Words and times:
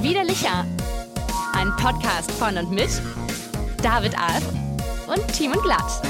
Widerlicher. 0.00 0.66
Ein 1.52 1.70
Podcast 1.76 2.32
von 2.32 2.56
und 2.56 2.72
mit 2.72 2.90
David 3.82 4.18
Alf 4.18 4.42
und 5.06 5.28
Timon 5.32 5.62
Glatt. 5.62 6.02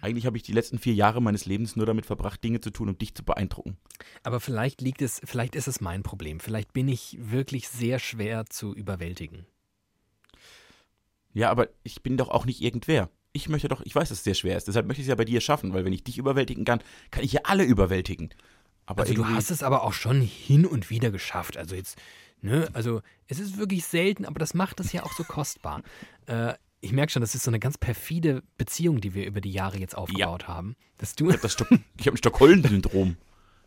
Eigentlich 0.00 0.26
habe 0.26 0.36
ich 0.36 0.42
die 0.42 0.52
letzten 0.52 0.78
vier 0.78 0.94
Jahre 0.94 1.20
meines 1.20 1.44
Lebens 1.44 1.76
nur 1.76 1.86
damit 1.86 2.06
verbracht, 2.06 2.42
Dinge 2.42 2.60
zu 2.60 2.70
tun, 2.70 2.88
um 2.88 2.98
dich 2.98 3.14
zu 3.14 3.24
beeindrucken. 3.24 3.76
Aber 4.22 4.40
vielleicht 4.40 4.80
liegt 4.80 5.02
es, 5.02 5.20
vielleicht 5.24 5.54
ist 5.56 5.68
es 5.68 5.80
mein 5.80 6.02
Problem. 6.02 6.40
Vielleicht 6.40 6.72
bin 6.72 6.88
ich 6.88 7.16
wirklich 7.20 7.68
sehr 7.68 7.98
schwer 7.98 8.46
zu 8.46 8.74
überwältigen. 8.74 9.46
Ja, 11.32 11.50
aber 11.50 11.68
ich 11.82 12.02
bin 12.02 12.16
doch 12.16 12.28
auch 12.28 12.46
nicht 12.46 12.60
irgendwer. 12.60 13.10
Ich 13.32 13.48
möchte 13.48 13.68
doch, 13.68 13.82
ich 13.82 13.94
weiß, 13.94 14.08
dass 14.08 14.18
es 14.18 14.24
sehr 14.24 14.34
schwer 14.34 14.56
ist, 14.56 14.68
deshalb 14.68 14.86
möchte 14.86 15.02
ich 15.02 15.06
es 15.06 15.10
ja 15.10 15.14
bei 15.14 15.24
dir 15.24 15.40
schaffen, 15.40 15.72
weil 15.74 15.84
wenn 15.84 15.92
ich 15.92 16.02
dich 16.02 16.18
überwältigen 16.18 16.64
kann, 16.64 16.80
kann 17.10 17.22
ich 17.22 17.32
ja 17.32 17.42
alle 17.44 17.64
überwältigen. 17.64 18.30
Aber 18.86 19.02
Also 19.02 19.14
du 19.14 19.26
hast 19.26 19.50
es 19.50 19.62
aber 19.62 19.84
auch 19.84 19.92
schon 19.92 20.22
hin 20.22 20.64
und 20.64 20.88
wieder 20.88 21.10
geschafft. 21.10 21.58
Also 21.58 21.74
jetzt, 21.74 21.98
ne, 22.40 22.68
also 22.72 23.02
es 23.26 23.38
ist 23.38 23.58
wirklich 23.58 23.84
selten, 23.84 24.24
aber 24.24 24.38
das 24.38 24.54
macht 24.54 24.80
es 24.80 24.92
ja 24.92 25.02
auch 25.02 25.12
so 25.12 25.24
kostbar. 25.24 25.82
Äh, 26.26 26.54
ich 26.80 26.92
merke 26.92 27.12
schon, 27.12 27.22
das 27.22 27.34
ist 27.34 27.44
so 27.44 27.50
eine 27.50 27.58
ganz 27.58 27.76
perfide 27.76 28.42
Beziehung, 28.56 29.00
die 29.00 29.14
wir 29.14 29.26
über 29.26 29.40
die 29.40 29.52
Jahre 29.52 29.78
jetzt 29.78 29.96
aufgebaut 29.96 30.46
haben. 30.46 30.76
Dass 30.98 31.14
du 31.14 31.30
ich 31.30 31.36
habe 31.36 31.46
ich 31.98 32.06
habe 32.06 32.14
ein 32.14 32.16
Stockholm-Syndrom. 32.16 33.16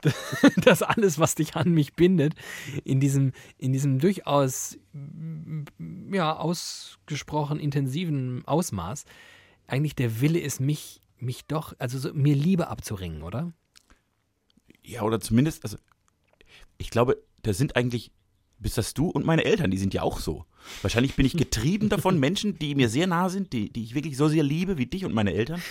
dass 0.57 0.81
alles, 0.81 1.19
was 1.19 1.35
dich 1.35 1.55
an 1.55 1.72
mich 1.72 1.94
bindet, 1.94 2.33
in 2.83 2.99
diesem, 2.99 3.33
in 3.57 3.72
diesem 3.72 3.99
durchaus 3.99 4.79
ja, 6.11 6.35
ausgesprochen 6.35 7.59
intensiven 7.59 8.44
Ausmaß, 8.45 9.05
eigentlich 9.67 9.95
der 9.95 10.22
Wille 10.22 10.39
ist, 10.39 10.59
mich, 10.59 11.01
mich 11.17 11.45
doch, 11.45 11.73
also 11.78 11.99
so, 11.99 12.13
mir 12.13 12.35
Liebe 12.35 12.67
abzuringen, 12.67 13.22
oder? 13.22 13.53
Ja, 14.83 15.03
oder 15.03 15.19
zumindest, 15.19 15.63
also 15.63 15.78
ich 16.78 16.89
glaube, 16.89 17.22
das 17.43 17.57
sind 17.57 17.75
eigentlich, 17.75 18.11
bist 18.61 18.77
das 18.77 18.94
du 18.94 19.07
und 19.09 19.25
meine 19.25 19.44
Eltern, 19.45 19.72
die 19.72 19.77
sind 19.77 19.94
ja 19.94 20.01
auch 20.03 20.19
so. 20.19 20.45
Wahrscheinlich 20.81 21.16
bin 21.16 21.25
ich 21.25 21.35
getrieben 21.35 21.89
davon, 21.89 22.19
Menschen, 22.19 22.57
die 22.59 22.75
mir 22.75 22.89
sehr 22.89 23.07
nah 23.07 23.29
sind, 23.29 23.53
die, 23.53 23.72
die 23.72 23.83
ich 23.83 23.95
wirklich 23.95 24.17
so 24.17 24.27
sehr 24.27 24.44
liebe 24.44 24.77
wie 24.77 24.85
dich 24.85 25.03
und 25.05 25.13
meine 25.13 25.33
Eltern, 25.33 25.61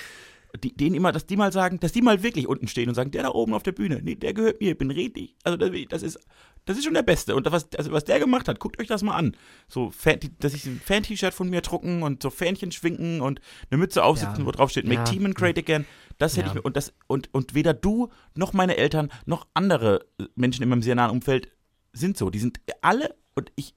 die, 0.64 0.74
denen 0.76 0.96
immer, 0.96 1.12
dass 1.12 1.26
die 1.26 1.36
mal 1.36 1.52
sagen, 1.52 1.78
dass 1.78 1.92
die 1.92 2.02
mal 2.02 2.24
wirklich 2.24 2.48
unten 2.48 2.66
stehen 2.66 2.88
und 2.88 2.96
sagen, 2.96 3.12
der 3.12 3.22
da 3.22 3.28
oben 3.30 3.54
auf 3.54 3.62
der 3.62 3.70
Bühne, 3.70 4.00
nee, 4.02 4.16
der 4.16 4.34
gehört 4.34 4.60
mir, 4.60 4.72
ich 4.72 4.78
bin 4.78 4.90
richtig. 4.90 5.36
Also 5.44 5.56
das, 5.56 5.70
das 5.88 6.02
ist, 6.02 6.18
das 6.64 6.76
ist 6.76 6.84
schon 6.84 6.94
der 6.94 7.04
Beste. 7.04 7.36
Und 7.36 7.50
was, 7.52 7.68
also 7.78 7.92
was 7.92 8.04
der 8.04 8.18
gemacht 8.18 8.48
hat, 8.48 8.58
guckt 8.58 8.80
euch 8.80 8.88
das 8.88 9.02
mal 9.04 9.14
an. 9.14 9.36
So, 9.68 9.90
Fan, 9.92 10.18
dass 10.40 10.52
ich 10.52 10.66
ein 10.66 10.80
Fan-T-Shirt 10.84 11.32
von 11.32 11.48
mir 11.50 11.60
drucken 11.60 12.02
und 12.02 12.20
so 12.20 12.30
Fähnchen 12.30 12.72
schwingen 12.72 13.20
und 13.20 13.40
eine 13.70 13.78
Mütze 13.78 14.02
aufsetzen, 14.02 14.40
Ja. 14.40 14.46
wo 14.46 14.50
drauf 14.50 14.70
steht, 14.70 14.86
make 14.86 14.96
Ja. 15.00 15.04
Team 15.04 15.24
and 15.24 15.36
great 15.36 15.56
again. 15.56 15.86
Das 16.18 16.32
hätte 16.36 16.46
Ja. 16.46 16.48
ich 16.48 16.54
mir, 16.56 16.62
und 16.62 16.76
das, 16.76 16.92
und, 17.06 17.32
und 17.32 17.54
weder 17.54 17.72
du 17.72 18.08
noch 18.34 18.52
meine 18.52 18.76
Eltern 18.76 19.12
noch 19.26 19.46
andere 19.54 20.04
Menschen 20.34 20.64
in 20.64 20.68
meinem 20.68 20.82
sehr 20.82 20.96
nahen 20.96 21.12
Umfeld 21.12 21.48
sind 21.92 22.16
so. 22.16 22.30
Die 22.30 22.38
sind 22.38 22.60
alle, 22.80 23.14
und 23.34 23.52
ich, 23.56 23.74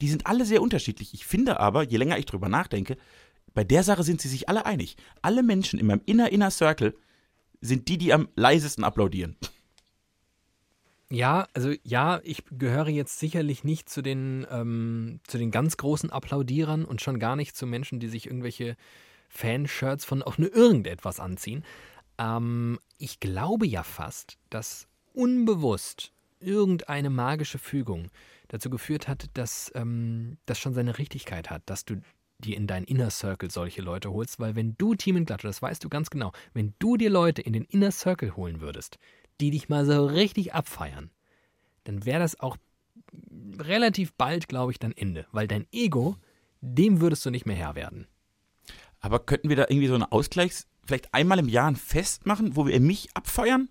die 0.00 0.08
sind 0.08 0.26
alle 0.26 0.44
sehr 0.44 0.62
unterschiedlich. 0.62 1.14
Ich 1.14 1.26
finde 1.26 1.60
aber, 1.60 1.82
je 1.82 1.98
länger 1.98 2.18
ich 2.18 2.26
drüber 2.26 2.48
nachdenke, 2.48 2.96
bei 3.54 3.64
der 3.64 3.82
Sache 3.82 4.02
sind 4.02 4.20
sie 4.20 4.28
sich 4.28 4.48
alle 4.48 4.66
einig. 4.66 4.96
Alle 5.20 5.42
Menschen 5.42 5.78
in 5.78 5.86
meinem 5.86 6.02
inner 6.06 6.32
inner 6.32 6.50
Circle 6.50 6.94
sind 7.60 7.88
die, 7.88 7.98
die 7.98 8.12
am 8.12 8.28
leisesten 8.34 8.84
applaudieren. 8.84 9.36
Ja, 11.10 11.46
also 11.52 11.74
ja, 11.84 12.20
ich 12.24 12.42
gehöre 12.50 12.88
jetzt 12.88 13.18
sicherlich 13.18 13.64
nicht 13.64 13.90
zu 13.90 14.00
den, 14.00 14.46
ähm, 14.50 15.20
zu 15.24 15.36
den 15.36 15.50
ganz 15.50 15.76
großen 15.76 16.10
Applaudierern 16.10 16.86
und 16.86 17.02
schon 17.02 17.18
gar 17.18 17.36
nicht 17.36 17.54
zu 17.54 17.66
Menschen, 17.66 18.00
die 18.00 18.08
sich 18.08 18.26
irgendwelche 18.26 18.76
Fanshirts 19.28 20.06
von 20.06 20.22
auch 20.22 20.38
nur 20.38 20.54
irgendetwas 20.54 21.20
anziehen. 21.20 21.64
Ähm, 22.16 22.78
ich 22.96 23.20
glaube 23.20 23.66
ja 23.66 23.82
fast, 23.82 24.38
dass 24.48 24.88
unbewusst 25.12 26.12
irgendeine 26.42 27.10
magische 27.10 27.58
Fügung 27.58 28.10
dazu 28.48 28.70
geführt 28.70 29.08
hat, 29.08 29.26
dass 29.34 29.72
ähm, 29.74 30.38
das 30.46 30.58
schon 30.58 30.74
seine 30.74 30.98
Richtigkeit 30.98 31.50
hat, 31.50 31.62
dass 31.66 31.84
du 31.84 32.02
dir 32.38 32.56
in 32.56 32.66
deinen 32.66 32.84
Inner 32.84 33.10
Circle 33.10 33.50
solche 33.50 33.82
Leute 33.82 34.10
holst, 34.10 34.40
weil 34.40 34.56
wenn 34.56 34.76
du 34.76 34.94
Team 34.94 35.24
Glatt, 35.24 35.44
das 35.44 35.62
weißt 35.62 35.82
du 35.82 35.88
ganz 35.88 36.10
genau, 36.10 36.32
wenn 36.52 36.74
du 36.78 36.96
dir 36.96 37.10
Leute 37.10 37.42
in 37.42 37.52
den 37.52 37.64
Inner 37.64 37.92
Circle 37.92 38.36
holen 38.36 38.60
würdest, 38.60 38.98
die 39.40 39.50
dich 39.50 39.68
mal 39.68 39.86
so 39.86 40.06
richtig 40.06 40.54
abfeiern, 40.54 41.10
dann 41.84 42.04
wäre 42.04 42.20
das 42.20 42.38
auch 42.40 42.56
relativ 43.58 44.12
bald, 44.14 44.48
glaube 44.48 44.72
ich, 44.72 44.78
dein 44.78 44.96
Ende, 44.96 45.26
weil 45.32 45.48
dein 45.48 45.66
Ego, 45.72 46.16
dem 46.60 47.00
würdest 47.00 47.24
du 47.24 47.30
nicht 47.30 47.46
mehr 47.46 47.56
Herr 47.56 47.74
werden. 47.74 48.06
Aber 49.00 49.18
könnten 49.18 49.48
wir 49.48 49.56
da 49.56 49.66
irgendwie 49.68 49.88
so 49.88 49.94
einen 49.94 50.04
Ausgleichs, 50.04 50.68
vielleicht 50.86 51.12
einmal 51.12 51.38
im 51.38 51.48
Jahr 51.48 51.68
ein 51.68 51.76
Fest 51.76 52.26
machen, 52.26 52.56
wo 52.56 52.66
wir 52.66 52.78
mich 52.80 53.08
abfeiern? 53.14 53.68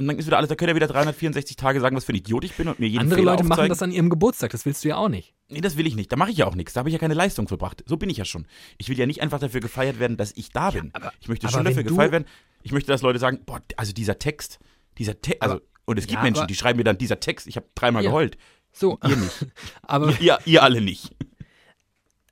Und 0.00 0.06
dann 0.08 0.18
ist 0.18 0.26
wieder 0.26 0.38
alles, 0.38 0.48
da 0.48 0.54
könnt 0.54 0.70
ihr 0.70 0.74
wieder 0.74 0.86
364 0.86 1.56
Tage 1.56 1.78
sagen, 1.80 1.94
was 1.94 2.04
für 2.06 2.12
ein 2.12 2.16
Idiot 2.16 2.42
ich 2.44 2.54
bin 2.54 2.68
und 2.68 2.78
mir 2.80 2.86
jeden 2.88 3.00
Andere 3.02 3.18
Fehler 3.18 3.32
Leute 3.32 3.42
machen 3.44 3.52
aufzeigen. 3.52 3.68
das 3.68 3.82
an 3.82 3.92
ihrem 3.92 4.08
Geburtstag, 4.08 4.50
das 4.50 4.64
willst 4.64 4.82
du 4.82 4.88
ja 4.88 4.96
auch 4.96 5.08
nicht. 5.10 5.34
Nee, 5.48 5.60
das 5.60 5.76
will 5.76 5.86
ich 5.86 5.94
nicht. 5.94 6.10
Da 6.10 6.16
mache 6.16 6.30
ich 6.30 6.38
ja 6.38 6.46
auch 6.46 6.54
nichts. 6.54 6.72
Da 6.72 6.78
habe 6.80 6.88
ich 6.88 6.94
ja 6.94 6.98
keine 6.98 7.12
Leistung 7.14 7.48
verbracht. 7.48 7.84
So 7.86 7.96
bin 7.98 8.08
ich 8.08 8.16
ja 8.16 8.24
schon. 8.24 8.46
Ich 8.78 8.88
will 8.88 8.98
ja 8.98 9.04
nicht 9.06 9.20
einfach 9.20 9.38
dafür 9.38 9.60
gefeiert 9.60 9.98
werden, 9.98 10.16
dass 10.16 10.32
ich 10.36 10.50
da 10.50 10.70
bin. 10.70 10.90
aber- 10.94 11.12
ich 11.20 11.28
möchte 11.28 11.48
schon 11.50 11.64
dafür 11.64 11.82
gefeiert 11.82 12.12
werden. 12.12 12.24
Ich 12.62 12.72
möchte, 12.72 12.90
dass 12.90 13.02
Leute 13.02 13.18
sagen, 13.18 13.40
boah, 13.44 13.60
also 13.76 13.92
dieser 13.92 14.18
Text, 14.18 14.58
dieser 14.98 15.20
Text, 15.20 15.42
also, 15.42 15.60
und 15.84 15.98
es 15.98 16.06
gibt 16.06 16.18
ja, 16.18 16.22
Menschen, 16.22 16.46
die 16.46 16.54
schreiben 16.54 16.78
mir 16.78 16.84
dann, 16.84 16.96
dieser 16.98 17.20
Text, 17.20 17.46
ich 17.46 17.56
habe 17.56 17.66
dreimal 17.74 18.02
Ja. 18.02 18.10
geheult. 18.10 18.38
So, 18.72 18.98
Ihr 19.06 19.16
nicht. 19.16 19.46
aber, 19.82 20.08
ihr, 20.12 20.18
ihr, 20.20 20.38
ihr 20.46 20.62
alle 20.62 20.80
nicht. 20.80 21.14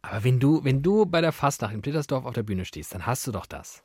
aber 0.02 0.24
wenn 0.24 0.40
du, 0.40 0.64
wenn 0.64 0.82
du 0.82 1.04
bei 1.04 1.20
der 1.20 1.32
Fastnacht 1.32 1.74
in 1.74 1.82
Plittersdorf 1.82 2.24
auf 2.24 2.32
der 2.34 2.44
Bühne 2.44 2.64
stehst, 2.64 2.94
dann 2.94 3.04
hast 3.04 3.26
du 3.26 3.32
doch 3.32 3.44
das. 3.46 3.82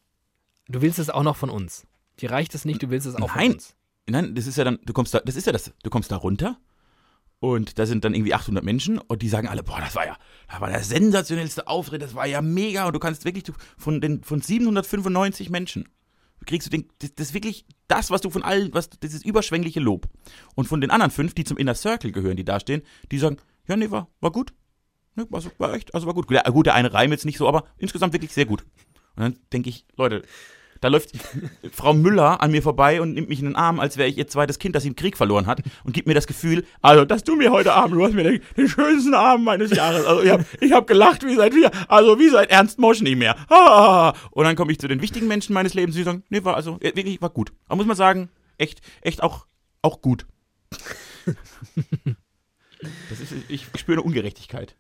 Du 0.69 0.81
willst 0.81 1.00
es 1.00 1.09
auch 1.09 1.24
noch 1.24 1.35
von 1.35 1.50
uns. 1.50 1.85
Dir 2.19 2.31
reicht 2.31 2.54
es 2.56 2.65
nicht, 2.65 2.81
du 2.83 2.89
willst 2.89 3.07
es 3.07 3.15
auch 3.15 3.36
Nein. 3.36 3.57
Nein, 4.07 4.36
das 4.36 4.48
ist 4.48 4.57
ja 4.57 4.63
dann, 4.63 4.80
du 4.83 4.94
kommst 4.94 5.13
da, 5.13 5.19
das 5.19 5.36
ist 5.36 5.45
ja 5.45 5.54
das, 5.54 5.71
du 5.81 5.89
kommst 5.89 6.12
da 6.12 6.18
runter 6.18 6.57
und 7.39 7.80
da 7.80 7.86
sind 7.86 8.04
dann 8.04 8.13
irgendwie 8.13 8.33
800 8.33 8.63
Menschen 8.63 8.98
und 8.98 9.21
die 9.21 9.30
sagen 9.30 9.48
alle, 9.48 9.63
boah, 9.63 9.80
das 9.80 9.95
war 9.95 10.06
ja, 10.06 10.18
das 10.50 10.60
war 10.60 10.69
der 10.69 10.83
sensationellste 10.83 11.68
Auftritt, 11.68 12.01
das 12.01 12.13
war 12.13 12.25
ja 12.25 12.42
mega 12.42 12.86
und 12.86 12.94
du 12.94 13.00
kannst 13.00 13.24
wirklich 13.24 13.45
du, 13.45 13.54
von 13.77 14.01
den, 14.01 14.24
von 14.24 14.42
795 14.42 15.50
Menschen 15.50 15.88
kriegst 16.45 16.68
du 16.68 16.71
den, 16.71 16.89
das, 17.00 17.15
das 17.15 17.33
wirklich 17.33 17.65
das, 17.88 18.12
was 18.12 18.21
du 18.21 18.30
von 18.30 18.44
allen, 18.44 18.74
was, 18.74 18.89
dieses 18.89 19.24
überschwängliche 19.24 19.80
Lob. 19.80 20.07
Und 20.56 20.68
von 20.68 20.81
den 20.81 20.92
anderen 20.92 21.12
fünf, 21.12 21.33
die 21.33 21.44
zum 21.44 21.57
Inner 21.57 21.75
Circle 21.75 22.12
gehören, 22.12 22.38
die 22.38 22.45
da 22.45 22.59
stehen, 22.59 22.83
die 23.12 23.18
sagen, 23.18 23.38
ja, 23.68 23.75
nee, 23.75 23.92
war, 23.92 24.09
war 24.19 24.31
gut. 24.31 24.54
Ne, 25.16 25.27
war, 25.30 25.44
war 25.57 25.74
echt, 25.74 25.94
also 25.94 26.07
war 26.07 26.13
gut. 26.13 26.30
Ja, 26.31 26.42
gut, 26.50 26.66
der 26.66 26.75
eine 26.75 26.94
Reim 26.94 27.12
jetzt 27.12 27.25
nicht 27.25 27.38
so, 27.38 27.48
aber 27.48 27.66
insgesamt 27.77 28.13
wirklich 28.13 28.33
sehr 28.33 28.45
gut. 28.45 28.63
Und 29.16 29.24
dann 29.24 29.39
denke 29.51 29.69
ich, 29.69 29.86
Leute, 29.95 30.24
da 30.83 30.89
läuft 30.89 31.12
Frau 31.71 31.94
Müller 31.94 32.41
an 32.41 32.51
mir 32.51 32.62
vorbei 32.62 33.01
und 33.01 33.13
nimmt 33.13 33.30
mich 33.30 33.39
in 33.39 33.45
den 33.45 33.56
Arm, 33.56 33.80
als 33.80 33.97
wäre 33.97 34.09
ich 34.09 34.18
ihr 34.18 34.27
zweites 34.27 34.59
Kind, 34.59 34.75
das 34.75 34.83
sie 34.83 34.89
im 34.89 34.95
Krieg 34.95 35.15
verloren 35.15 35.47
hat 35.47 35.62
und 35.83 35.94
gibt 35.94 36.07
mir 36.07 36.13
das 36.13 36.27
Gefühl, 36.27 36.65
also, 36.81 37.06
dass 37.06 37.24
du 37.24 37.35
mir 37.35 37.51
heute 37.51 37.74
Abend, 37.74 37.95
du 37.95 38.03
hast 38.03 38.13
mir 38.13 38.24
den, 38.24 38.41
den 38.57 38.68
schönsten 38.68 39.13
Abend 39.13 39.45
meines 39.45 39.71
Jahres. 39.71 40.06
Also, 40.06 40.21
ich 40.24 40.31
habe 40.31 40.45
hab 40.71 40.88
gelacht 40.88 41.25
wie 41.25 41.35
seit 41.35 41.53
also 41.88 42.19
wie 42.19 42.30
seit 42.30 42.50
Ernst 42.50 42.80
Mosch 42.80 43.01
nicht 43.01 43.18
mehr. 43.18 43.35
Ah. 43.50 44.13
Und 44.31 44.44
dann 44.44 44.56
komme 44.56 44.71
ich 44.71 44.80
zu 44.80 44.88
den 44.88 45.01
wichtigen 45.01 45.27
Menschen 45.27 45.53
meines 45.53 45.74
Lebens, 45.74 45.95
die 45.95 46.03
sagen, 46.03 46.24
nee, 46.30 46.44
war 46.44 46.56
also 46.56 46.77
äh, 46.81 46.95
wirklich, 46.95 47.21
war 47.21 47.30
gut. 47.30 47.53
Aber 47.68 47.77
muss 47.77 47.85
man 47.85 47.95
sagen, 47.95 48.30
echt, 48.57 48.81
echt 49.01 49.24
auch, 49.24 49.45
auch 49.81 50.01
gut. 50.01 50.25
Das 53.09 53.21
ist, 53.21 53.33
ich, 53.47 53.68
spüre 53.75 54.00
eine 54.00 54.01
Ungerechtigkeit. 54.01 54.75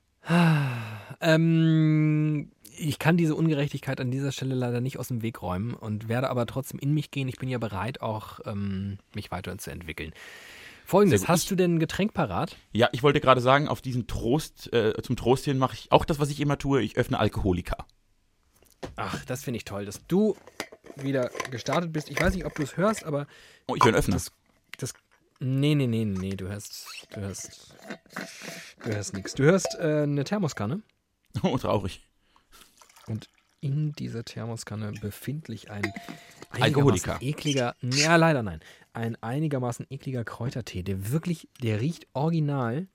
Ähm, 1.21 2.51
ich 2.77 2.99
kann 2.99 3.17
diese 3.17 3.35
Ungerechtigkeit 3.35 3.99
an 4.01 4.11
dieser 4.11 4.31
Stelle 4.31 4.55
leider 4.55 4.81
nicht 4.81 4.97
aus 4.99 5.07
dem 5.09 5.21
Weg 5.21 5.41
räumen 5.41 5.73
und 5.73 6.07
werde 6.07 6.29
aber 6.29 6.45
trotzdem 6.45 6.79
in 6.79 6.93
mich 6.93 7.11
gehen. 7.11 7.27
Ich 7.27 7.37
bin 7.37 7.49
ja 7.49 7.57
bereit, 7.57 8.01
auch 8.01 8.39
ähm, 8.45 8.97
mich 9.13 9.31
weiterzuentwickeln. 9.31 10.13
Folgendes, 10.85 11.21
Sehr 11.21 11.27
gut. 11.27 11.33
hast 11.33 11.51
du 11.51 11.55
denn 11.55 11.75
ein 11.75 11.79
Getränk 11.79 12.13
parat? 12.13 12.57
Ja, 12.73 12.89
ich 12.91 13.03
wollte 13.03 13.21
gerade 13.21 13.39
sagen, 13.41 13.67
auf 13.69 13.81
diesen 13.81 14.05
Trost, 14.07 14.71
äh, 14.73 14.93
zum 15.01 15.15
Trost 15.15 15.45
hin 15.45 15.57
mache 15.57 15.75
ich 15.75 15.91
auch 15.91 16.03
das, 16.05 16.19
was 16.19 16.29
ich 16.29 16.39
immer 16.41 16.57
tue. 16.57 16.81
Ich 16.81 16.97
öffne 16.97 17.19
Alkoholika. 17.19 17.85
Ach, 18.97 19.23
das 19.25 19.43
finde 19.43 19.57
ich 19.57 19.65
toll, 19.65 19.85
dass 19.85 20.05
du 20.07 20.35
wieder 20.97 21.29
gestartet 21.51 21.93
bist. 21.93 22.09
Ich 22.09 22.19
weiß 22.21 22.33
nicht, 22.35 22.45
ob 22.45 22.53
du 22.55 22.63
es 22.63 22.75
hörst, 22.75 23.05
aber 23.05 23.27
Oh, 23.67 23.75
ich 23.75 23.83
bin 23.83 23.95
Öffner. 23.95 24.15
das, 24.15 24.31
das. 24.77 24.93
Nee, 25.39 25.75
nee, 25.75 25.87
nee, 25.87 26.03
nee, 26.05 26.31
du 26.35 26.47
hörst. 26.49 26.85
Du 27.13 27.21
hörst. 27.21 27.75
Du 28.83 28.91
hörst 28.93 29.13
nichts. 29.13 29.33
Du 29.35 29.43
hörst 29.43 29.75
äh, 29.79 30.03
eine 30.03 30.23
Thermoskanne 30.25 30.81
Oh, 31.43 31.57
traurig. 31.57 32.01
Und 33.07 33.29
in 33.61 33.93
dieser 33.93 34.25
Thermoskanne 34.25 34.91
befindlich 34.99 35.71
ein 35.71 35.83
Alkoholiker. 36.49 37.21
ekliger. 37.21 37.75
Ja, 37.81 38.17
leider 38.17 38.43
nein. 38.43 38.59
Ein 38.91 39.15
einigermaßen 39.23 39.87
ekliger 39.89 40.23
Kräutertee, 40.25 40.83
der 40.83 41.11
wirklich, 41.11 41.47
der 41.61 41.79
riecht 41.79 42.07
original 42.13 42.87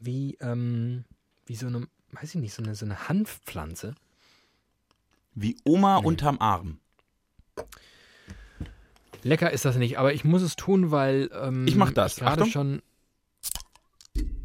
wie, 0.00 0.36
ähm, 0.40 1.04
wie 1.46 1.54
so 1.54 1.66
eine, 1.68 1.86
weiß 2.12 2.34
ich 2.34 2.40
nicht, 2.40 2.54
so 2.54 2.62
eine, 2.62 2.74
so 2.74 2.84
eine 2.84 3.08
Hanfpflanze. 3.08 3.94
Wie 5.34 5.56
Oma 5.64 5.98
unterm 5.98 6.38
Arm. 6.40 6.80
Lecker 9.22 9.52
ist 9.52 9.64
das 9.64 9.76
nicht, 9.76 9.98
aber 9.98 10.12
ich 10.12 10.24
muss 10.24 10.42
es 10.42 10.56
tun, 10.56 10.90
weil 10.90 11.30
ähm, 11.32 11.66
Ich 11.66 11.76
mach 11.76 11.92
das. 11.92 12.16
gerade 12.16 12.42
Achtung. 12.42 12.50
schon. 12.50 12.82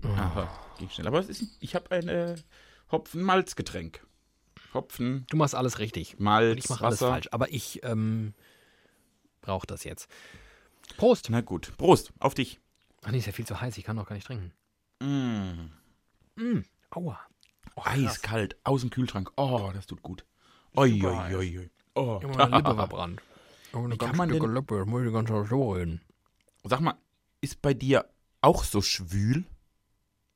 Aha, 0.04 0.50
ging 0.78 0.90
schnell. 0.90 1.08
Aber 1.08 1.20
es 1.20 1.30
ist, 1.30 1.58
ich 1.60 1.76
habe 1.76 1.90
ein 1.92 2.08
äh, 2.08 2.36
Hopfen-Malz-Getränk. 2.92 4.06
Hopfen, 4.74 5.26
Du 5.30 5.38
machst 5.38 5.56
alles 5.56 5.80
richtig. 5.80 6.16
Und 6.18 6.22
Malz, 6.24 6.64
ich 6.64 6.70
mache 6.70 6.86
alles 6.86 7.00
falsch. 7.00 7.28
Aber 7.32 7.52
ich 7.52 7.82
ähm, 7.84 8.34
brauche 9.42 9.68
das 9.68 9.84
jetzt. 9.84 10.10
Prost. 10.98 11.30
Na 11.30 11.42
gut, 11.42 11.76
Prost, 11.78 12.12
auf 12.20 12.34
dich. 12.34 12.60
Ach 13.04 13.12
nee, 13.12 13.18
ist 13.20 13.26
ja 13.28 13.32
viel 13.32 13.46
zu 13.48 13.60
heiß. 13.60 13.78
Ich 13.78 13.84
kann 13.84 13.98
doch 13.98 14.06
gar 14.08 14.16
nicht 14.16 14.26
trinken. 14.28 14.52
Mm. 15.02 15.70
Mm. 16.42 16.64
Aua. 16.92 17.20
Eiskalt, 17.76 18.56
aus 18.64 18.82
dem 18.82 18.90
Kühlschrank. 18.90 19.32
Oh, 19.36 19.72
das 19.74 19.88
tut 19.88 20.02
gut. 20.04 20.26
Oi, 20.76 20.92
Super 21.00 21.26
oi, 21.30 21.36
oi, 21.36 21.60
oi. 21.60 21.70
Oh. 21.96 22.20
Ja, 22.22 22.28
meine 22.30 22.58
Lippe 22.58 22.76
verbrannt. 22.76 23.22
Oh, 23.74 23.80
eine 23.80 23.94
Wie 23.94 23.98
kann 23.98 24.14
ganz 24.18 24.32
dicke 24.32 24.46
denn- 24.46 24.54
Lippe. 24.56 24.78
Das 24.80 24.88
muss 24.88 25.04
ich 25.06 25.14
ganz 25.14 25.30
so 25.30 25.72
reden. 25.72 26.02
Sag 26.64 26.80
mal, 26.82 26.96
ist 27.42 27.62
bei 27.62 27.74
dir 27.74 28.08
auch 28.42 28.64
so 28.64 28.82
schwül? 28.82 29.44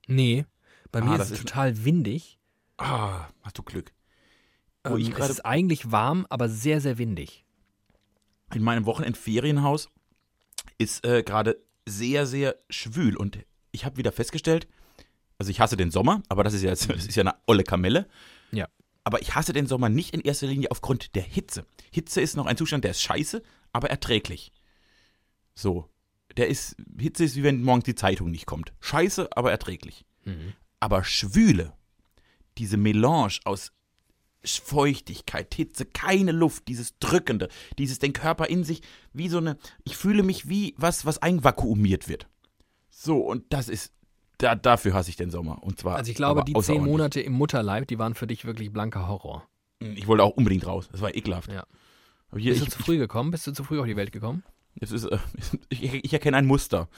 Nee, 0.08 0.46
bei 0.92 1.02
Ah, 1.02 1.06
mir 1.06 1.20
ist 1.22 1.32
es 1.32 1.40
total 1.40 1.84
windig. 1.86 2.40
Ah, 2.78 3.28
hast 3.44 3.58
du 3.58 3.64
Glück. 3.64 3.92
Wo 4.90 4.96
Ähm, 4.96 5.02
ich 5.02 5.18
es 5.18 5.30
ist 5.30 5.46
eigentlich 5.46 5.92
warm, 5.92 6.26
aber 6.30 6.50
sehr, 6.50 6.82
sehr 6.82 6.98
windig. 6.98 7.44
in 8.54 8.64
meinem 8.64 8.86
Wochenendferienhaus 8.86 9.90
ist 10.78 11.06
äh, 11.06 11.24
gerade 11.24 11.58
sehr, 11.86 12.26
sehr 12.26 12.56
schwül. 12.70 13.16
Und 13.18 13.40
ich 13.72 13.86
habe 13.86 13.98
wieder 13.98 14.12
festgestellt, 14.12 14.68
also 15.38 15.52
ich 15.52 15.60
hasse 15.60 15.78
den 15.78 15.92
Sommer, 15.92 16.24
aber 16.30 16.44
das 16.44 16.54
ist 16.54 16.64
ja, 16.64 16.70
das 16.72 16.86
ist 16.86 17.16
ja 17.16 17.24
eine 17.24 17.36
olle 17.48 17.64
Kamelle. 17.64 18.08
Ja. 18.52 18.68
Aber 19.04 19.22
ich 19.22 19.36
hasse 19.36 19.54
den 19.54 19.68
Sommer 19.68 19.90
nicht 19.90 20.14
in 20.14 20.22
erster 20.22 20.48
Linie 20.48 20.72
aufgrund 20.72 21.16
der 21.16 21.24
Hitze. 21.24 21.66
Hitze 21.92 22.20
ist 22.22 22.36
noch 22.36 22.46
ein 22.46 22.58
Zustand, 22.58 22.84
der 22.84 22.92
ist 22.92 23.02
scheiße, 23.02 23.42
aber 23.72 23.90
erträglich. 23.90 24.52
So. 25.56 25.90
Der 26.36 26.48
ist, 26.50 26.76
Hitze 27.00 27.24
ist 27.24 27.36
wie 27.36 27.44
wenn 27.44 27.64
morgens 27.64 27.86
die 27.86 27.96
Zeitung 27.96 28.30
nicht 28.30 28.46
kommt. 28.46 28.74
Scheiße, 28.80 29.30
aber 29.36 29.50
erträglich. 29.52 30.06
Mhm. 30.26 30.54
Aber 30.80 31.04
Schwüle, 31.04 31.74
diese 32.58 32.78
Melange 32.78 33.40
aus 33.46 33.72
Feuchtigkeit, 34.56 35.54
Hitze, 35.54 35.86
keine 35.86 36.32
Luft, 36.32 36.68
dieses 36.68 36.98
Drückende, 37.00 37.50
dieses 37.78 38.00
den 38.00 38.14
Körper 38.14 38.48
in 38.48 38.64
sich, 38.64 38.82
wie 39.14 39.30
so 39.30 39.38
eine, 39.38 39.58
ich 39.84 39.98
fühle 39.98 40.24
mich 40.24 40.48
wie 40.50 40.74
was, 40.78 41.06
was 41.06 41.22
einvakuumiert 41.22 42.08
wird. 42.08 42.28
So, 42.90 43.20
und 43.20 43.44
das 43.50 43.70
ist, 43.70 43.94
da, 44.38 44.56
dafür 44.56 44.94
hasse 44.94 45.10
ich 45.10 45.16
den 45.16 45.32
Sommer. 45.32 45.64
Und 45.64 45.80
zwar. 45.80 45.96
Also 45.96 46.12
ich 46.12 46.18
glaube, 46.18 46.44
die 46.44 46.54
zehn. 46.54 46.84
Monate 46.84 47.22
im 47.22 47.34
Mutterleib, 47.34 47.88
die 47.88 48.00
waren 48.00 48.16
für 48.16 48.28
dich 48.28 48.46
wirklich 48.46 48.72
blanker 48.72 49.08
Horror. 49.08 49.48
Ich 49.80 50.08
wollte 50.08 50.24
auch 50.24 50.36
unbedingt 50.36 50.66
raus. 50.66 50.90
Das 50.92 51.02
war 51.02 51.16
ekelhaft. 51.16 51.52
Ja. 51.52 51.66
Bist 52.32 52.62
du 52.62 52.66
zu 52.66 52.84
früh 52.84 52.98
gekommen? 52.98 53.32
Bist 53.32 53.48
du 53.48 53.52
zu 53.52 53.64
früh 53.64 53.80
auf 53.80 53.86
die 53.86 53.96
Welt 53.96 54.12
gekommen? 54.12 54.44
Es 54.80 54.92
ist, 54.92 55.06
äh, 55.06 55.18
ich, 55.70 55.84
ich 55.84 56.14
erkenne 56.14 56.38
ein 56.38 56.46
Muster. 56.46 56.90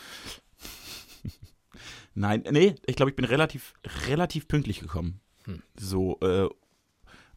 Nein, 2.13 2.43
nee, 2.51 2.75
ich 2.85 2.95
glaube, 2.95 3.11
ich 3.11 3.15
bin 3.15 3.25
relativ, 3.25 3.73
relativ 4.07 4.47
pünktlich 4.47 4.79
gekommen. 4.79 5.19
Hm. 5.45 5.61
So, 5.77 6.19
äh, 6.21 6.49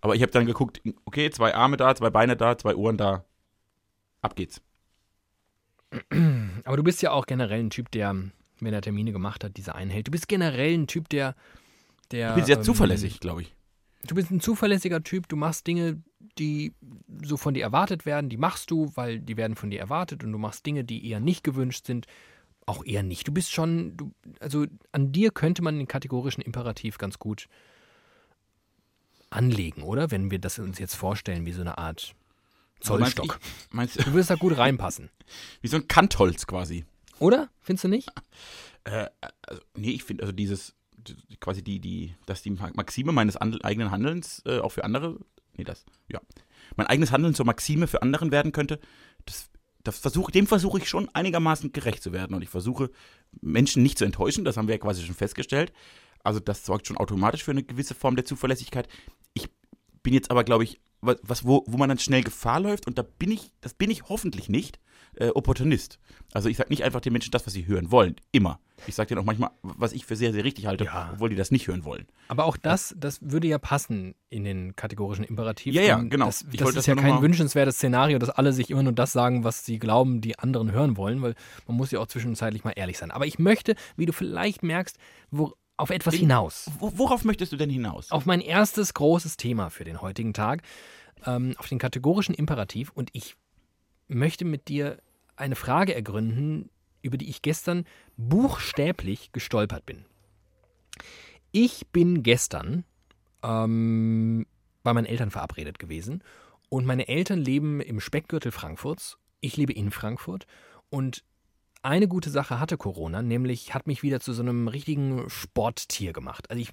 aber 0.02 0.16
ich 0.16 0.22
habe 0.22 0.32
dann 0.32 0.46
geguckt, 0.46 0.82
okay, 1.04 1.30
zwei 1.30 1.54
Arme 1.54 1.76
da, 1.76 1.94
zwei 1.94 2.10
Beine 2.10 2.36
da, 2.36 2.58
zwei 2.58 2.74
Ohren 2.74 2.98
da. 2.98 3.24
Ab 4.20 4.36
geht's. 4.36 4.60
Aber 6.64 6.76
du 6.76 6.82
bist 6.82 7.00
ja 7.02 7.12
auch 7.12 7.24
generell 7.24 7.60
ein 7.60 7.70
Typ, 7.70 7.90
der, 7.92 8.14
wenn 8.60 8.74
er 8.74 8.82
Termine 8.82 9.12
gemacht 9.12 9.44
hat, 9.44 9.56
diese 9.56 9.74
einhält. 9.74 10.08
Du 10.08 10.10
bist 10.10 10.26
generell 10.26 10.74
ein 10.74 10.88
Typ, 10.88 11.08
der. 11.08 11.36
der 12.10 12.30
Ich 12.30 12.34
bin 12.34 12.44
sehr 12.44 12.56
ähm, 12.58 12.64
zuverlässig, 12.64 13.20
glaube 13.20 13.42
ich. 13.42 13.54
Du 14.04 14.16
bist 14.16 14.32
ein 14.32 14.40
zuverlässiger 14.40 15.04
Typ, 15.04 15.28
du 15.28 15.36
machst 15.36 15.68
Dinge, 15.68 16.02
die 16.36 16.74
so 17.24 17.36
von 17.36 17.54
dir 17.54 17.62
erwartet 17.62 18.04
werden, 18.04 18.28
die 18.28 18.36
machst 18.36 18.72
du, 18.72 18.90
weil 18.96 19.20
die 19.20 19.36
werden 19.36 19.54
von 19.54 19.70
dir 19.70 19.78
erwartet 19.78 20.24
und 20.24 20.32
du 20.32 20.38
machst 20.38 20.66
Dinge, 20.66 20.82
die 20.82 21.08
eher 21.08 21.20
nicht 21.20 21.44
gewünscht 21.44 21.86
sind, 21.86 22.06
auch 22.66 22.84
eher 22.84 23.04
nicht. 23.04 23.28
Du 23.28 23.32
bist 23.32 23.52
schon, 23.52 23.96
du, 23.96 24.10
also 24.40 24.66
an 24.90 25.12
dir 25.12 25.30
könnte 25.30 25.62
man 25.62 25.78
den 25.78 25.86
kategorischen 25.86 26.42
Imperativ 26.42 26.98
ganz 26.98 27.20
gut 27.20 27.46
anlegen, 29.32 29.82
oder? 29.82 30.10
Wenn 30.10 30.30
wir 30.30 30.38
das 30.38 30.58
uns 30.58 30.78
jetzt 30.78 30.94
vorstellen, 30.94 31.46
wie 31.46 31.52
so 31.52 31.60
eine 31.60 31.78
Art 31.78 32.14
Zollstock. 32.80 33.38
Meinst, 33.70 33.96
ich, 33.96 34.04
Du 34.04 34.12
würdest 34.12 34.30
da 34.30 34.34
gut 34.34 34.56
reinpassen. 34.56 35.10
wie 35.60 35.68
so 35.68 35.76
ein 35.76 35.88
Kantholz 35.88 36.46
quasi. 36.46 36.84
Oder? 37.18 37.48
Findest 37.60 37.84
du 37.84 37.88
nicht? 37.88 38.08
Äh, 38.84 39.06
also, 39.46 39.62
nee, 39.76 39.90
ich 39.92 40.02
finde, 40.02 40.24
also 40.24 40.32
dieses, 40.32 40.74
die- 40.96 41.14
quasi 41.38 41.62
die, 41.62 41.78
die, 41.78 42.16
dass 42.26 42.42
die 42.42 42.50
Maxime 42.50 43.12
meines 43.12 43.36
eigenen 43.36 43.92
Handelns 43.92 44.42
äh, 44.44 44.58
auch 44.58 44.70
für 44.70 44.82
andere, 44.82 45.20
nee, 45.56 45.62
das, 45.62 45.84
ja, 46.08 46.20
mein 46.74 46.88
eigenes 46.88 47.12
Handeln 47.12 47.32
zur 47.32 47.46
Maxime 47.46 47.86
für 47.86 48.02
anderen 48.02 48.32
werden 48.32 48.50
könnte, 48.50 48.80
das, 49.24 49.50
das 49.84 50.00
versuche, 50.00 50.32
dem 50.32 50.48
versuche 50.48 50.78
ich 50.78 50.88
schon 50.88 51.08
einigermaßen 51.14 51.70
gerecht 51.70 52.02
zu 52.02 52.12
werden 52.12 52.34
und 52.34 52.42
ich 52.42 52.48
versuche, 52.48 52.90
Menschen 53.40 53.84
nicht 53.84 53.98
zu 53.98 54.04
enttäuschen, 54.04 54.44
das 54.44 54.56
haben 54.56 54.66
wir 54.66 54.74
ja 54.74 54.80
quasi 54.80 55.04
schon 55.06 55.14
festgestellt. 55.14 55.72
Also 56.22 56.40
das 56.40 56.64
sorgt 56.64 56.86
schon 56.86 56.96
automatisch 56.96 57.44
für 57.44 57.50
eine 57.50 57.62
gewisse 57.62 57.94
Form 57.94 58.16
der 58.16 58.24
Zuverlässigkeit. 58.24 58.88
Ich 59.34 59.48
bin 60.02 60.14
jetzt 60.14 60.30
aber, 60.30 60.44
glaube 60.44 60.64
ich, 60.64 60.80
was, 61.00 61.44
wo, 61.44 61.64
wo 61.66 61.76
man 61.78 61.88
dann 61.88 61.98
schnell 61.98 62.22
Gefahr 62.22 62.60
läuft 62.60 62.86
und 62.86 62.96
da 62.96 63.02
bin 63.02 63.32
ich, 63.32 63.52
das 63.60 63.74
bin 63.74 63.90
ich 63.90 64.08
hoffentlich 64.08 64.48
nicht, 64.48 64.78
äh, 65.16 65.28
Opportunist. 65.30 65.98
Also 66.32 66.48
ich 66.48 66.56
sage 66.56 66.70
nicht 66.70 66.84
einfach 66.84 67.00
den 67.00 67.12
Menschen 67.12 67.32
das, 67.32 67.44
was 67.44 67.52
sie 67.52 67.66
hören 67.66 67.90
wollen, 67.90 68.16
immer. 68.30 68.60
Ich 68.86 68.94
sage 68.94 69.08
denen 69.08 69.20
auch 69.20 69.24
manchmal, 69.24 69.50
was 69.62 69.92
ich 69.92 70.06
für 70.06 70.16
sehr, 70.16 70.32
sehr 70.32 70.44
richtig 70.44 70.66
halte, 70.66 70.84
Ja. 70.84 71.10
obwohl 71.12 71.28
die 71.28 71.36
das 71.36 71.50
nicht 71.50 71.66
hören 71.66 71.84
wollen. 71.84 72.06
Aber 72.28 72.44
auch 72.44 72.56
das, 72.56 72.94
das 72.98 73.18
würde 73.20 73.48
ja 73.48 73.58
passen 73.58 74.14
in 74.30 74.44
den 74.44 74.74
kategorischen 74.76 75.24
Imperativ. 75.24 75.74
Ja, 75.74 75.82
ja, 75.82 75.98
genau. 75.98 76.26
Das, 76.26 76.46
das 76.56 76.68
ist 76.70 76.76
das 76.76 76.86
ja 76.86 76.94
kein 76.94 77.20
wünschenswertes 77.20 77.76
Szenario, 77.76 78.18
dass 78.18 78.30
alle 78.30 78.52
sich 78.52 78.70
immer 78.70 78.82
nur 78.82 78.92
das 78.92 79.12
sagen, 79.12 79.44
was 79.44 79.64
sie 79.64 79.78
glauben, 79.78 80.20
die 80.20 80.38
anderen 80.38 80.72
hören 80.72 80.96
wollen, 80.96 81.20
weil 81.20 81.34
man 81.66 81.76
muss 81.76 81.90
ja 81.90 81.98
auch 81.98 82.06
zwischenzeitlich 82.06 82.64
mal 82.64 82.72
ehrlich 82.76 82.96
sein. 82.98 83.10
Aber 83.10 83.26
ich 83.26 83.38
möchte, 83.38 83.74
wie 83.96 84.06
du 84.06 84.12
vielleicht 84.12 84.62
merkst, 84.62 84.98
wo, 85.30 85.52
auf 85.76 85.90
etwas 85.90 86.14
In- 86.14 86.20
hinaus. 86.20 86.70
Wo, 86.78 86.92
worauf 86.96 87.24
möchtest 87.24 87.52
du 87.52 87.56
denn 87.56 87.70
hinaus? 87.70 88.10
Auf 88.10 88.26
mein 88.26 88.40
erstes 88.40 88.94
großes 88.94 89.36
Thema 89.36 89.70
für 89.70 89.84
den 89.84 90.00
heutigen 90.00 90.32
Tag, 90.32 90.62
ähm, 91.26 91.54
auf 91.58 91.68
den 91.68 91.78
kategorischen 91.78 92.34
Imperativ. 92.34 92.90
Und 92.90 93.10
ich 93.12 93.36
möchte 94.08 94.44
mit 94.44 94.68
dir 94.68 94.98
eine 95.36 95.56
Frage 95.56 95.94
ergründen, 95.94 96.70
über 97.00 97.16
die 97.16 97.28
ich 97.28 97.42
gestern 97.42 97.84
buchstäblich 98.16 99.32
gestolpert 99.32 99.86
bin. 99.86 100.04
Ich 101.50 101.86
bin 101.88 102.22
gestern 102.22 102.84
ähm, 103.42 104.46
bei 104.82 104.92
meinen 104.92 105.06
Eltern 105.06 105.30
verabredet 105.30 105.78
gewesen 105.78 106.22
Und 106.68 106.86
meine 106.86 107.08
Eltern 107.08 107.38
leben 107.38 107.80
im 107.80 108.00
Speckgürtel 108.00 108.52
Frankfurts. 108.52 109.18
Ich 109.40 109.56
lebe 109.56 109.72
in 109.72 109.90
Frankfurt. 109.90 110.46
Und 110.88 111.24
eine 111.82 112.08
gute 112.08 112.30
Sache 112.30 112.60
hatte 112.60 112.76
Corona, 112.76 113.22
nämlich 113.22 113.74
hat 113.74 113.86
mich 113.86 114.02
wieder 114.02 114.20
zu 114.20 114.32
so 114.32 114.42
einem 114.42 114.68
richtigen 114.68 115.28
Sporttier 115.28 116.12
gemacht. 116.12 116.48
Also 116.50 116.62
ich, 116.62 116.72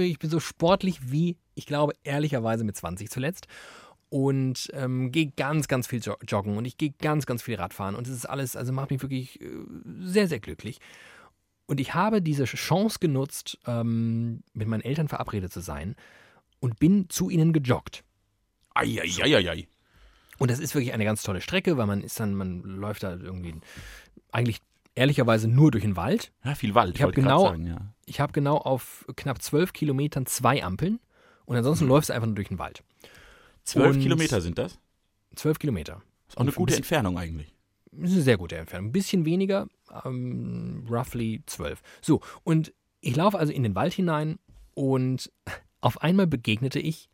ich 0.00 0.18
bin 0.18 0.30
so 0.30 0.40
sportlich 0.40 1.10
wie, 1.10 1.36
ich 1.54 1.66
glaube, 1.66 1.94
ehrlicherweise 2.04 2.64
mit 2.64 2.76
20 2.76 3.10
zuletzt. 3.10 3.46
Und 4.08 4.70
ähm, 4.72 5.10
gehe 5.10 5.32
ganz, 5.36 5.66
ganz 5.66 5.88
viel 5.88 6.00
joggen 6.00 6.56
und 6.56 6.64
ich 6.64 6.78
gehe 6.78 6.94
ganz, 7.00 7.26
ganz 7.26 7.42
viel 7.42 7.56
Radfahren. 7.56 7.96
Und 7.96 8.06
es 8.06 8.14
ist 8.14 8.24
alles, 8.24 8.54
also 8.54 8.72
macht 8.72 8.90
mich 8.90 9.02
wirklich 9.02 9.40
äh, 9.40 9.48
sehr, 9.98 10.28
sehr 10.28 10.38
glücklich. 10.38 10.78
Und 11.66 11.80
ich 11.80 11.94
habe 11.94 12.22
diese 12.22 12.44
Chance 12.44 12.98
genutzt, 13.00 13.58
ähm, 13.66 14.44
mit 14.52 14.68
meinen 14.68 14.82
Eltern 14.82 15.08
verabredet 15.08 15.52
zu 15.52 15.58
sein 15.58 15.96
und 16.60 16.78
bin 16.78 17.10
zu 17.10 17.30
ihnen 17.30 17.52
gejoggt. 17.52 18.04
Eieieiei. 18.74 19.66
Und 20.38 20.50
das 20.50 20.58
ist 20.58 20.74
wirklich 20.74 20.92
eine 20.92 21.04
ganz 21.04 21.22
tolle 21.22 21.40
Strecke, 21.40 21.76
weil 21.76 21.86
man 21.86 22.02
ist 22.02 22.20
dann, 22.20 22.34
man 22.34 22.62
läuft 22.62 23.02
da 23.02 23.14
irgendwie 23.14 23.54
eigentlich 24.32 24.60
ehrlicherweise 24.94 25.48
nur 25.48 25.70
durch 25.70 25.84
den 25.84 25.96
Wald. 25.96 26.32
Ja, 26.44 26.54
viel 26.54 26.74
Wald. 26.74 26.96
Ich 26.96 27.02
habe 27.02 27.12
genau, 27.12 27.44
sagen, 27.44 27.66
ja. 27.66 28.18
hab 28.18 28.32
genau 28.32 28.56
auf 28.56 29.04
knapp 29.16 29.40
zwölf 29.42 29.72
Kilometern 29.72 30.26
zwei 30.26 30.62
Ampeln 30.64 31.00
und 31.44 31.56
ansonsten 31.56 31.84
hm. 31.84 31.90
läufst 31.90 32.10
du 32.10 32.14
einfach 32.14 32.26
nur 32.26 32.34
durch 32.34 32.48
den 32.48 32.58
Wald. 32.58 32.82
Zwölf 33.64 33.98
Kilometer 33.98 34.40
sind 34.40 34.58
das? 34.58 34.78
Zwölf 35.34 35.58
Kilometer. 35.58 36.02
Ist 36.28 36.36
auch 36.36 36.42
eine 36.42 36.52
gute 36.52 36.76
Entfernung 36.76 37.18
eigentlich. 37.18 37.52
Ist 37.92 38.12
eine 38.12 38.22
sehr 38.22 38.36
gute 38.36 38.56
Entfernung. 38.56 38.88
Ein 38.88 38.92
bisschen 38.92 39.24
weniger, 39.24 39.68
ähm, 40.04 40.86
roughly 40.88 41.42
zwölf. 41.46 41.82
So, 42.00 42.20
und 42.44 42.72
ich 43.00 43.16
laufe 43.16 43.38
also 43.38 43.52
in 43.52 43.62
den 43.62 43.74
Wald 43.74 43.92
hinein 43.92 44.38
und 44.74 45.32
auf 45.80 46.00
einmal 46.02 46.26
begegnete 46.26 46.78
ich 46.78 47.08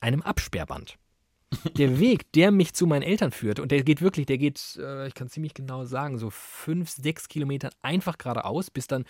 einem 0.00 0.22
Absperrband. 0.22 0.98
Der 1.78 1.98
Weg, 1.98 2.30
der 2.32 2.50
mich 2.50 2.74
zu 2.74 2.86
meinen 2.86 3.02
Eltern 3.02 3.32
führt, 3.32 3.58
und 3.58 3.72
der 3.72 3.82
geht 3.82 4.02
wirklich, 4.02 4.26
der 4.26 4.36
geht, 4.36 4.78
äh, 4.80 5.08
ich 5.08 5.14
kann 5.14 5.28
ziemlich 5.28 5.54
genau 5.54 5.86
sagen, 5.86 6.18
so 6.18 6.28
fünf, 6.28 6.90
sechs 6.90 7.28
Kilometer 7.28 7.70
einfach 7.80 8.18
geradeaus, 8.18 8.70
bis 8.70 8.86
dann 8.86 9.04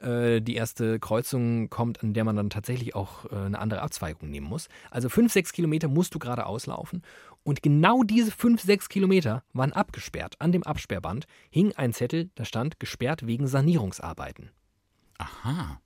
äh, 0.00 0.40
die 0.40 0.54
erste 0.54 0.98
Kreuzung 0.98 1.68
kommt, 1.68 2.02
an 2.02 2.14
der 2.14 2.24
man 2.24 2.36
dann 2.36 2.48
tatsächlich 2.48 2.94
auch 2.94 3.26
äh, 3.26 3.36
eine 3.36 3.58
andere 3.58 3.82
Abzweigung 3.82 4.30
nehmen 4.30 4.46
muss. 4.46 4.68
Also 4.90 5.10
fünf, 5.10 5.32
sechs 5.32 5.52
Kilometer 5.52 5.88
musst 5.88 6.14
du 6.14 6.18
geradeaus 6.18 6.66
laufen. 6.66 7.02
Und 7.42 7.62
genau 7.62 8.02
diese 8.02 8.30
fünf, 8.30 8.62
sechs 8.62 8.88
Kilometer 8.88 9.44
waren 9.52 9.72
abgesperrt. 9.72 10.36
An 10.38 10.52
dem 10.52 10.62
Absperrband 10.62 11.26
hing 11.50 11.72
ein 11.76 11.92
Zettel, 11.92 12.30
da 12.36 12.44
stand 12.44 12.80
gesperrt 12.80 13.26
wegen 13.26 13.46
Sanierungsarbeiten. 13.46 14.50
Aha 15.18 15.80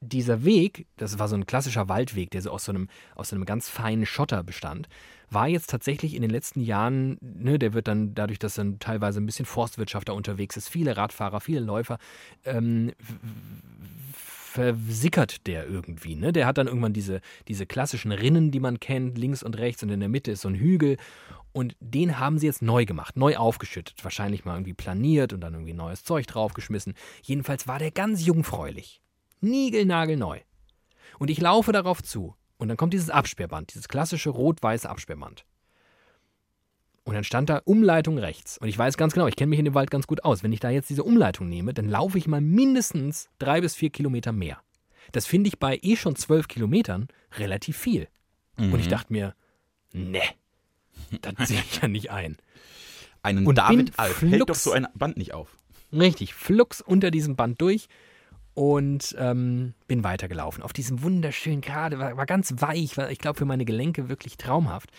dieser 0.00 0.44
Weg, 0.44 0.86
das 0.96 1.18
war 1.18 1.28
so 1.28 1.36
ein 1.36 1.46
klassischer 1.46 1.88
Waldweg, 1.88 2.30
der 2.30 2.42
so 2.42 2.50
aus 2.50 2.64
so 2.64 2.72
einem, 2.72 2.88
aus 3.14 3.28
so 3.28 3.36
einem 3.36 3.44
ganz 3.44 3.68
feinen 3.68 4.06
Schotter 4.06 4.42
bestand, 4.42 4.88
war 5.28 5.46
jetzt 5.46 5.70
tatsächlich 5.70 6.14
in 6.14 6.22
den 6.22 6.30
letzten 6.30 6.60
Jahren, 6.60 7.18
ne, 7.20 7.58
der 7.58 7.74
wird 7.74 7.86
dann 7.86 8.14
dadurch, 8.14 8.38
dass 8.38 8.54
dann 8.54 8.78
teilweise 8.78 9.20
ein 9.20 9.26
bisschen 9.26 9.46
Forstwirtschaft 9.46 10.08
da 10.08 10.12
unterwegs 10.12 10.56
ist, 10.56 10.68
viele 10.68 10.96
Radfahrer, 10.96 11.40
viele 11.40 11.60
Läufer, 11.60 11.98
ähm, 12.44 12.92
versickert 14.12 15.46
der 15.46 15.68
irgendwie. 15.68 16.16
Ne? 16.16 16.32
Der 16.32 16.46
hat 16.46 16.58
dann 16.58 16.66
irgendwann 16.66 16.92
diese, 16.92 17.20
diese 17.46 17.66
klassischen 17.66 18.10
Rinnen, 18.10 18.50
die 18.50 18.58
man 18.58 18.80
kennt, 18.80 19.16
links 19.16 19.44
und 19.44 19.56
rechts 19.58 19.82
und 19.84 19.90
in 19.90 20.00
der 20.00 20.08
Mitte 20.08 20.32
ist 20.32 20.40
so 20.40 20.48
ein 20.48 20.56
Hügel. 20.56 20.96
Und 21.52 21.76
den 21.80 22.18
haben 22.18 22.38
sie 22.38 22.46
jetzt 22.46 22.62
neu 22.62 22.84
gemacht, 22.84 23.16
neu 23.16 23.36
aufgeschüttet. 23.36 24.02
Wahrscheinlich 24.02 24.44
mal 24.44 24.54
irgendwie 24.54 24.74
planiert 24.74 25.32
und 25.32 25.40
dann 25.40 25.54
irgendwie 25.54 25.74
neues 25.74 26.02
Zeug 26.02 26.26
draufgeschmissen. 26.26 26.94
Jedenfalls 27.22 27.68
war 27.68 27.78
der 27.78 27.92
ganz 27.92 28.24
jungfräulich 28.24 29.00
niegelnagelneu. 29.40 30.40
Und 31.18 31.30
ich 31.30 31.40
laufe 31.40 31.72
darauf 31.72 32.02
zu. 32.02 32.34
Und 32.56 32.68
dann 32.68 32.76
kommt 32.76 32.92
dieses 32.92 33.10
Absperrband, 33.10 33.72
dieses 33.72 33.88
klassische 33.88 34.30
rot-weiße 34.30 34.88
Absperrband. 34.88 35.44
Und 37.04 37.14
dann 37.14 37.24
stand 37.24 37.48
da 37.48 37.62
Umleitung 37.64 38.18
rechts. 38.18 38.58
Und 38.58 38.68
ich 38.68 38.76
weiß 38.76 38.96
ganz 38.96 39.14
genau, 39.14 39.26
ich 39.26 39.36
kenne 39.36 39.50
mich 39.50 39.58
in 39.58 39.64
dem 39.64 39.74
Wald 39.74 39.90
ganz 39.90 40.06
gut 40.06 40.24
aus. 40.24 40.42
Wenn 40.42 40.52
ich 40.52 40.60
da 40.60 40.70
jetzt 40.70 40.90
diese 40.90 41.02
Umleitung 41.02 41.48
nehme, 41.48 41.72
dann 41.72 41.88
laufe 41.88 42.18
ich 42.18 42.26
mal 42.26 42.40
mindestens 42.40 43.28
drei 43.38 43.60
bis 43.60 43.74
vier 43.74 43.90
Kilometer 43.90 44.32
mehr. 44.32 44.60
Das 45.12 45.26
finde 45.26 45.48
ich 45.48 45.58
bei 45.58 45.78
eh 45.82 45.96
schon 45.96 46.16
zwölf 46.16 46.48
Kilometern 46.48 47.08
relativ 47.38 47.78
viel. 47.78 48.08
Mhm. 48.58 48.72
Und 48.74 48.80
ich 48.80 48.86
mhm. 48.86 48.90
dachte 48.90 49.12
mir, 49.12 49.34
ne, 49.92 50.22
das 51.22 51.48
sehe 51.48 51.60
ich 51.60 51.80
ja 51.80 51.88
nicht 51.88 52.10
ein. 52.10 52.36
Einen 53.22 53.46
und 53.46 53.56
David 53.58 53.98
Alf 53.98 54.22
hält 54.22 54.48
doch 54.48 54.54
so 54.54 54.72
ein 54.72 54.86
Band 54.94 55.16
nicht 55.16 55.34
auf. 55.34 55.56
Richtig, 55.92 56.34
flugs 56.34 56.80
unter 56.80 57.10
diesem 57.10 57.36
Band 57.36 57.60
durch 57.60 57.88
und 58.54 59.14
ähm, 59.18 59.74
bin 59.86 60.04
weitergelaufen. 60.04 60.62
Auf 60.62 60.72
diesem 60.72 61.02
wunderschönen 61.02 61.60
Gerade, 61.60 61.98
war, 61.98 62.16
war 62.16 62.26
ganz 62.26 62.54
weich, 62.58 62.96
war, 62.96 63.10
ich 63.10 63.18
glaube, 63.18 63.38
für 63.38 63.44
meine 63.44 63.64
Gelenke 63.64 64.08
wirklich 64.08 64.36
traumhaft. 64.36 64.90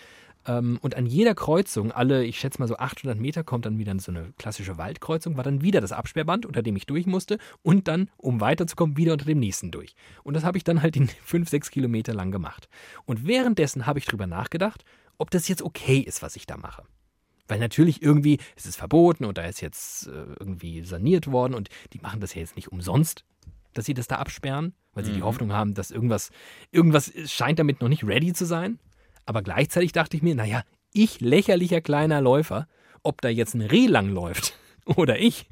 Ähm, 0.46 0.78
und 0.82 0.96
an 0.96 1.06
jeder 1.06 1.34
Kreuzung, 1.34 1.92
alle, 1.92 2.24
ich 2.24 2.38
schätze 2.38 2.60
mal 2.60 2.66
so 2.66 2.76
800 2.76 3.18
Meter, 3.18 3.44
kommt 3.44 3.66
dann 3.66 3.78
wieder 3.78 3.96
so 4.00 4.10
eine 4.10 4.32
klassische 4.38 4.78
Waldkreuzung, 4.78 5.36
war 5.36 5.44
dann 5.44 5.62
wieder 5.62 5.80
das 5.80 5.92
Absperrband, 5.92 6.46
unter 6.46 6.62
dem 6.62 6.76
ich 6.76 6.86
durch 6.86 7.06
musste 7.06 7.38
und 7.62 7.88
dann, 7.88 8.10
um 8.16 8.40
weiterzukommen, 8.40 8.96
wieder 8.96 9.12
unter 9.12 9.26
dem 9.26 9.38
nächsten 9.38 9.70
durch. 9.70 9.94
Und 10.24 10.34
das 10.34 10.44
habe 10.44 10.58
ich 10.58 10.64
dann 10.64 10.82
halt 10.82 10.96
in 10.96 11.08
5, 11.24 11.48
6 11.48 11.70
Kilometer 11.70 12.14
lang 12.14 12.30
gemacht. 12.30 12.68
Und 13.04 13.26
währenddessen 13.26 13.86
habe 13.86 13.98
ich 13.98 14.06
drüber 14.06 14.26
nachgedacht, 14.26 14.84
ob 15.18 15.30
das 15.30 15.46
jetzt 15.48 15.62
okay 15.62 15.98
ist, 15.98 16.22
was 16.22 16.36
ich 16.36 16.46
da 16.46 16.56
mache. 16.56 16.82
Weil 17.46 17.58
natürlich 17.58 18.02
irgendwie, 18.02 18.38
es 18.56 18.66
ist 18.66 18.76
verboten 18.76 19.24
und 19.24 19.36
da 19.36 19.44
ist 19.44 19.60
jetzt 19.60 20.06
äh, 20.06 20.24
irgendwie 20.38 20.82
saniert 20.82 21.30
worden 21.30 21.54
und 21.54 21.68
die 21.92 21.98
machen 21.98 22.20
das 22.20 22.34
ja 22.34 22.40
jetzt 22.40 22.56
nicht 22.56 22.72
umsonst 22.72 23.24
dass 23.72 23.84
sie 23.84 23.94
das 23.94 24.06
da 24.06 24.16
absperren, 24.16 24.74
weil 24.92 25.04
sie 25.04 25.12
mhm. 25.12 25.16
die 25.16 25.22
Hoffnung 25.22 25.52
haben, 25.52 25.74
dass 25.74 25.90
irgendwas, 25.90 26.30
irgendwas 26.70 27.12
scheint 27.26 27.58
damit 27.58 27.80
noch 27.80 27.88
nicht 27.88 28.04
ready 28.04 28.32
zu 28.32 28.44
sein. 28.44 28.78
Aber 29.24 29.42
gleichzeitig 29.42 29.92
dachte 29.92 30.16
ich 30.16 30.22
mir, 30.22 30.34
naja, 30.34 30.62
ich 30.92 31.20
lächerlicher 31.20 31.80
kleiner 31.80 32.20
Läufer, 32.20 32.68
ob 33.02 33.20
da 33.20 33.28
jetzt 33.28 33.54
ein 33.54 33.62
Reh 33.62 33.86
lang 33.86 34.08
läuft 34.08 34.54
oder 34.84 35.18
ich, 35.18 35.48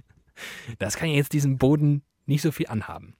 das 0.79 0.97
kann 0.97 1.09
ja 1.09 1.17
jetzt 1.17 1.33
diesem 1.33 1.59
Boden 1.59 2.03
nicht 2.27 2.43
so 2.43 2.53
viel 2.53 2.69
anhaben. 2.69 3.15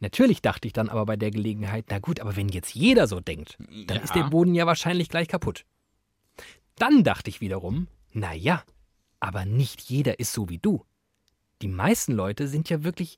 Natürlich 0.00 0.42
dachte 0.42 0.66
ich 0.66 0.72
dann 0.72 0.88
aber 0.88 1.06
bei 1.06 1.16
der 1.16 1.30
Gelegenheit, 1.30 1.86
na 1.90 2.00
gut, 2.00 2.18
aber 2.18 2.34
wenn 2.34 2.48
jetzt 2.48 2.74
jeder 2.74 3.06
so 3.06 3.20
denkt, 3.20 3.56
dann 3.86 3.98
ja. 3.98 4.02
ist 4.02 4.16
der 4.16 4.24
Boden 4.24 4.52
ja 4.52 4.66
wahrscheinlich 4.66 5.08
gleich 5.08 5.28
kaputt. 5.28 5.64
Dann 6.74 7.04
dachte 7.04 7.30
ich 7.30 7.40
wiederum, 7.40 7.86
na 8.12 8.34
ja, 8.34 8.64
aber 9.20 9.44
nicht 9.44 9.80
jeder 9.82 10.18
ist 10.18 10.32
so 10.32 10.48
wie 10.48 10.58
du. 10.58 10.84
Die 11.62 11.68
meisten 11.68 12.12
Leute 12.12 12.48
sind 12.48 12.68
ja 12.68 12.82
wirklich 12.82 13.16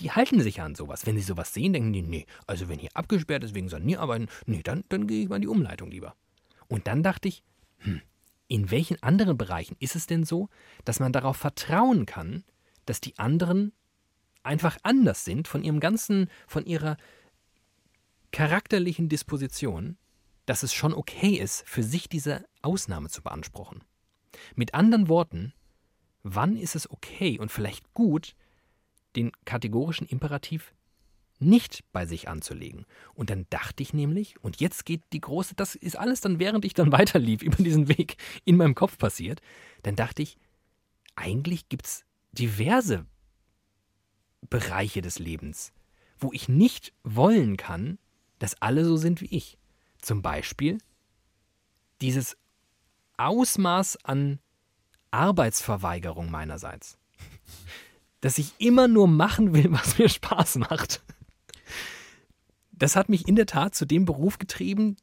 die 0.00 0.10
halten 0.10 0.40
sich 0.40 0.60
an 0.60 0.74
sowas. 0.74 1.06
Wenn 1.06 1.16
sie 1.16 1.22
sowas 1.22 1.52
sehen, 1.52 1.72
denken 1.72 1.92
die, 1.92 2.02
nee, 2.02 2.26
also 2.46 2.68
wenn 2.68 2.78
hier 2.78 2.90
abgesperrt 2.94 3.44
ist 3.44 3.54
wegen 3.54 3.68
Sanierarbeiten, 3.68 4.28
nee, 4.46 4.62
dann, 4.62 4.84
dann 4.88 5.06
gehe 5.06 5.22
ich 5.22 5.28
mal 5.28 5.36
in 5.36 5.42
die 5.42 5.48
Umleitung 5.48 5.90
lieber. 5.90 6.14
Und 6.68 6.86
dann 6.86 7.02
dachte 7.02 7.28
ich, 7.28 7.42
hm, 7.78 8.02
in 8.48 8.70
welchen 8.70 9.02
anderen 9.02 9.36
Bereichen 9.36 9.76
ist 9.78 9.96
es 9.96 10.06
denn 10.06 10.24
so, 10.24 10.48
dass 10.84 11.00
man 11.00 11.12
darauf 11.12 11.36
vertrauen 11.36 12.06
kann, 12.06 12.44
dass 12.86 13.00
die 13.00 13.18
anderen 13.18 13.72
einfach 14.42 14.78
anders 14.82 15.24
sind 15.24 15.48
von 15.48 15.62
ihrem 15.62 15.80
ganzen, 15.80 16.30
von 16.46 16.64
ihrer 16.64 16.96
charakterlichen 18.32 19.08
Disposition, 19.08 19.98
dass 20.46 20.62
es 20.62 20.72
schon 20.72 20.94
okay 20.94 21.34
ist, 21.34 21.68
für 21.68 21.82
sich 21.82 22.08
diese 22.08 22.44
Ausnahme 22.62 23.10
zu 23.10 23.22
beanspruchen. 23.22 23.84
Mit 24.54 24.74
anderen 24.74 25.08
Worten, 25.08 25.52
wann 26.22 26.56
ist 26.56 26.74
es 26.74 26.90
okay 26.90 27.38
und 27.38 27.52
vielleicht 27.52 27.92
gut, 27.92 28.34
den 29.16 29.32
kategorischen 29.44 30.06
Imperativ 30.06 30.74
nicht 31.40 31.84
bei 31.92 32.04
sich 32.06 32.28
anzulegen. 32.28 32.84
Und 33.14 33.30
dann 33.30 33.46
dachte 33.50 33.82
ich 33.82 33.92
nämlich, 33.94 34.42
und 34.42 34.60
jetzt 34.60 34.84
geht 34.84 35.02
die 35.12 35.20
große, 35.20 35.54
das 35.54 35.74
ist 35.74 35.96
alles 35.96 36.20
dann, 36.20 36.38
während 36.38 36.64
ich 36.64 36.74
dann 36.74 36.92
weiterlief, 36.92 37.42
über 37.42 37.62
diesen 37.62 37.88
Weg 37.88 38.16
in 38.44 38.56
meinem 38.56 38.74
Kopf 38.74 38.98
passiert, 38.98 39.40
dann 39.82 39.96
dachte 39.96 40.22
ich, 40.22 40.38
eigentlich 41.16 41.68
gibt 41.68 41.86
es 41.86 42.04
diverse 42.32 43.06
Bereiche 44.50 45.02
des 45.02 45.18
Lebens, 45.18 45.72
wo 46.18 46.32
ich 46.32 46.48
nicht 46.48 46.92
wollen 47.02 47.56
kann, 47.56 47.98
dass 48.38 48.60
alle 48.62 48.84
so 48.84 48.96
sind 48.96 49.20
wie 49.20 49.36
ich. 49.36 49.58
Zum 50.00 50.22
Beispiel 50.22 50.78
dieses 52.00 52.36
Ausmaß 53.16 54.04
an 54.04 54.38
Arbeitsverweigerung 55.10 56.30
meinerseits 56.30 56.98
dass 58.20 58.38
ich 58.38 58.52
immer 58.58 58.88
nur 58.88 59.08
machen 59.08 59.54
will, 59.54 59.66
was 59.72 59.98
mir 59.98 60.08
Spaß 60.08 60.56
macht. 60.56 61.02
Das 62.72 62.96
hat 62.96 63.08
mich 63.08 63.26
in 63.26 63.36
der 63.36 63.46
Tat 63.46 63.74
zu 63.74 63.86
dem 63.86 64.04
Beruf 64.04 64.38
getrieben, 64.38 64.96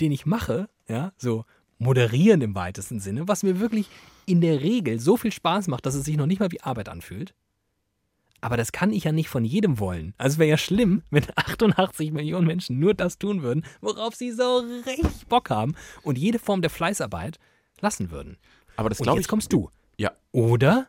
den 0.00 0.12
ich 0.12 0.26
mache, 0.26 0.68
ja, 0.88 1.12
so 1.16 1.44
moderieren 1.78 2.40
im 2.40 2.54
weitesten 2.54 3.00
Sinne, 3.00 3.28
was 3.28 3.42
mir 3.42 3.60
wirklich 3.60 3.88
in 4.26 4.40
der 4.40 4.60
Regel 4.60 4.98
so 4.98 5.16
viel 5.16 5.32
Spaß 5.32 5.68
macht, 5.68 5.86
dass 5.86 5.94
es 5.94 6.04
sich 6.04 6.16
noch 6.16 6.26
nicht 6.26 6.40
mal 6.40 6.50
wie 6.50 6.60
Arbeit 6.60 6.88
anfühlt. 6.88 7.34
Aber 8.40 8.56
das 8.56 8.72
kann 8.72 8.92
ich 8.92 9.04
ja 9.04 9.12
nicht 9.12 9.28
von 9.28 9.44
jedem 9.44 9.78
wollen. 9.78 10.12
Also 10.18 10.38
wäre 10.38 10.50
ja 10.50 10.58
schlimm, 10.58 11.02
wenn 11.10 11.24
88 11.36 12.12
Millionen 12.12 12.46
Menschen 12.46 12.78
nur 12.78 12.94
das 12.94 13.18
tun 13.18 13.42
würden, 13.42 13.64
worauf 13.80 14.14
sie 14.14 14.32
so 14.32 14.64
richtig 14.86 15.26
Bock 15.28 15.50
haben 15.50 15.74
und 16.02 16.18
jede 16.18 16.38
Form 16.38 16.60
der 16.60 16.70
Fleißarbeit 16.70 17.38
lassen 17.80 18.10
würden. 18.10 18.36
Aber 18.76 18.88
das 18.88 18.98
glaube 18.98 19.18
ich. 19.18 19.24
Jetzt 19.24 19.30
kommst 19.30 19.52
du. 19.52 19.70
Ja. 19.96 20.12
Oder? 20.32 20.88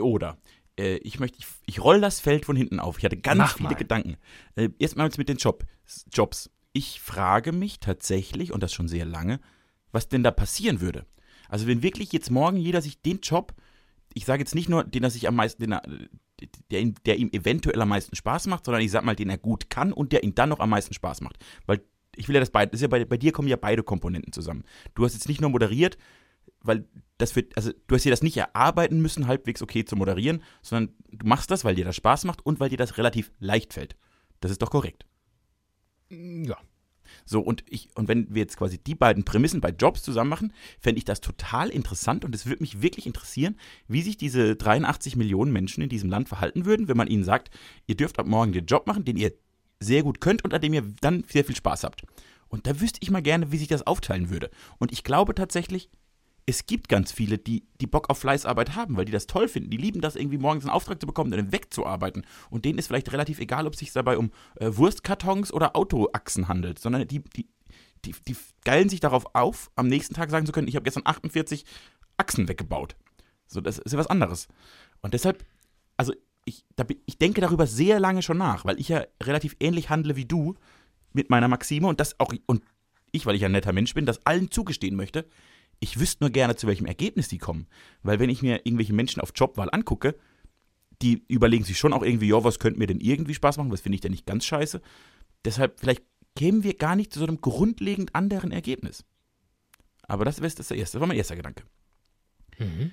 Oder 0.00 0.36
äh, 0.80 0.96
ich 0.98 1.20
möchte, 1.20 1.38
ich, 1.38 1.46
ich 1.66 1.80
roll 1.84 2.00
das 2.00 2.20
Feld 2.20 2.44
von 2.44 2.56
hinten 2.56 2.80
auf. 2.80 2.98
Ich 2.98 3.04
hatte 3.04 3.16
ganz 3.16 3.38
Mach 3.38 3.56
viele 3.56 3.68
mal. 3.70 3.74
Gedanken. 3.76 4.16
Äh, 4.56 4.70
erstmal 4.78 5.10
mit 5.16 5.28
den 5.28 5.36
Job, 5.36 5.64
Jobs. 6.12 6.50
ich 6.72 7.00
frage 7.00 7.52
mich 7.52 7.80
tatsächlich, 7.80 8.52
und 8.52 8.62
das 8.62 8.72
schon 8.72 8.88
sehr 8.88 9.04
lange, 9.04 9.40
was 9.92 10.08
denn 10.08 10.22
da 10.22 10.30
passieren 10.30 10.80
würde. 10.80 11.04
Also 11.48 11.66
wenn 11.66 11.82
wirklich 11.82 12.12
jetzt 12.12 12.30
morgen 12.30 12.56
jeder 12.56 12.80
sich 12.80 13.02
den 13.02 13.20
Job, 13.20 13.54
ich 14.14 14.24
sage 14.24 14.40
jetzt 14.40 14.54
nicht 14.54 14.68
nur, 14.68 14.84
den 14.84 15.02
er 15.04 15.10
sich 15.10 15.26
am 15.28 15.34
meisten, 15.36 15.62
den 15.62 15.72
er, 15.72 15.82
der, 16.70 16.80
ihm- 16.80 16.94
der 17.04 17.16
ihm 17.18 17.30
eventuell 17.32 17.80
am 17.80 17.88
meisten 17.88 18.16
Spaß 18.16 18.46
macht, 18.46 18.64
sondern 18.64 18.82
ich 18.82 18.90
sag 18.90 19.04
mal, 19.04 19.16
den 19.16 19.30
er 19.30 19.38
gut 19.38 19.68
kann 19.70 19.92
und 19.92 20.12
der 20.12 20.22
ihm 20.24 20.34
dann 20.34 20.48
noch 20.48 20.60
am 20.60 20.70
meisten 20.70 20.94
Spaß 20.94 21.20
macht. 21.20 21.38
Weil 21.66 21.80
ich 22.16 22.28
will 22.28 22.34
ja 22.34 22.40
das 22.40 22.50
beide, 22.50 22.72
ist 22.72 22.80
ja 22.82 22.88
bei, 22.88 23.04
bei 23.04 23.16
dir 23.16 23.32
kommen 23.32 23.48
ja 23.48 23.56
beide 23.56 23.82
Komponenten 23.82 24.32
zusammen. 24.32 24.64
Du 24.94 25.04
hast 25.04 25.14
jetzt 25.14 25.28
nicht 25.28 25.40
nur 25.40 25.50
moderiert, 25.50 25.96
weil 26.62 26.86
das 27.18 27.36
wird, 27.36 27.56
also 27.56 27.72
du 27.86 27.94
hast 27.94 28.04
dir 28.04 28.10
das 28.10 28.22
nicht 28.22 28.36
erarbeiten 28.36 29.00
müssen, 29.00 29.26
halbwegs 29.26 29.62
okay 29.62 29.84
zu 29.84 29.96
moderieren, 29.96 30.42
sondern 30.62 30.94
du 31.10 31.26
machst 31.26 31.50
das, 31.50 31.64
weil 31.64 31.74
dir 31.74 31.84
das 31.84 31.96
Spaß 31.96 32.24
macht 32.24 32.44
und 32.44 32.60
weil 32.60 32.70
dir 32.70 32.78
das 32.78 32.98
relativ 32.98 33.30
leicht 33.38 33.74
fällt. 33.74 33.96
Das 34.40 34.50
ist 34.50 34.62
doch 34.62 34.70
korrekt. 34.70 35.04
Ja. 36.10 36.56
So, 37.24 37.40
und 37.40 37.64
ich, 37.68 37.88
und 37.96 38.08
wenn 38.08 38.32
wir 38.32 38.42
jetzt 38.42 38.56
quasi 38.56 38.78
die 38.78 38.94
beiden 38.94 39.24
Prämissen 39.24 39.60
bei 39.60 39.70
Jobs 39.70 40.02
zusammen 40.02 40.30
machen, 40.30 40.52
fände 40.78 40.98
ich 40.98 41.04
das 41.04 41.20
total 41.20 41.68
interessant 41.68 42.24
und 42.24 42.34
es 42.34 42.46
würde 42.46 42.62
mich 42.62 42.82
wirklich 42.82 43.06
interessieren, 43.06 43.56
wie 43.88 44.02
sich 44.02 44.16
diese 44.16 44.56
83 44.56 45.16
Millionen 45.16 45.52
Menschen 45.52 45.82
in 45.82 45.88
diesem 45.88 46.10
Land 46.10 46.28
verhalten 46.28 46.64
würden, 46.64 46.88
wenn 46.88 46.96
man 46.96 47.08
ihnen 47.08 47.24
sagt, 47.24 47.50
ihr 47.86 47.96
dürft 47.96 48.18
ab 48.18 48.26
morgen 48.26 48.52
den 48.52 48.66
Job 48.66 48.86
machen, 48.86 49.04
den 49.04 49.16
ihr 49.16 49.32
sehr 49.80 50.02
gut 50.02 50.20
könnt 50.20 50.44
und 50.44 50.54
an 50.54 50.60
dem 50.60 50.74
ihr 50.74 50.82
dann 51.00 51.24
sehr 51.28 51.44
viel 51.44 51.56
Spaß 51.56 51.84
habt. 51.84 52.04
Und 52.48 52.66
da 52.66 52.80
wüsste 52.80 52.98
ich 53.00 53.10
mal 53.10 53.22
gerne, 53.22 53.52
wie 53.52 53.58
sich 53.58 53.68
das 53.68 53.86
aufteilen 53.86 54.30
würde. 54.30 54.50
Und 54.78 54.92
ich 54.92 55.04
glaube 55.04 55.34
tatsächlich, 55.34 55.88
es 56.50 56.66
gibt 56.66 56.88
ganz 56.88 57.12
viele, 57.12 57.38
die, 57.38 57.64
die 57.80 57.86
Bock 57.86 58.10
auf 58.10 58.18
Fleißarbeit 58.18 58.74
haben, 58.74 58.96
weil 58.96 59.04
die 59.04 59.12
das 59.12 59.28
toll 59.28 59.46
finden. 59.46 59.70
Die 59.70 59.76
lieben 59.76 60.00
das, 60.00 60.16
irgendwie 60.16 60.36
morgens 60.36 60.64
einen 60.64 60.72
Auftrag 60.72 61.00
zu 61.00 61.06
bekommen 61.06 61.32
und 61.32 61.38
dann 61.38 61.52
wegzuarbeiten. 61.52 62.26
Und 62.50 62.64
denen 62.64 62.78
ist 62.78 62.88
vielleicht 62.88 63.12
relativ 63.12 63.38
egal, 63.38 63.68
ob 63.68 63.74
es 63.74 63.78
sich 63.78 63.92
dabei 63.92 64.18
um 64.18 64.32
äh, 64.56 64.68
Wurstkartons 64.70 65.52
oder 65.52 65.76
Autoachsen 65.76 66.48
handelt, 66.48 66.80
sondern 66.80 67.06
die, 67.06 67.20
die, 67.20 67.48
die, 68.04 68.14
die 68.26 68.36
geilen 68.64 68.88
sich 68.88 68.98
darauf 68.98 69.34
auf, 69.34 69.70
am 69.76 69.86
nächsten 69.86 70.14
Tag 70.14 70.30
sagen 70.30 70.44
zu 70.44 70.50
können, 70.50 70.66
ich 70.66 70.74
habe 70.74 70.82
gestern 70.82 71.04
48 71.06 71.64
Achsen 72.16 72.48
weggebaut. 72.48 72.96
So, 73.46 73.60
das 73.60 73.78
ist 73.78 73.92
ja 73.92 73.98
was 73.98 74.08
anderes. 74.08 74.48
Und 75.02 75.14
deshalb, 75.14 75.44
also 75.96 76.12
ich, 76.44 76.64
da, 76.74 76.84
ich 77.06 77.18
denke 77.18 77.40
darüber 77.40 77.68
sehr 77.68 78.00
lange 78.00 78.22
schon 78.22 78.38
nach, 78.38 78.64
weil 78.64 78.80
ich 78.80 78.88
ja 78.88 79.04
relativ 79.22 79.54
ähnlich 79.60 79.88
handle 79.88 80.16
wie 80.16 80.24
du 80.24 80.56
mit 81.12 81.30
meiner 81.30 81.48
Maxime 81.48 81.86
und 81.86 82.00
das 82.00 82.18
auch, 82.18 82.32
und 82.46 82.64
ich, 83.12 83.24
weil 83.24 83.36
ich 83.36 83.44
ein 83.44 83.52
netter 83.52 83.72
Mensch 83.72 83.94
bin, 83.94 84.06
das 84.06 84.24
allen 84.26 84.50
zugestehen 84.50 84.96
möchte. 84.96 85.26
Ich 85.80 85.98
wüsste 85.98 86.22
nur 86.22 86.30
gerne, 86.30 86.56
zu 86.56 86.66
welchem 86.66 86.86
Ergebnis 86.86 87.28
die 87.28 87.38
kommen. 87.38 87.66
Weil 88.02 88.18
wenn 88.20 88.30
ich 88.30 88.42
mir 88.42 88.66
irgendwelche 88.66 88.92
Menschen 88.92 89.20
auf 89.20 89.32
Jobwahl 89.34 89.68
angucke, 89.72 90.14
die 91.02 91.24
überlegen 91.28 91.64
sich 91.64 91.78
schon 91.78 91.92
auch 91.92 92.02
irgendwie, 92.02 92.28
ja, 92.28 92.44
was 92.44 92.58
könnte 92.58 92.78
mir 92.78 92.86
denn 92.86 93.00
irgendwie 93.00 93.34
Spaß 93.34 93.56
machen, 93.56 93.72
was 93.72 93.80
finde 93.80 93.94
ich 93.94 94.02
denn 94.02 94.12
nicht 94.12 94.26
ganz 94.26 94.44
scheiße. 94.44 94.82
Deshalb, 95.44 95.80
vielleicht 95.80 96.04
kämen 96.36 96.62
wir 96.62 96.74
gar 96.74 96.96
nicht 96.96 97.12
zu 97.12 97.18
so 97.18 97.26
einem 97.26 97.40
grundlegend 97.40 98.14
anderen 98.14 98.52
Ergebnis. 98.52 99.04
Aber 100.02 100.24
das 100.24 100.38
ist 100.38 100.58
das 100.58 100.70
erste, 100.70 100.96
das 100.96 101.00
war 101.00 101.08
mein 101.08 101.16
erster 101.16 101.36
Gedanke. 101.36 101.64
Mhm. 102.58 102.92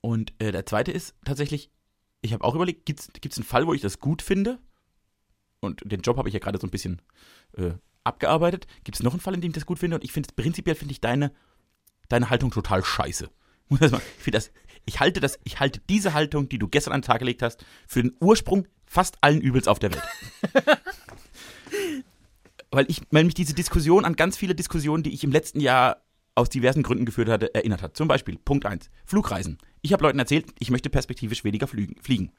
Und 0.00 0.32
äh, 0.38 0.52
der 0.52 0.66
zweite 0.66 0.92
ist 0.92 1.14
tatsächlich, 1.24 1.70
ich 2.20 2.32
habe 2.32 2.44
auch 2.44 2.54
überlegt, 2.54 2.84
gibt 2.84 3.00
es 3.00 3.38
einen 3.38 3.44
Fall, 3.44 3.66
wo 3.66 3.74
ich 3.74 3.80
das 3.80 4.00
gut 4.00 4.22
finde? 4.22 4.58
Und 5.60 5.82
den 5.90 6.00
Job 6.02 6.16
habe 6.16 6.28
ich 6.28 6.34
ja 6.34 6.40
gerade 6.40 6.58
so 6.58 6.66
ein 6.66 6.70
bisschen 6.70 7.00
äh, 7.56 7.72
abgearbeitet. 8.04 8.66
Gibt 8.84 8.96
es 8.96 9.02
noch 9.02 9.12
einen 9.12 9.20
Fall, 9.20 9.34
in 9.34 9.40
dem 9.40 9.50
ich 9.50 9.54
das 9.54 9.66
gut 9.66 9.78
finde? 9.78 9.96
Und 9.96 10.04
ich 10.04 10.12
finde, 10.12 10.28
prinzipiell 10.34 10.76
finde 10.76 10.92
ich 10.92 11.00
deine, 11.00 11.32
deine 12.08 12.30
Haltung 12.30 12.50
total 12.50 12.84
scheiße. 12.84 13.28
Ich 13.70 14.32
das, 14.32 14.50
ich 14.86 15.00
halte 15.00 15.20
das, 15.20 15.38
ich 15.44 15.60
halte 15.60 15.80
diese 15.88 16.14
Haltung, 16.14 16.48
die 16.48 16.58
du 16.58 16.68
gestern 16.68 16.94
an 16.94 17.00
den 17.00 17.06
Tag 17.06 17.18
gelegt 17.18 17.42
hast, 17.42 17.64
für 17.86 18.02
den 18.02 18.16
Ursprung 18.20 18.66
fast 18.86 19.18
allen 19.20 19.40
Übels 19.40 19.68
auf 19.68 19.78
der 19.78 19.92
Welt. 19.92 20.02
weil 22.70 22.86
ich, 22.88 23.02
weil 23.10 23.24
mich 23.24 23.34
diese 23.34 23.54
Diskussion 23.54 24.04
an 24.04 24.16
ganz 24.16 24.36
viele 24.36 24.54
Diskussionen, 24.54 25.02
die 25.02 25.12
ich 25.12 25.24
im 25.24 25.32
letzten 25.32 25.60
Jahr 25.60 26.02
aus 26.34 26.48
diversen 26.48 26.82
Gründen 26.82 27.04
geführt 27.04 27.28
hatte, 27.28 27.54
erinnert 27.54 27.82
hat. 27.82 27.96
Zum 27.96 28.08
Beispiel, 28.08 28.38
Punkt 28.38 28.64
1, 28.64 28.90
Flugreisen. 29.04 29.58
Ich 29.82 29.92
habe 29.92 30.02
Leuten 30.02 30.18
erzählt, 30.18 30.46
ich 30.58 30.70
möchte 30.70 30.88
perspektivisch 30.88 31.44
weniger 31.44 31.66
fliegen. 31.66 32.32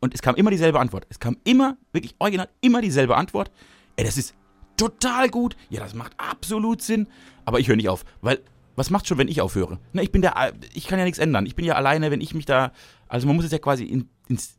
Und 0.00 0.14
es 0.14 0.22
kam 0.22 0.34
immer 0.34 0.50
dieselbe 0.50 0.80
Antwort. 0.80 1.06
Es 1.08 1.20
kam 1.20 1.36
immer, 1.44 1.76
wirklich 1.92 2.14
original, 2.18 2.48
immer 2.60 2.82
dieselbe 2.82 3.16
Antwort. 3.16 3.50
Ey, 3.96 4.04
das 4.04 4.18
ist 4.18 4.34
total 4.76 5.28
gut. 5.28 5.56
Ja, 5.70 5.80
das 5.80 5.94
macht 5.94 6.12
absolut 6.18 6.82
Sinn. 6.82 7.06
Aber 7.44 7.60
ich 7.60 7.68
höre 7.68 7.76
nicht 7.76 7.88
auf, 7.88 8.04
weil 8.20 8.40
was 8.76 8.90
macht 8.90 9.08
schon, 9.08 9.18
wenn 9.18 9.28
ich 9.28 9.40
aufhöre? 9.40 9.80
Na, 9.92 10.02
ich 10.02 10.12
bin 10.12 10.22
der, 10.22 10.52
ich 10.74 10.86
kann 10.86 10.98
ja 10.98 11.04
nichts 11.04 11.18
ändern. 11.18 11.46
Ich 11.46 11.56
bin 11.56 11.64
ja 11.64 11.74
alleine, 11.74 12.10
wenn 12.10 12.20
ich 12.20 12.34
mich 12.34 12.44
da, 12.44 12.72
also 13.08 13.26
man 13.26 13.36
muss 13.36 13.46
es 13.46 13.52
ja 13.52 13.58
quasi 13.58 13.84
in, 13.84 14.08
ins, 14.28 14.58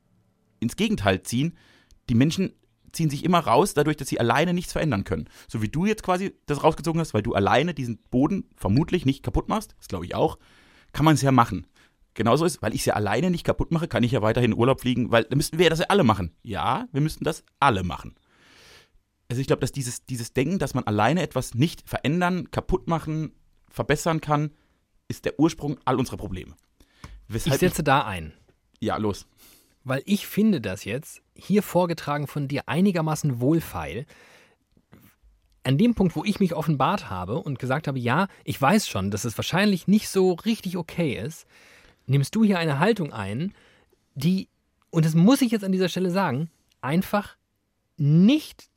ins 0.60 0.76
Gegenteil 0.76 1.22
ziehen. 1.24 1.56
Die 2.10 2.16
Menschen 2.16 2.54
ziehen 2.92 3.10
sich 3.10 3.24
immer 3.24 3.40
raus, 3.40 3.74
dadurch, 3.76 3.98
dass 3.98 4.08
sie 4.08 4.20
alleine 4.20 4.54
nichts 4.54 4.74
verändern 4.74 5.04
können. 5.04 5.30
So 5.48 5.62
wie 5.62 5.70
du 5.70 5.86
jetzt 5.86 6.04
quasi 6.04 6.34
das 6.48 6.64
rausgezogen 6.64 7.00
hast, 7.00 7.14
weil 7.14 7.22
du 7.22 7.34
alleine 7.34 7.74
diesen 7.74 8.00
Boden 8.10 8.50
vermutlich 8.56 9.06
nicht 9.06 9.24
kaputt 9.24 9.50
machst, 9.50 9.76
das 9.78 9.88
glaube 9.88 10.06
ich 10.06 10.16
auch, 10.16 10.38
kann 10.94 11.06
man 11.06 11.14
es 11.14 11.22
ja 11.22 11.32
machen. 11.32 11.68
Genauso 12.16 12.46
ist, 12.46 12.64
weil 12.64 12.74
ich 12.74 12.82
es 12.82 12.86
ja 12.86 12.96
alleine 12.96 13.30
nicht 13.30 13.44
kaputt 13.44 13.72
mache, 13.72 13.88
kann 13.88 14.02
ich 14.02 14.12
ja 14.12 14.24
weiterhin 14.24 14.54
in 14.54 14.58
Urlaub 14.58 14.82
fliegen, 14.82 15.12
weil 15.12 15.26
dann 15.26 15.38
müssten 15.38 15.60
wir 15.60 15.66
ja 15.66 15.70
das 15.70 15.80
ja 15.80 15.86
alle 15.90 16.04
machen. 16.04 16.34
Ja, 16.42 16.88
wir 16.92 17.02
müssten 17.02 17.24
das 17.24 17.44
alle 17.60 17.84
machen. 17.84 18.16
Also 19.30 19.42
ich 19.42 19.48
glaube, 19.48 19.60
dass 19.60 19.72
dieses, 19.72 20.06
dieses 20.06 20.34
Denken, 20.34 20.58
dass 20.58 20.74
man 20.74 20.86
alleine 20.86 21.22
etwas 21.22 21.54
nicht 21.54 21.88
verändern, 21.88 22.50
kaputt 22.50 22.88
machen, 22.88 23.34
verbessern 23.70 24.22
kann, 24.22 24.52
ist 25.08 25.26
der 25.26 25.40
Ursprung 25.40 25.80
all 25.86 25.98
unserer 25.98 26.18
Probleme. 26.18 26.56
Ich 27.30 27.36
Weshalb 27.36 27.60
setze 27.60 27.84
da 27.84 28.06
ein. 28.06 28.34
ja, 28.80 28.98
los. 28.98 29.26
Weil 29.84 30.02
ich 30.06 30.28
finde 30.28 30.60
das 30.60 30.84
jetzt, 30.84 31.22
hier 31.34 31.64
vorgetragen 31.64 32.28
von 32.28 32.48
dir, 32.48 32.64
einigermaßen 32.68 33.40
wohlfeil. 33.40 34.06
An 35.64 35.78
dem 35.78 35.96
Punkt, 35.96 36.16
wo 36.16 36.24
ich 36.24 36.40
mich 36.40 36.54
offenbart 36.54 37.10
habe 37.10 37.40
und 37.40 37.60
gesagt 37.60 37.88
habe, 37.88 38.00
ja, 38.00 38.28
ich 38.44 38.62
weiß 38.62 38.88
schon, 38.88 39.12
dass 39.12 39.26
es 39.26 39.38
wahrscheinlich 39.38 39.88
nicht 39.88 40.10
so 40.10 40.34
richtig 40.34 40.78
okay 40.78 41.14
ist, 41.18 41.46
nimmst 42.06 42.36
du 42.36 42.44
hier 42.44 42.60
eine 42.60 42.80
Haltung 42.80 43.14
ein, 43.14 43.54
die, 44.16 44.50
und 44.90 45.06
das 45.06 45.14
muss 45.14 45.42
ich 45.42 45.52
jetzt 45.52 45.64
an 45.64 45.72
dieser 45.72 45.90
Stelle 45.90 46.12
sagen, 46.12 46.50
einfach 46.82 47.36
nicht 47.98 48.70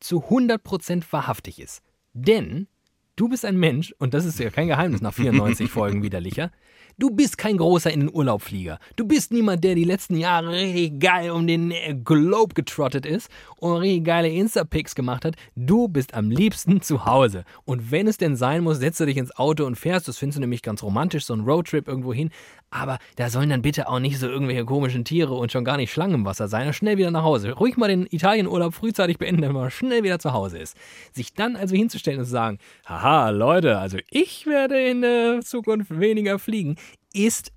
zu 0.00 0.24
100% 0.24 1.04
wahrhaftig 1.10 1.60
ist. 1.60 1.82
Denn 2.12 2.68
du 3.16 3.28
bist 3.28 3.44
ein 3.44 3.56
Mensch, 3.56 3.94
und 3.98 4.14
das 4.14 4.24
ist 4.24 4.38
ja 4.38 4.50
kein 4.50 4.68
Geheimnis 4.68 5.00
nach 5.00 5.14
94 5.14 5.70
Folgen 5.70 6.02
widerlicher, 6.02 6.50
du 6.98 7.10
bist 7.10 7.38
kein 7.38 7.56
großer 7.56 7.90
in 7.90 8.00
den 8.00 8.10
Urlaubflieger. 8.12 8.78
Du 8.96 9.06
bist 9.06 9.32
niemand, 9.32 9.64
der 9.64 9.74
die 9.74 9.84
letzten 9.84 10.16
Jahre 10.16 10.50
richtig 10.50 10.98
geil 10.98 11.30
um 11.30 11.46
den 11.46 11.70
äh, 11.70 11.94
Globe 11.94 12.54
getrottet 12.54 13.04
ist 13.04 13.30
und 13.58 13.76
richtig 13.78 14.04
geile 14.04 14.28
Insta-Pics 14.28 14.94
gemacht 14.94 15.24
hat. 15.24 15.36
Du 15.54 15.88
bist 15.88 16.14
am 16.14 16.30
liebsten 16.30 16.80
zu 16.82 17.04
Hause. 17.04 17.44
Und 17.64 17.90
wenn 17.90 18.06
es 18.06 18.16
denn 18.16 18.36
sein 18.36 18.62
muss, 18.62 18.78
setzt 18.78 19.00
du 19.00 19.06
dich 19.06 19.16
ins 19.16 19.36
Auto 19.36 19.64
und 19.66 19.76
fährst. 19.76 20.08
Das 20.08 20.18
findest 20.18 20.38
du 20.38 20.40
nämlich 20.40 20.62
ganz 20.62 20.82
romantisch, 20.82 21.26
so 21.26 21.34
ein 21.34 21.40
Roadtrip 21.40 21.86
irgendwo 21.88 22.12
hin. 22.12 22.30
Aber 22.70 22.98
da 23.16 23.30
sollen 23.30 23.48
dann 23.48 23.62
bitte 23.62 23.88
auch 23.88 24.00
nicht 24.00 24.18
so 24.18 24.28
irgendwelche 24.28 24.64
komischen 24.64 25.04
Tiere 25.04 25.34
und 25.34 25.52
schon 25.52 25.64
gar 25.64 25.76
nicht 25.76 25.92
Schlangen 25.92 26.16
im 26.16 26.24
Wasser 26.24 26.48
sein. 26.48 26.66
Und 26.66 26.72
schnell 26.72 26.98
wieder 26.98 27.10
nach 27.10 27.22
Hause. 27.22 27.52
Ruhig 27.52 27.76
mal 27.76 27.88
den 27.88 28.06
Italienurlaub 28.10 28.74
frühzeitig 28.74 29.18
beenden, 29.18 29.42
damit 29.42 29.56
man 29.56 29.70
schnell 29.70 30.02
wieder 30.02 30.18
zu 30.18 30.32
Hause 30.32 30.58
ist. 30.58 30.76
Sich 31.12 31.32
dann 31.32 31.56
also 31.56 31.76
hinzustellen 31.76 32.18
und 32.18 32.24
zu 32.24 32.30
sagen, 32.30 32.58
haha, 32.86 33.30
Leute, 33.30 33.78
also 33.78 33.98
ich 34.10 34.46
werde 34.46 34.80
in 34.80 35.02
der 35.02 35.40
Zukunft 35.42 35.98
weniger 35.98 36.38
fliegen, 36.38 36.76
ist 37.16 37.52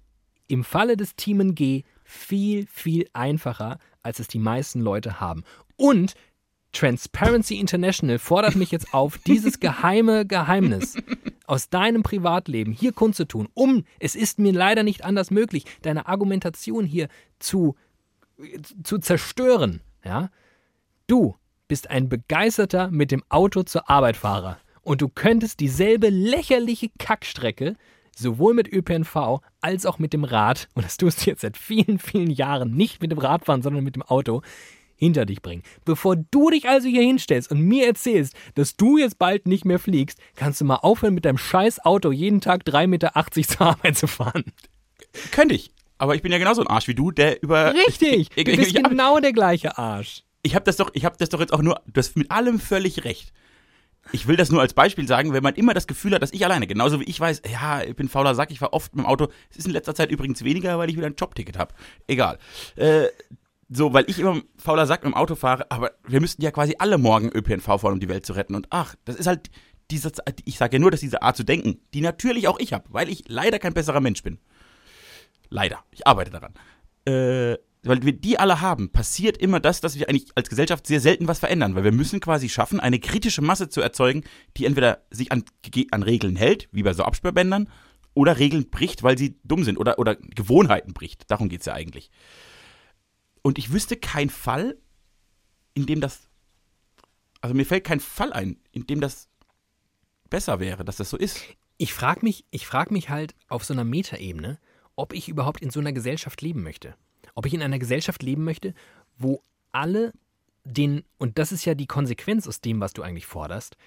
im 0.48 0.64
Falle 0.64 0.98
des 0.98 1.16
Team 1.16 1.54
G 1.54 1.84
viel, 2.04 2.66
viel 2.68 3.08
einfacher, 3.14 3.78
als 4.02 4.20
es 4.20 4.28
die 4.28 4.40
meisten 4.40 4.82
Leute 4.82 5.20
haben. 5.20 5.44
Und 5.76 6.16
Transparency 6.72 7.60
International 7.60 8.20
fordert 8.20 8.56
mich 8.56 8.72
jetzt 8.72 8.94
auf, 8.94 9.18
dieses 9.28 9.60
geheime 9.60 10.26
Geheimnis 10.26 10.96
aus 11.46 11.70
deinem 11.70 12.04
Privatleben 12.04 12.74
hier 12.74 12.94
kundzutun, 12.94 13.48
um, 13.54 13.86
es 14.00 14.16
ist 14.16 14.40
mir 14.40 14.54
leider 14.54 14.84
nicht 14.84 15.04
anders 15.04 15.32
möglich, 15.32 15.66
deine 15.82 16.08
Argumentation 16.08 16.86
hier 16.86 17.08
zu, 17.40 17.76
zu 18.84 19.00
zerstören. 19.00 19.82
Ja? 20.04 20.30
Du 21.08 21.36
bist 21.68 21.90
ein 21.90 22.10
begeisterter 22.10 22.90
mit 22.92 23.12
dem 23.12 23.24
Auto 23.30 23.64
zur 23.64 23.90
Arbeit 23.90 24.18
Fahrer 24.18 24.58
und 24.82 25.02
du 25.02 25.10
könntest 25.10 25.60
dieselbe 25.60 26.10
lächerliche 26.10 26.90
Kackstrecke 26.98 27.76
sowohl 28.20 28.54
mit 28.54 28.72
ÖPNV 28.72 29.40
als 29.62 29.86
auch 29.86 30.00
mit 30.00 30.14
dem 30.14 30.24
Rad, 30.24 30.68
und 30.76 30.86
das 30.86 30.98
tust 30.98 31.26
du 31.26 31.30
jetzt 31.32 31.42
seit 31.42 31.58
vielen, 31.58 32.00
vielen 32.00 32.30
Jahren 32.30 32.72
nicht 32.76 33.02
mit 33.02 33.12
dem 33.12 33.20
Radfahren, 33.20 33.62
sondern 33.62 33.84
mit 33.84 33.96
dem 33.96 34.04
Auto, 34.04 34.42
hinter 34.96 35.26
dich 35.26 35.42
bringen. 35.42 35.64
Bevor 35.86 36.18
du 36.18 36.50
dich 36.50 36.68
also 36.68 36.88
hier 36.90 37.02
hinstellst 37.02 37.50
und 37.52 37.62
mir 37.62 37.88
erzählst, 37.88 38.36
dass 38.56 38.76
du 38.76 38.98
jetzt 38.98 39.18
bald 39.18 39.48
nicht 39.48 39.64
mehr 39.66 39.80
fliegst, 39.80 40.20
kannst 40.36 40.60
du 40.62 40.66
mal 40.66 40.76
aufhören, 40.76 41.14
mit 41.14 41.26
deinem 41.26 41.38
scheiß 41.38 41.86
Auto 41.86 42.12
jeden 42.12 42.42
Tag 42.42 42.64
3,80 42.64 42.88
Meter 42.88 43.14
zur 43.48 43.68
Arbeit 43.68 43.98
zu 43.98 44.08
fahren. 44.08 44.44
Könnte 45.32 45.56
ich. 45.56 45.72
Aber 45.98 46.16
ich 46.16 46.22
bin 46.22 46.32
ja 46.32 46.38
genauso 46.38 46.62
ein 46.62 46.68
Arsch 46.68 46.88
wie 46.88 46.96
du, 46.96 47.12
der 47.12 47.42
über. 47.42 47.74
Richtig! 47.74 48.30
Ich, 48.36 48.44
Du 48.46 48.56
bist 48.56 48.76
ich, 48.76 48.84
genau 48.84 49.20
der 49.20 49.34
gleiche 49.34 49.78
Arsch. 49.78 50.24
ich 50.44 50.56
habe 50.56 50.66
das 50.66 50.78
doch, 50.78 50.90
ich 50.94 51.06
habe 51.06 51.16
das 51.18 51.30
doch 51.30 51.40
jetzt 51.40 51.54
auch 51.54 51.62
nur, 51.62 51.82
du 51.88 51.98
hast 51.98 52.16
mit 52.16 52.32
allem 52.32 52.60
völlig 52.60 53.04
recht. 53.04 53.32
Ich 54.12 54.28
will 54.28 54.36
das 54.36 54.52
nur 54.52 54.62
als 54.62 54.74
Beispiel 54.74 55.08
sagen, 55.08 55.34
wenn 55.34 55.44
man 55.44 55.56
immer 55.56 55.74
das 55.74 55.88
Gefühl 55.88 56.14
hat, 56.14 56.22
dass 56.22 56.34
ich 56.34 56.44
alleine, 56.44 56.68
genauso 56.68 57.00
wie 57.00 57.06
ich 57.06 57.20
weiß, 57.20 57.44
ja, 57.52 57.84
ich 57.84 57.96
bin 57.96 58.10
fauler 58.10 58.36
Sack, 58.36 58.52
ich 58.52 58.60
fahre 58.60 58.74
oft 58.74 58.96
mit 58.96 59.06
dem 59.06 59.08
Auto. 59.08 59.28
Es 59.50 59.58
ist 59.58 59.68
in 59.68 59.74
letzter 59.74 59.96
Zeit 59.96 60.12
übrigens 60.12 60.44
weniger, 60.44 60.78
weil 60.78 60.90
ich 60.90 60.98
wieder 60.98 61.08
ein 61.08 61.16
Jobticket 61.16 61.58
habe. 61.58 61.74
Egal. 62.08 62.40
Äh, 62.76 63.08
so, 63.70 63.94
weil 63.94 64.06
ich 64.08 64.20
immer 64.20 64.42
fauler 64.58 64.88
Sack 64.88 65.04
mit 65.04 65.14
dem 65.14 65.18
Auto 65.18 65.36
fahre, 65.36 65.70
aber 65.70 65.92
wir 66.08 66.22
müssten 66.22 66.42
ja 66.42 66.52
quasi 66.52 66.76
alle 66.80 66.98
morgen 66.98 67.30
ÖPNV 67.30 67.66
fahren, 67.66 67.94
um 67.94 68.00
die 68.00 68.10
Welt 68.10 68.26
zu 68.26 68.34
retten. 68.34 68.56
Und 68.56 68.68
ach, 68.72 68.96
das 69.06 69.16
ist 69.16 69.28
halt 69.28 69.52
diese, 69.92 70.12
ich 70.46 70.58
sage 70.58 70.78
ja 70.78 70.80
nur, 70.80 70.92
dass 70.92 71.00
diese 71.00 71.22
Art 71.22 71.38
zu 71.38 71.44
denken, 71.44 71.80
die 71.94 72.02
natürlich 72.02 72.48
auch 72.48 72.60
ich 72.60 72.74
habe, 72.74 72.86
weil 72.90 73.10
ich 73.10 73.26
leider 73.28 73.60
kein 73.60 73.74
besserer 73.74 74.02
Mensch 74.02 74.24
bin. 74.24 74.40
Leider. 75.50 75.84
Ich 75.92 76.06
arbeite 76.06 76.32
daran. 76.32 76.54
Äh, 77.06 77.58
weil 77.84 78.04
wir 78.04 78.14
die 78.14 78.38
alle 78.40 78.62
haben, 78.62 78.92
passiert 78.92 79.38
immer 79.38 79.60
das, 79.60 79.82
dass 79.82 79.98
wir 79.98 80.10
eigentlich 80.10 80.32
als 80.36 80.50
Gesellschaft 80.50 80.86
sehr 80.86 81.00
selten 81.00 81.28
was 81.28 81.40
verändern, 81.40 81.76
weil 81.76 81.86
wir 81.86 81.92
müssen 81.92 82.20
quasi 82.20 82.50
schaffen, 82.50 82.80
eine 82.80 83.00
kritische 83.00 83.42
Masse 83.42 83.70
zu 83.70 83.82
erzeugen, 83.82 84.24
die 84.58 84.66
entweder 84.66 85.06
sich 85.12 85.32
an, 85.32 85.44
an 85.92 86.04
Regeln 86.04 86.36
hält, 86.36 86.68
wie 86.72 86.84
bei 86.84 86.94
so 86.94 87.04
Absperrbändern, 87.04 87.70
oder 88.14 88.38
Regeln 88.38 88.70
bricht, 88.70 89.04
weil 89.04 89.18
sie 89.18 89.40
dumm 89.44 89.64
sind 89.64 89.78
oder, 89.78 89.98
oder 89.98 90.16
Gewohnheiten 90.16 90.94
bricht. 90.94 91.32
Darum 91.32 91.48
geht 91.48 91.62
es 91.62 91.68
ja 91.68 91.74
eigentlich. 91.74 92.12
Und 93.42 93.58
ich 93.58 93.72
wüsste 93.72 93.96
keinen 93.96 94.30
Fall, 94.30 94.78
in 95.74 95.86
dem 95.86 96.02
das, 96.02 96.28
also 97.40 97.56
mir 97.56 97.66
fällt 97.66 97.86
kein 97.86 98.02
Fall 98.02 98.34
ein, 98.34 98.60
in 98.72 98.88
dem 98.88 99.00
das 99.00 99.30
besser 100.30 100.60
wäre, 100.60 100.84
dass 100.84 100.98
das 100.98 101.10
so 101.10 101.18
ist. 101.18 101.42
Ich 101.78 101.94
frage 101.94 102.22
mich, 102.24 102.46
ich 102.52 102.68
frag 102.68 102.92
mich 102.92 103.10
halt 103.10 103.36
auf 103.48 103.64
so 103.64 103.74
einer 103.74 103.86
Metaebene, 103.86 104.60
ob 104.98 105.14
ich 105.14 105.30
überhaupt 105.30 105.62
in 105.62 105.70
so 105.70 105.80
einer 105.80 105.94
Gesellschaft 105.94 106.42
leben 106.42 106.62
möchte. 106.62 106.96
Ob 107.40 107.46
ich 107.46 107.54
in 107.54 107.62
einer 107.62 107.80
Gesellschaft 107.80 108.22
leben 108.22 108.44
möchte, 108.44 108.74
wo 109.18 109.42
alle 109.72 110.12
den, 110.66 111.06
und 111.20 111.38
das 111.38 111.54
ist 111.54 111.64
ja 111.64 111.74
die 111.74 111.88
Konsequenz 111.88 112.50
aus 112.50 112.60
dem, 112.60 112.82
was 112.82 112.92
du 112.92 113.02
eigentlich 113.02 113.28
forderst, 113.28 113.78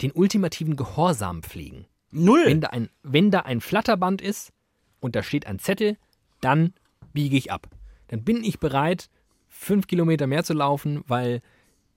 den 0.00 0.12
ultimativen 0.12 0.76
Gehorsam 0.76 1.42
pflegen. 1.42 1.86
Null. 2.12 2.44
Wenn 2.46 2.60
da 2.60 2.68
ein, 2.68 2.88
wenn 3.02 3.32
da 3.32 3.40
ein 3.40 3.60
Flatterband 3.60 4.22
ist 4.22 4.52
und 5.00 5.16
da 5.16 5.24
steht 5.24 5.44
ein 5.48 5.58
Zettel, 5.58 5.96
dann 6.40 6.72
biege 7.12 7.36
ich 7.36 7.50
ab. 7.50 7.68
Dann 8.06 8.22
bin 8.22 8.44
ich 8.44 8.60
bereit, 8.60 9.10
fünf 9.48 9.88
Kilometer 9.88 10.28
mehr 10.28 10.44
zu 10.44 10.54
laufen, 10.54 11.02
weil 11.08 11.42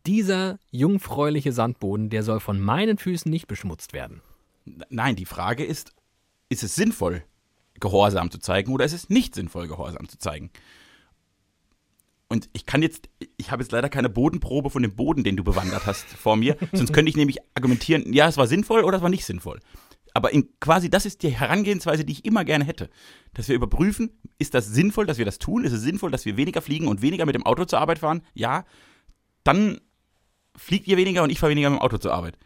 dieser 0.07 0.57
jungfräuliche 0.71 1.53
Sandboden, 1.53 2.09
der 2.09 2.23
soll 2.23 2.39
von 2.39 2.59
meinen 2.59 2.97
Füßen 2.97 3.29
nicht 3.29 3.45
beschmutzt 3.45 3.93
werden. 3.93 4.23
Nein, 4.89 5.15
die 5.15 5.25
Frage 5.25 5.63
ist, 5.63 5.93
ist 6.49 6.63
es 6.63 6.73
sinnvoll, 6.73 7.23
Gehorsam 7.79 8.31
zu 8.31 8.39
zeigen 8.39 8.71
oder 8.71 8.85
ist 8.85 8.93
es 8.93 9.11
nicht 9.11 9.35
sinnvoll, 9.35 9.67
Gehorsam 9.67 10.09
zu 10.09 10.17
zeigen? 10.17 10.49
Und 12.29 12.49
ich 12.53 12.65
kann 12.65 12.81
jetzt, 12.81 13.09
ich 13.37 13.51
habe 13.51 13.63
jetzt 13.63 13.71
leider 13.71 13.89
keine 13.89 14.09
Bodenprobe 14.09 14.69
von 14.69 14.81
dem 14.81 14.95
Boden, 14.95 15.23
den 15.23 15.37
du 15.37 15.43
bewandert 15.43 15.85
hast, 15.85 16.05
vor 16.05 16.35
mir. 16.35 16.57
Sonst 16.73 16.91
könnte 16.91 17.09
ich 17.09 17.15
nämlich 17.15 17.37
argumentieren, 17.55 18.11
ja, 18.11 18.27
es 18.27 18.37
war 18.37 18.47
sinnvoll 18.47 18.83
oder 18.83 18.97
es 18.97 19.03
war 19.03 19.09
nicht 19.09 19.25
sinnvoll. 19.25 19.59
Aber 20.13 20.33
in, 20.33 20.49
quasi 20.59 20.89
das 20.89 21.05
ist 21.05 21.23
die 21.23 21.29
Herangehensweise, 21.29 22.03
die 22.03 22.13
ich 22.13 22.25
immer 22.25 22.43
gerne 22.43 22.65
hätte. 22.65 22.89
Dass 23.33 23.47
wir 23.47 23.55
überprüfen, 23.55 24.11
ist 24.39 24.53
das 24.53 24.67
sinnvoll, 24.67 25.05
dass 25.05 25.19
wir 25.19 25.25
das 25.25 25.37
tun? 25.37 25.63
Ist 25.63 25.73
es 25.73 25.81
sinnvoll, 25.81 26.11
dass 26.11 26.25
wir 26.25 26.37
weniger 26.37 26.61
fliegen 26.61 26.87
und 26.87 27.01
weniger 27.01 27.25
mit 27.25 27.35
dem 27.35 27.45
Auto 27.45 27.65
zur 27.65 27.79
Arbeit 27.79 27.99
fahren? 27.99 28.23
Ja. 28.33 28.65
Dann 29.43 29.79
fliegt 30.55 30.87
ihr 30.87 30.97
weniger 30.97 31.23
und 31.23 31.29
ich 31.29 31.39
fahre 31.39 31.51
weniger 31.51 31.69
mit 31.69 31.79
dem 31.79 31.83
Auto 31.83 31.97
zur 31.97 32.13
Arbeit. 32.13 32.37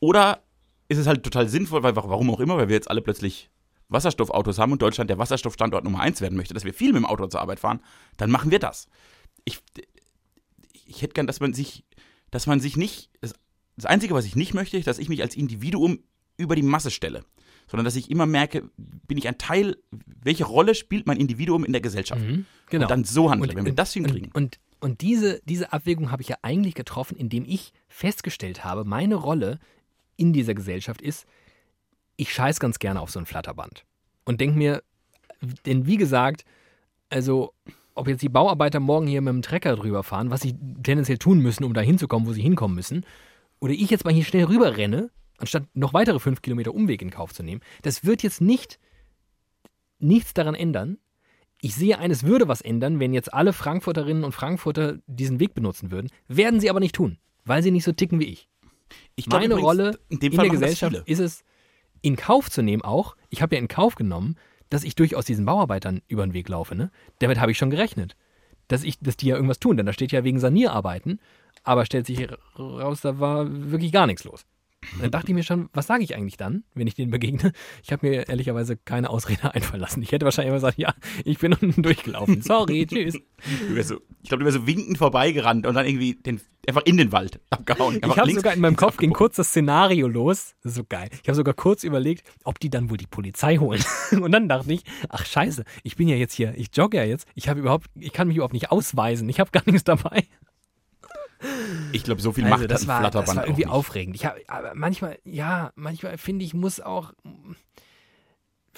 Oder 0.00 0.42
ist 0.88 0.98
es 0.98 1.06
halt 1.06 1.22
total 1.22 1.48
sinnvoll, 1.48 1.82
weil 1.82 1.96
warum 1.96 2.30
auch 2.30 2.40
immer, 2.40 2.56
weil 2.56 2.68
wir 2.68 2.76
jetzt 2.76 2.90
alle 2.90 3.02
plötzlich 3.02 3.50
Wasserstoffautos 3.88 4.58
haben 4.58 4.72
und 4.72 4.82
Deutschland 4.82 5.10
der 5.10 5.18
Wasserstoffstandort 5.18 5.84
Nummer 5.84 6.00
eins 6.00 6.20
werden 6.20 6.36
möchte, 6.36 6.54
dass 6.54 6.64
wir 6.64 6.74
viel 6.74 6.92
mit 6.92 7.02
dem 7.02 7.06
Auto 7.06 7.26
zur 7.26 7.40
Arbeit 7.40 7.60
fahren, 7.60 7.80
dann 8.16 8.30
machen 8.30 8.50
wir 8.50 8.58
das. 8.58 8.88
Ich, 9.44 9.60
ich 10.86 11.02
hätte 11.02 11.14
gern, 11.14 11.26
dass 11.26 11.40
man 11.40 11.52
sich, 11.52 11.84
dass 12.30 12.46
man 12.46 12.60
sich 12.60 12.76
nicht, 12.76 13.10
das, 13.20 13.34
das 13.76 13.86
Einzige, 13.86 14.14
was 14.14 14.24
ich 14.24 14.36
nicht 14.36 14.54
möchte, 14.54 14.76
ist, 14.76 14.86
dass 14.86 14.98
ich 14.98 15.08
mich 15.08 15.22
als 15.22 15.36
Individuum 15.36 16.00
über 16.36 16.56
die 16.56 16.62
Masse 16.62 16.90
stelle, 16.90 17.24
sondern 17.68 17.84
dass 17.84 17.96
ich 17.96 18.10
immer 18.10 18.26
merke, 18.26 18.70
bin 18.76 19.18
ich 19.18 19.28
ein 19.28 19.38
Teil, 19.38 19.76
welche 19.90 20.44
Rolle 20.44 20.74
spielt 20.74 21.06
mein 21.06 21.18
Individuum 21.18 21.64
in 21.64 21.72
der 21.72 21.80
Gesellschaft? 21.80 22.22
Mhm, 22.22 22.46
genau. 22.68 22.84
Und 22.84 22.90
dann 22.90 23.04
so 23.04 23.30
handle, 23.30 23.50
und, 23.50 23.56
wenn 23.56 23.64
wir 23.64 23.74
das 23.74 23.92
hinkriegen. 23.92 24.30
Und, 24.32 24.36
und, 24.36 24.60
und 24.80 25.00
diese, 25.00 25.40
diese 25.44 25.72
Abwägung 25.72 26.10
habe 26.10 26.22
ich 26.22 26.28
ja 26.28 26.36
eigentlich 26.42 26.74
getroffen, 26.74 27.16
indem 27.16 27.44
ich 27.44 27.72
festgestellt 27.88 28.64
habe, 28.64 28.84
meine 28.84 29.14
Rolle 29.14 29.58
in 30.16 30.32
dieser 30.32 30.54
Gesellschaft 30.54 31.02
ist, 31.02 31.26
ich 32.16 32.32
scheiß 32.32 32.60
ganz 32.60 32.78
gerne 32.78 33.00
auf 33.00 33.10
so 33.10 33.18
ein 33.18 33.26
Flatterband. 33.26 33.84
Und 34.24 34.40
denke 34.40 34.58
mir, 34.58 34.82
denn 35.64 35.86
wie 35.86 35.96
gesagt, 35.96 36.44
also 37.10 37.52
ob 37.94 38.08
jetzt 38.08 38.22
die 38.22 38.28
Bauarbeiter 38.28 38.80
morgen 38.80 39.06
hier 39.06 39.22
mit 39.22 39.32
dem 39.32 39.42
Trecker 39.42 39.74
drüber 39.76 40.02
fahren, 40.02 40.30
was 40.30 40.42
sie 40.42 40.54
tendenziell 40.82 41.18
tun 41.18 41.40
müssen, 41.40 41.64
um 41.64 41.74
da 41.74 41.80
hinzukommen, 41.80 42.28
wo 42.28 42.32
sie 42.32 42.42
hinkommen 42.42 42.74
müssen, 42.74 43.04
oder 43.58 43.72
ich 43.72 43.90
jetzt 43.90 44.04
mal 44.04 44.12
hier 44.12 44.24
schnell 44.24 44.44
rüber 44.44 44.76
renne, 44.76 45.10
anstatt 45.38 45.64
noch 45.74 45.94
weitere 45.94 46.18
fünf 46.18 46.42
Kilometer 46.42 46.74
Umweg 46.74 47.00
in 47.00 47.10
Kauf 47.10 47.32
zu 47.32 47.42
nehmen, 47.42 47.62
das 47.82 48.04
wird 48.04 48.22
jetzt 48.22 48.40
nicht 48.40 48.78
nichts 49.98 50.34
daran 50.34 50.54
ändern. 50.54 50.98
Ich 51.62 51.74
sehe 51.74 51.98
eines 51.98 52.24
würde 52.24 52.48
was 52.48 52.60
ändern, 52.60 53.00
wenn 53.00 53.14
jetzt 53.14 53.32
alle 53.32 53.54
Frankfurterinnen 53.54 54.24
und 54.24 54.32
Frankfurter 54.32 54.98
diesen 55.06 55.40
Weg 55.40 55.54
benutzen 55.54 55.90
würden, 55.90 56.10
werden 56.28 56.60
sie 56.60 56.68
aber 56.68 56.80
nicht 56.80 56.94
tun, 56.94 57.18
weil 57.46 57.62
sie 57.62 57.70
nicht 57.70 57.84
so 57.84 57.92
ticken 57.92 58.20
wie 58.20 58.26
ich. 58.26 58.48
ich 59.14 59.26
Meine 59.26 59.46
übrigens, 59.46 59.64
Rolle 59.64 59.98
in, 60.10 60.18
in 60.18 60.30
der 60.32 60.50
Gesellschaft 60.50 61.02
ist 61.06 61.18
es, 61.18 61.44
in 62.02 62.16
Kauf 62.16 62.50
zu 62.50 62.62
nehmen 62.62 62.82
auch, 62.82 63.16
ich 63.30 63.42
habe 63.42 63.54
ja 63.54 63.60
in 63.60 63.68
Kauf 63.68 63.94
genommen, 63.94 64.36
dass 64.70 64.84
ich 64.84 64.94
durchaus 64.94 65.24
diesen 65.24 65.44
Bauarbeitern 65.44 66.02
über 66.08 66.26
den 66.26 66.34
Weg 66.34 66.48
laufe. 66.48 66.74
Ne? 66.74 66.90
Damit 67.20 67.40
habe 67.40 67.52
ich 67.52 67.58
schon 67.58 67.70
gerechnet. 67.70 68.16
Dass, 68.68 68.82
ich, 68.82 68.98
dass 68.98 69.16
die 69.16 69.28
ja 69.28 69.36
irgendwas 69.36 69.60
tun, 69.60 69.76
denn 69.76 69.86
da 69.86 69.92
steht 69.92 70.10
ja 70.10 70.24
wegen 70.24 70.40
Sanierarbeiten, 70.40 71.20
aber 71.62 71.86
stellt 71.86 72.06
sich 72.06 72.26
raus, 72.58 73.00
da 73.00 73.20
war 73.20 73.46
wirklich 73.70 73.92
gar 73.92 74.08
nichts 74.08 74.24
los. 74.24 74.44
Dann 75.00 75.10
dachte 75.10 75.28
ich 75.28 75.34
mir 75.34 75.42
schon, 75.42 75.68
was 75.72 75.86
sage 75.86 76.02
ich 76.02 76.14
eigentlich 76.14 76.36
dann, 76.36 76.64
wenn 76.74 76.86
ich 76.86 76.94
denen 76.94 77.10
begegne? 77.10 77.52
Ich 77.82 77.92
habe 77.92 78.06
mir 78.06 78.28
ehrlicherweise 78.28 78.76
keine 78.76 79.10
Ausrede 79.10 79.54
einfallen 79.54 79.80
lassen. 79.80 80.02
Ich 80.02 80.12
hätte 80.12 80.24
wahrscheinlich 80.24 80.48
immer 80.48 80.56
gesagt, 80.56 80.78
ja, 80.78 80.94
ich 81.24 81.38
bin 81.38 81.52
unten 81.52 81.82
durchgelaufen. 81.82 82.42
Sorry, 82.42 82.86
tschüss. 82.90 83.18
So, 83.82 84.00
ich 84.22 84.28
glaube, 84.28 84.40
du 84.40 84.44
wärst 84.44 84.58
so 84.58 84.66
winkend 84.66 84.98
vorbeigerannt 84.98 85.66
und 85.66 85.74
dann 85.74 85.86
irgendwie 85.86 86.14
den, 86.14 86.40
einfach 86.66 86.82
in 86.84 86.96
den 86.96 87.12
Wald 87.12 87.40
abgehauen. 87.50 88.00
ich 88.02 88.16
habe 88.16 88.32
sogar 88.32 88.54
in 88.54 88.60
meinem 88.60 88.76
Kopf 88.76 88.96
ging 88.96 89.12
kurz 89.12 89.36
das 89.36 89.48
Szenario 89.48 90.08
los. 90.08 90.54
Das 90.62 90.72
ist 90.72 90.76
so 90.76 90.84
geil. 90.84 91.08
Ich 91.22 91.28
habe 91.28 91.36
sogar 91.36 91.54
kurz 91.54 91.84
überlegt, 91.84 92.26
ob 92.44 92.58
die 92.58 92.70
dann 92.70 92.90
wohl 92.90 92.96
die 92.96 93.06
Polizei 93.06 93.56
holen. 93.58 93.82
und 94.12 94.32
dann 94.32 94.48
dachte 94.48 94.72
ich, 94.72 94.84
ach 95.08 95.24
scheiße, 95.24 95.64
ich 95.82 95.96
bin 95.96 96.08
ja 96.08 96.16
jetzt 96.16 96.34
hier, 96.34 96.54
ich 96.56 96.68
jogge 96.72 96.96
ja 96.96 97.04
jetzt. 97.04 97.26
Ich 97.34 97.48
habe 97.48 97.60
überhaupt, 97.60 97.86
ich 97.94 98.12
kann 98.12 98.28
mich 98.28 98.36
überhaupt 98.36 98.54
nicht 98.54 98.70
ausweisen. 98.70 99.28
Ich 99.28 99.40
habe 99.40 99.50
gar 99.50 99.62
nichts 99.66 99.84
dabei. 99.84 100.24
Ich 101.92 102.04
glaube, 102.04 102.20
so 102.20 102.32
viel 102.32 102.44
also, 102.44 102.56
macht 102.56 102.70
das 102.70 102.86
war, 102.86 103.00
Flatterband 103.00 103.28
Das 103.28 103.36
war 103.36 103.46
irgendwie 103.46 103.66
aufregend. 103.66 104.16
Ich 104.16 104.24
hab, 104.24 104.36
aber 104.48 104.74
manchmal, 104.74 105.18
ja, 105.24 105.72
manchmal 105.74 106.18
finde 106.18 106.44
ich, 106.44 106.54
muss 106.54 106.80
auch, 106.80 107.12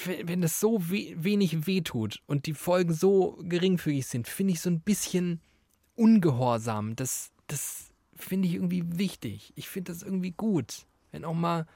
wenn 0.05 0.43
es 0.43 0.61
so 0.61 0.81
we 0.91 1.15
wenig 1.17 1.67
wehtut 1.67 2.21
und 2.27 2.47
die 2.47 2.55
Folgen 2.55 2.93
so 2.93 3.39
geringfügig 3.43 4.07
sind, 4.07 4.29
finde 4.29 4.55
ich 4.55 4.61
so 4.61 4.71
ein 4.71 4.81
bisschen 4.81 5.41
ungehorsam. 5.95 6.97
Das, 6.97 7.31
das 7.47 7.91
finde 8.15 8.49
ich 8.49 8.55
irgendwie 8.55 8.85
wichtig. 8.87 9.53
Ich 9.57 9.69
finde 9.69 9.93
das 9.93 10.03
irgendwie 10.03 10.33
gut. 10.33 10.87
Wenn 11.11 11.25
auch 11.25 11.35
mal. 11.35 11.67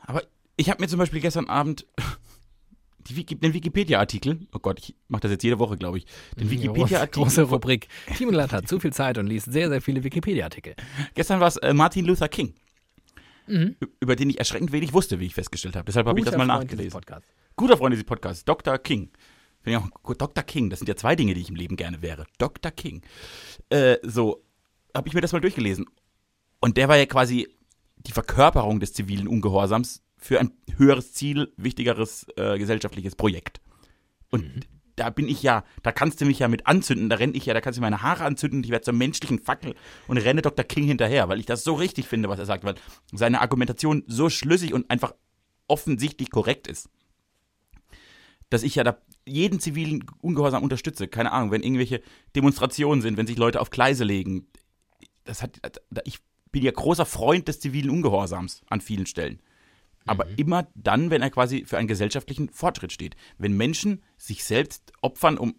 Aber 0.00 0.22
ich 0.56 0.70
habe 0.70 0.80
mir 0.80 0.88
zum 0.88 0.98
Beispiel 0.98 1.20
gestern 1.20 1.48
Abend 1.48 1.86
Wiki, 3.16 3.36
den 3.36 3.54
Wikipedia-Artikel, 3.54 4.46
oh 4.52 4.58
Gott, 4.58 4.78
ich 4.80 4.94
mache 5.08 5.22
das 5.22 5.32
jetzt 5.32 5.44
jede 5.44 5.58
Woche, 5.58 5.76
glaube 5.76 5.98
ich. 5.98 6.06
Den 6.38 6.50
Wikipedia-Artikel. 6.50 7.22
Große 7.22 7.42
Rubrik. 7.42 7.88
Timo 8.16 8.30
Latt 8.32 8.52
hat 8.52 8.68
zu 8.68 8.80
viel 8.80 8.92
Zeit 8.92 9.18
und 9.18 9.26
liest 9.26 9.52
sehr, 9.52 9.68
sehr 9.68 9.80
viele 9.80 10.04
Wikipedia-Artikel. 10.04 10.74
Gestern 11.14 11.40
war 11.40 11.48
es 11.48 11.56
äh, 11.58 11.72
Martin 11.72 12.04
Luther 12.04 12.28
King, 12.28 12.54
mhm. 13.46 13.76
über 14.00 14.16
den 14.16 14.30
ich 14.30 14.38
erschreckend 14.38 14.72
wenig 14.72 14.92
wusste, 14.92 15.20
wie 15.20 15.26
ich 15.26 15.34
festgestellt 15.34 15.76
habe. 15.76 15.86
Deshalb 15.86 16.06
habe 16.06 16.18
ich 16.18 16.24
das 16.24 16.36
mal 16.36 16.46
Freund 16.46 16.64
nachgelesen. 16.64 17.00
Guter 17.56 17.76
Freund 17.76 17.92
dieses 17.92 18.06
Podcasts, 18.06 18.44
Dr. 18.44 18.78
King. 18.78 19.10
Finde 19.62 19.78
ich 19.78 19.84
auch, 20.04 20.14
Dr. 20.14 20.44
King, 20.44 20.70
das 20.70 20.78
sind 20.78 20.88
ja 20.88 20.96
zwei 20.96 21.16
Dinge, 21.16 21.34
die 21.34 21.40
ich 21.40 21.48
im 21.48 21.56
Leben 21.56 21.76
gerne 21.76 22.02
wäre. 22.02 22.26
Dr. 22.38 22.70
King. 22.70 23.02
Äh, 23.70 23.96
so, 24.02 24.44
habe 24.96 25.08
ich 25.08 25.14
mir 25.14 25.20
das 25.20 25.32
mal 25.32 25.40
durchgelesen. 25.40 25.86
Und 26.60 26.76
der 26.76 26.88
war 26.88 26.96
ja 26.96 27.06
quasi 27.06 27.48
die 27.96 28.12
Verkörperung 28.12 28.80
des 28.80 28.92
zivilen 28.92 29.28
Ungehorsams 29.28 30.02
für 30.18 30.40
ein 30.40 30.52
höheres 30.76 31.14
Ziel, 31.14 31.52
wichtigeres 31.56 32.26
äh, 32.36 32.58
gesellschaftliches 32.58 33.14
Projekt. 33.14 33.60
Und 34.30 34.42
mhm. 34.42 34.60
da 34.96 35.10
bin 35.10 35.28
ich 35.28 35.42
ja, 35.42 35.64
da 35.82 35.92
kannst 35.92 36.20
du 36.20 36.26
mich 36.26 36.40
ja 36.40 36.48
mit 36.48 36.66
anzünden, 36.66 37.08
da 37.08 37.16
renne 37.16 37.34
ich 37.34 37.46
ja, 37.46 37.54
da 37.54 37.60
kannst 37.60 37.78
du 37.78 37.80
meine 37.80 38.02
Haare 38.02 38.24
anzünden, 38.24 38.62
ich 38.64 38.70
werde 38.70 38.84
zur 38.84 38.94
menschlichen 38.94 39.38
Fackel 39.38 39.74
und 40.08 40.18
renne 40.18 40.42
Dr. 40.42 40.64
King 40.64 40.84
hinterher, 40.84 41.28
weil 41.28 41.40
ich 41.40 41.46
das 41.46 41.64
so 41.64 41.74
richtig 41.74 42.06
finde, 42.06 42.28
was 42.28 42.38
er 42.38 42.46
sagt, 42.46 42.64
weil 42.64 42.74
seine 43.12 43.40
Argumentation 43.40 44.02
so 44.06 44.28
schlüssig 44.28 44.74
und 44.74 44.90
einfach 44.90 45.14
offensichtlich 45.68 46.30
korrekt 46.30 46.66
ist. 46.66 46.90
Dass 48.50 48.62
ich 48.62 48.74
ja 48.74 48.84
da 48.84 48.98
jeden 49.24 49.60
zivilen 49.60 50.04
Ungehorsam 50.22 50.62
unterstütze. 50.62 51.06
Keine 51.06 51.32
Ahnung, 51.32 51.50
wenn 51.50 51.62
irgendwelche 51.62 52.00
Demonstrationen 52.34 53.02
sind, 53.02 53.18
wenn 53.18 53.26
sich 53.26 53.36
Leute 53.36 53.60
auf 53.60 53.68
Gleise 53.68 54.04
legen. 54.04 54.46
Das 55.24 55.42
hat, 55.42 55.60
ich 56.04 56.20
bin 56.50 56.62
ja 56.62 56.70
großer 56.70 57.04
Freund 57.04 57.46
des 57.46 57.60
zivilen 57.60 57.90
Ungehorsams 57.90 58.62
an 58.70 58.80
vielen 58.80 59.04
Stellen 59.04 59.42
aber 60.08 60.26
mhm. 60.26 60.34
immer 60.36 60.68
dann, 60.74 61.10
wenn 61.10 61.22
er 61.22 61.30
quasi 61.30 61.64
für 61.64 61.78
einen 61.78 61.88
gesellschaftlichen 61.88 62.48
Fortschritt 62.50 62.92
steht. 62.92 63.16
Wenn 63.38 63.52
Menschen 63.56 64.02
sich 64.16 64.44
selbst 64.44 64.92
opfern, 65.00 65.38
um 65.38 65.54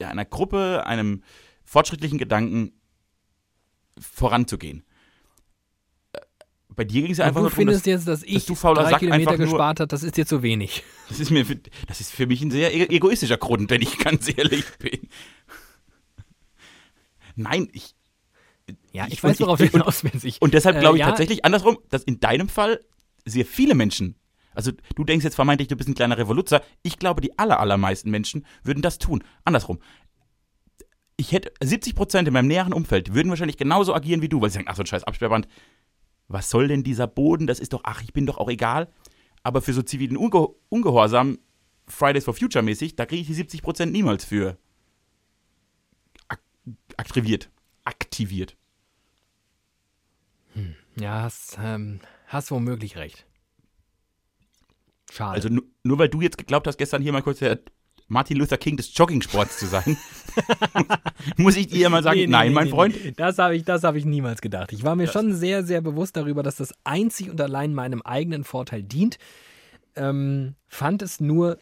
einer 0.00 0.24
Gruppe, 0.24 0.86
einem 0.86 1.22
fortschrittlichen 1.64 2.18
Gedanken 2.18 2.72
voranzugehen. 3.98 4.84
Äh, 6.12 6.20
Bei 6.68 6.84
dir 6.84 7.02
ging 7.02 7.12
es 7.12 7.18
ja 7.18 7.24
einfach 7.24 7.40
nur 7.40 7.50
darum, 7.50 7.66
dass, 7.66 7.84
jetzt, 7.84 8.06
dass 8.06 8.22
ich 8.22 8.46
du 8.46 8.54
fauler 8.54 8.82
drei 8.82 8.90
Sack 8.90 9.00
Kilometer 9.00 9.36
gespart 9.36 9.80
habe, 9.80 9.88
das 9.88 10.02
ist 10.02 10.16
dir 10.16 10.26
zu 10.26 10.42
wenig. 10.42 10.82
das 11.08 11.20
ist 11.20 11.30
mir, 11.30 11.46
für, 11.46 11.56
das 11.86 12.00
ist 12.00 12.12
für 12.12 12.26
mich 12.26 12.42
ein 12.42 12.50
sehr 12.50 12.74
e- 12.74 12.94
egoistischer 12.94 13.38
Grund, 13.38 13.70
wenn 13.70 13.82
ich 13.82 13.98
ganz 13.98 14.28
ehrlich 14.28 14.64
bin. 14.78 15.08
Nein, 17.34 17.68
ich, 17.72 17.94
Ja, 18.92 19.06
ich, 19.06 19.14
Ich- 19.14 19.22
weiß, 19.24 19.40
worauf 19.40 19.60
ich- 19.60 19.70
du 19.70 19.78
hinaus 19.78 20.04
willst. 20.04 20.24
Ich, 20.24 20.40
Und 20.40 20.54
deshalb 20.54 20.76
äh, 20.76 20.80
glaube 20.80 20.96
ich 20.96 21.00
ja, 21.00 21.08
tatsächlich 21.08 21.44
andersrum, 21.44 21.78
dass 21.90 22.02
in 22.02 22.20
deinem 22.20 22.48
Fall 22.48 22.80
sehr 23.26 23.44
viele 23.44 23.74
Menschen, 23.74 24.16
also 24.56 24.72
du 24.94 25.04
denkst 25.04 25.24
jetzt 25.24 25.34
vermeintlich, 25.34 25.68
du 25.68 25.76
bist 25.76 25.88
ein 25.88 25.94
kleiner 25.94 26.16
Revoluzer, 26.16 26.62
ich 26.82 26.98
glaube, 26.98 27.20
die 27.20 27.38
aller, 27.38 27.60
allermeisten 27.60 28.10
Menschen 28.10 28.46
würden 28.64 28.80
das 28.80 28.98
tun. 28.98 29.22
Andersrum. 29.44 29.78
Ich 31.18 31.32
hätte 31.32 31.52
70 31.62 31.94
Prozent 31.94 32.26
in 32.26 32.34
meinem 32.34 32.48
näheren 32.48 32.72
Umfeld 32.72 33.14
würden 33.14 33.28
wahrscheinlich 33.28 33.58
genauso 33.58 33.94
agieren 33.94 34.22
wie 34.22 34.28
du, 34.28 34.40
weil 34.40 34.48
sie 34.48 34.54
sagen, 34.54 34.66
ach 34.68 34.76
so 34.76 34.82
ein 34.82 34.86
scheiß 34.86 35.04
Absperrband, 35.04 35.46
was 36.28 36.50
soll 36.50 36.68
denn 36.68 36.82
dieser 36.82 37.06
Boden, 37.06 37.46
das 37.46 37.60
ist 37.60 37.74
doch, 37.74 37.82
ach, 37.84 38.02
ich 38.02 38.12
bin 38.12 38.26
doch 38.26 38.38
auch 38.38 38.48
egal. 38.48 38.90
Aber 39.42 39.60
für 39.60 39.74
so 39.74 39.82
zivilen 39.82 40.16
Unge 40.16 40.48
Ungehorsam, 40.70 41.38
Fridays 41.86 42.24
for 42.24 42.34
Future 42.34 42.64
mäßig, 42.64 42.96
da 42.96 43.06
kriege 43.06 43.20
ich 43.20 43.28
die 43.28 43.34
70 43.34 43.62
Prozent 43.62 43.92
niemals 43.92 44.24
für 44.24 44.58
ak 46.28 46.40
aktiviert. 46.96 47.50
Aktiviert. 47.84 48.56
Ja, 50.98 51.22
hast, 51.22 51.58
ähm, 51.62 52.00
hast 52.26 52.50
womöglich 52.50 52.96
recht. 52.96 53.26
Schade. 55.10 55.34
Also 55.34 55.48
nu 55.48 55.62
nur 55.82 55.98
weil 55.98 56.08
du 56.08 56.20
jetzt 56.20 56.36
geglaubt 56.36 56.66
hast, 56.66 56.78
gestern 56.78 57.00
hier 57.00 57.12
mal 57.12 57.22
kurz 57.22 57.38
der 57.38 57.60
Martin 58.08 58.36
Luther 58.36 58.56
King 58.56 58.76
des 58.76 58.96
Joggingsports 58.96 59.58
zu 59.58 59.66
sein, 59.66 59.96
muss 61.36 61.56
ich 61.56 61.66
dir 61.66 61.90
mal 61.90 62.02
sagen, 62.02 62.18
Nee, 62.18 62.26
nee, 62.26 62.32
nein, 62.32 62.48
nee, 62.48 62.54
mein 62.54 62.68
Freund. 62.68 62.94
Das 63.16 63.38
habe 63.38 63.56
ich, 63.56 63.64
das 63.64 63.82
hab 63.82 63.96
ich 63.96 64.04
niemals 64.04 64.40
gedacht. 64.40 64.72
Ich 64.72 64.84
war 64.84 64.94
mir 64.94 65.08
schon 65.08 65.34
sehr, 65.34 65.64
sehr 65.64 65.80
bewusst 65.80 66.16
darüber, 66.16 66.42
dass 66.42 66.56
das 66.56 66.72
einzig 66.84 67.30
und 67.30 67.40
allein 67.40 67.74
meinem 67.74 68.02
eigenen 68.02 68.44
Vorteil 68.44 68.82
dient. 68.82 69.18
Ähm, 69.96 70.54
fand 70.68 71.02
es 71.02 71.20
nur, 71.20 71.58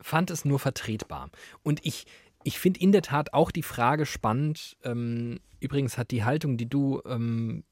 fand 0.00 0.30
es 0.30 0.44
nur 0.44 0.58
vertretbar. 0.58 1.30
Und 1.62 1.84
ich, 1.84 2.06
ich 2.42 2.58
finde 2.58 2.80
in 2.80 2.90
der 2.90 3.02
Tat 3.02 3.32
auch 3.32 3.50
die 3.50 3.62
Frage 3.62 4.06
spannend. 4.06 4.76
Ähm, 4.82 5.38
übrigens 5.60 5.98
hat 5.98 6.10
die 6.10 6.24
Haltung, 6.24 6.56
die 6.56 6.68
du 6.68 7.00
ähm, 7.06 7.62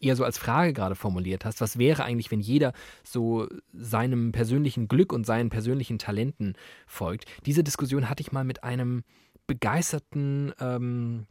eher 0.00 0.16
so 0.16 0.24
als 0.24 0.38
Frage 0.38 0.72
gerade 0.72 0.94
formuliert 0.94 1.44
hast, 1.44 1.60
was 1.60 1.78
wäre 1.78 2.04
eigentlich, 2.04 2.30
wenn 2.30 2.40
jeder 2.40 2.72
so 3.02 3.48
seinem 3.72 4.32
persönlichen 4.32 4.88
Glück 4.88 5.12
und 5.12 5.24
seinen 5.24 5.50
persönlichen 5.50 5.98
Talenten 5.98 6.54
folgt? 6.86 7.24
Diese 7.46 7.64
Diskussion 7.64 8.08
hatte 8.08 8.20
ich 8.20 8.32
mal 8.32 8.44
mit 8.44 8.64
einem 8.64 9.04
begeisterten 9.46 10.52
ähm, 10.60 11.26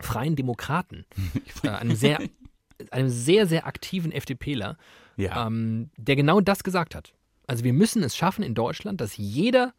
freien 0.00 0.36
Demokraten, 0.36 1.06
äh, 1.62 1.68
einem 1.68 1.96
sehr, 1.96 2.20
einem 2.90 3.08
sehr, 3.08 3.46
sehr 3.46 3.66
aktiven 3.66 4.12
FDPler, 4.12 4.76
Ja, 5.16 5.46
ähm, 5.46 5.90
der 5.96 6.16
genau 6.16 6.40
das 6.40 6.64
gesagt 6.64 6.94
hat. 6.94 7.14
Also 7.46 7.64
wir 7.64 7.72
müssen 7.72 8.02
es 8.02 8.16
schaffen 8.16 8.42
in 8.42 8.54
Deutschland, 8.54 9.00
dass 9.00 9.16
jeder 9.16 9.74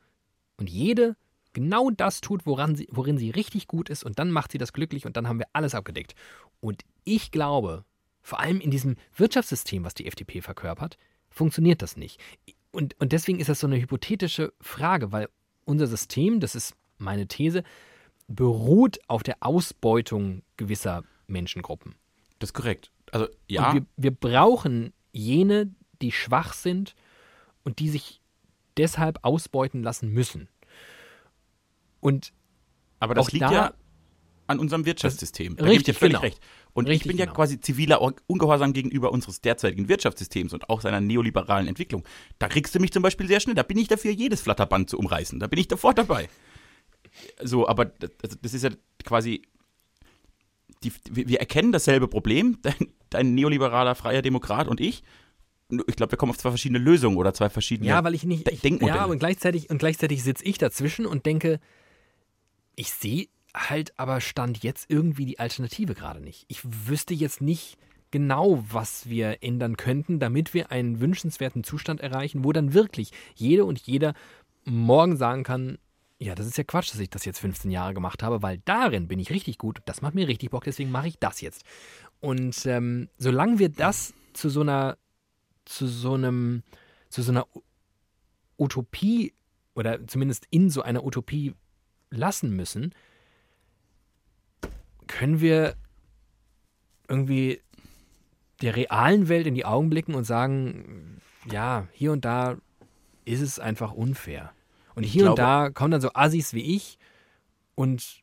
und 0.57 0.69
jede 0.69 1.15
genau 1.53 1.89
das 1.89 2.21
tut, 2.21 2.45
woran 2.45 2.75
sie, 2.75 2.87
worin 2.91 3.17
sie 3.17 3.31
richtig 3.31 3.67
gut 3.67 3.89
ist 3.89 4.03
und 4.03 4.19
dann 4.19 4.29
macht 4.29 4.51
sie 4.51 4.57
das 4.57 4.73
glücklich 4.73 5.05
und 5.05 5.17
dann 5.17 5.27
haben 5.27 5.39
wir 5.39 5.47
alles 5.53 5.73
abgedeckt. 5.73 6.13
Und 6.59 6.83
ich 7.03 7.31
glaube, 7.31 7.85
vor 8.25 8.39
allem 8.39 8.59
in 8.59 8.71
diesem 8.71 8.95
Wirtschaftssystem, 9.15 9.83
was 9.83 9.93
die 9.93 10.07
FDP 10.07 10.41
verkörpert, 10.41 10.97
funktioniert 11.29 11.83
das 11.83 11.95
nicht. 11.95 12.19
Und, 12.71 12.99
und 12.99 13.11
deswegen 13.11 13.39
ist 13.39 13.49
das 13.49 13.59
so 13.59 13.67
eine 13.67 13.79
hypothetische 13.79 14.51
Frage, 14.59 15.11
weil 15.11 15.29
unser 15.63 15.85
System, 15.85 16.39
das 16.39 16.55
ist 16.55 16.75
meine 16.97 17.27
These, 17.27 17.61
beruht 18.27 18.97
auf 19.07 19.21
der 19.21 19.37
Ausbeutung 19.41 20.41
gewisser 20.57 21.03
Menschengruppen. 21.27 21.93
das 22.39 22.49
ist 22.49 22.53
korrekt. 22.55 22.89
Also 23.11 23.27
ja, 23.47 23.69
Und 23.69 23.75
wir, 23.75 23.85
wir 23.97 24.11
brauchen 24.11 24.91
jene, 25.11 25.69
die 26.01 26.11
schwach 26.11 26.53
sind 26.53 26.95
und 27.63 27.77
die 27.77 27.89
sich 27.89 28.21
deshalb 28.75 29.19
ausbeuten 29.21 29.83
lassen 29.83 30.09
müssen. 30.11 30.47
Und 32.01 32.33
aber 32.99 33.13
das 33.13 33.27
auch 33.27 33.31
liegt 33.31 33.43
da- 33.43 33.51
ja 33.53 33.73
an 34.47 34.59
unserem 34.59 34.85
Wirtschaftssystem. 34.85 35.55
Da 35.55 35.63
gebe 35.63 35.75
ich 35.77 35.83
dir 35.83 35.89
Richtig, 35.89 35.97
völlig 35.97 36.13
genau. 36.13 36.21
recht. 36.23 36.39
Und 36.73 36.85
ich 36.85 36.91
Richtig, 36.91 37.07
bin 37.09 37.17
ja 37.17 37.25
genau. 37.25 37.35
quasi 37.35 37.59
ziviler 37.59 38.01
Un- 38.01 38.15
Ungehorsam 38.27 38.73
gegenüber 38.73 39.11
unseres 39.11 39.41
derzeitigen 39.41 39.87
Wirtschaftssystems 39.87 40.53
und 40.53 40.69
auch 40.69 40.81
seiner 40.81 41.01
neoliberalen 41.01 41.67
Entwicklung. 41.67 42.03
Da 42.37 42.47
kriegst 42.47 42.75
du 42.75 42.79
mich 42.79 42.91
zum 42.91 43.01
Beispiel 43.01 43.27
sehr 43.27 43.39
schnell. 43.39 43.55
Da 43.55 43.63
bin 43.63 43.77
ich 43.77 43.87
dafür, 43.87 44.11
jedes 44.11 44.41
Flatterband 44.41 44.89
zu 44.89 44.97
umreißen. 44.99 45.39
Da 45.39 45.47
bin 45.47 45.59
ich 45.59 45.67
davor 45.67 45.93
dabei. 45.93 46.27
So, 47.41 47.67
aber 47.67 47.85
das, 47.85 48.11
also 48.23 48.35
das 48.41 48.53
ist 48.53 48.63
ja 48.63 48.71
quasi. 49.03 49.41
Die, 50.83 50.91
wir 51.09 51.39
erkennen 51.39 51.71
dasselbe 51.71 52.07
Problem, 52.07 52.57
dein, 52.61 52.75
dein 53.09 53.33
neoliberaler 53.35 53.95
freier 53.95 54.21
Demokrat 54.21 54.67
und 54.67 54.79
ich. 54.81 55.03
Ich 55.87 55.95
glaube, 55.95 56.11
wir 56.11 56.17
kommen 56.17 56.29
auf 56.29 56.37
zwei 56.37 56.49
verschiedene 56.49 56.77
Lösungen 56.77 57.17
oder 57.17 57.33
zwei 57.33 57.49
verschiedene. 57.49 57.89
ja, 57.89 58.03
weil 58.03 58.13
ich 58.13 58.23
nicht. 58.23 58.47
Ich, 58.51 58.61
ja, 58.81 59.05
und 59.05 59.17
gleichzeitig, 59.17 59.71
und 59.71 59.79
gleichzeitig 59.79 60.21
sitze 60.21 60.43
ich 60.45 60.59
dazwischen 60.59 61.07
und 61.07 61.25
denke, 61.25 61.59
ich 62.75 62.91
sehe 62.91 63.27
halt 63.55 63.97
aber 63.97 64.21
Stand 64.21 64.63
jetzt 64.63 64.89
irgendwie 64.89 65.25
die 65.25 65.39
Alternative 65.39 65.95
gerade 65.95 66.21
nicht. 66.21 66.45
Ich 66.47 66.61
wüsste 66.63 67.13
jetzt 67.13 67.41
nicht 67.41 67.77
genau, 68.11 68.63
was 68.69 69.09
wir 69.09 69.43
ändern 69.43 69.77
könnten, 69.77 70.19
damit 70.19 70.53
wir 70.53 70.71
einen 70.71 70.99
wünschenswerten 70.99 71.63
Zustand 71.63 72.01
erreichen, 72.01 72.43
wo 72.43 72.51
dann 72.51 72.73
wirklich 72.73 73.11
jede 73.35 73.65
und 73.65 73.79
jeder 73.79 74.13
morgen 74.63 75.17
sagen 75.17 75.43
kann, 75.43 75.77
ja, 76.17 76.33
das 76.33 76.47
ist 76.47 76.57
ja 76.57 76.63
Quatsch, 76.63 76.91
dass 76.93 76.99
ich 76.99 77.09
das 77.09 77.25
jetzt 77.25 77.39
15 77.39 77.71
Jahre 77.71 77.93
gemacht 77.93 78.23
habe, 78.23 78.41
weil 78.41 78.61
darin 78.65 79.07
bin 79.07 79.19
ich 79.19 79.31
richtig 79.31 79.57
gut, 79.57 79.81
das 79.85 80.01
macht 80.01 80.15
mir 80.15 80.27
richtig 80.27 80.51
Bock, 80.51 80.63
deswegen 80.63 80.91
mache 80.91 81.07
ich 81.07 81.19
das 81.19 81.41
jetzt. 81.41 81.63
Und 82.21 82.65
ähm, 82.65 83.09
solange 83.17 83.59
wir 83.59 83.69
das 83.69 84.13
zu 84.33 84.49
so 84.49 84.61
einer, 84.61 84.97
zu 85.65 85.87
so 85.87 86.13
einem, 86.13 86.63
zu 87.09 87.21
so 87.21 87.31
einer 87.31 87.45
Utopie 88.57 89.33
oder 89.73 90.07
zumindest 90.07 90.47
in 90.51 90.69
so 90.69 90.81
einer 90.81 91.03
Utopie 91.03 91.53
lassen 92.09 92.55
müssen, 92.55 92.93
können 95.07 95.39
wir 95.41 95.75
irgendwie 97.07 97.61
der 98.61 98.75
realen 98.75 99.27
Welt 99.27 99.47
in 99.47 99.55
die 99.55 99.65
Augen 99.65 99.89
blicken 99.89 100.15
und 100.15 100.23
sagen, 100.23 101.21
ja, 101.51 101.87
hier 101.91 102.11
und 102.11 102.25
da 102.25 102.57
ist 103.25 103.41
es 103.41 103.59
einfach 103.59 103.91
unfair. 103.91 104.51
Und 104.95 105.03
hier 105.03 105.23
und 105.29 105.35
glaube- 105.35 105.41
da 105.41 105.69
kommen 105.69 105.91
dann 105.91 106.01
so 106.01 106.11
Assis 106.13 106.53
wie 106.53 106.75
ich 106.75 106.97
und 107.75 108.21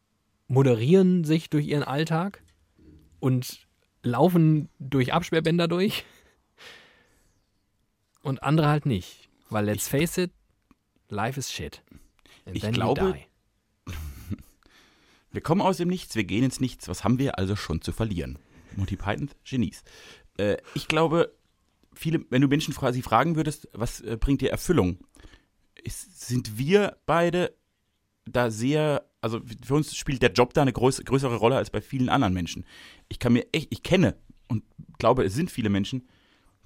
moderieren 0.49 1.25
sich 1.25 1.51
durch 1.51 1.67
ihren 1.67 1.83
Alltag 1.83 2.43
und 3.21 3.67
laufen 4.03 4.69
durch 4.79 5.13
Absperrbänder 5.13 5.69
durch 5.69 6.05
und 8.23 8.43
andere 8.43 8.69
halt 8.69 8.87
nicht. 8.87 9.29
Weil 9.51 9.67
let's 9.67 9.89
face 9.89 10.17
it, 10.19 10.31
life 11.09 11.39
is 11.39 11.53
shit. 11.53 11.83
And 12.47 12.57
Ich 12.57 12.71
glaube. 12.73 13.17
Wir 15.33 15.41
kommen 15.41 15.61
aus 15.61 15.79
dem 15.79 15.89
Nichts, 15.89 16.15
wir 16.15 16.25
gehen 16.25 16.45
ins 16.45 16.61
Nichts. 16.61 16.89
Was 16.89 17.05
haben 17.05 17.19
wir 17.19 17.39
also 17.39 17.57
schon 17.57 17.81
zu 17.81 17.93
verlieren? 17.93 18.39
Monty 18.77 18.97
Pythons 18.97 19.33
Genies. 19.45 19.83
Äh, 20.37 20.59
ich 20.75 20.89
glaube, 20.89 21.35
viele, 21.95 22.25
wenn 22.31 22.43
du 22.43 22.49
Menschen 22.49 22.75
fra 22.75 22.93
sie 22.93 23.03
fragen 23.03 23.37
würdest, 23.37 23.69
was 23.73 24.01
äh, 24.01 24.17
bringt 24.19 24.41
dir 24.41 24.51
Erfüllung, 24.51 24.99
ist, 25.83 26.27
sind 26.27 26.59
wir 26.59 26.99
beide 27.07 27.55
da 28.25 28.51
sehr, 28.51 29.05
also 29.21 29.41
für 29.65 29.75
uns 29.75 29.97
spielt 29.97 30.23
der 30.23 30.33
Job 30.33 30.55
da 30.55 30.63
eine 30.63 30.73
größ 30.73 31.03
größere 31.05 31.37
Rolle 31.37 31.57
als 31.57 31.71
bei 31.71 31.81
vielen 31.81 32.09
anderen 32.09 32.35
Menschen. 32.35 32.65
Ich 33.09 33.19
kann 33.19 33.33
mir 33.33 33.47
echt, 33.53 33.69
ich 33.71 33.83
kenne 33.83 34.17
und 34.49 34.65
glaube, 34.99 35.25
es 35.25 35.35
sind 35.35 35.51
viele 35.51 35.71
Menschen, 35.71 36.09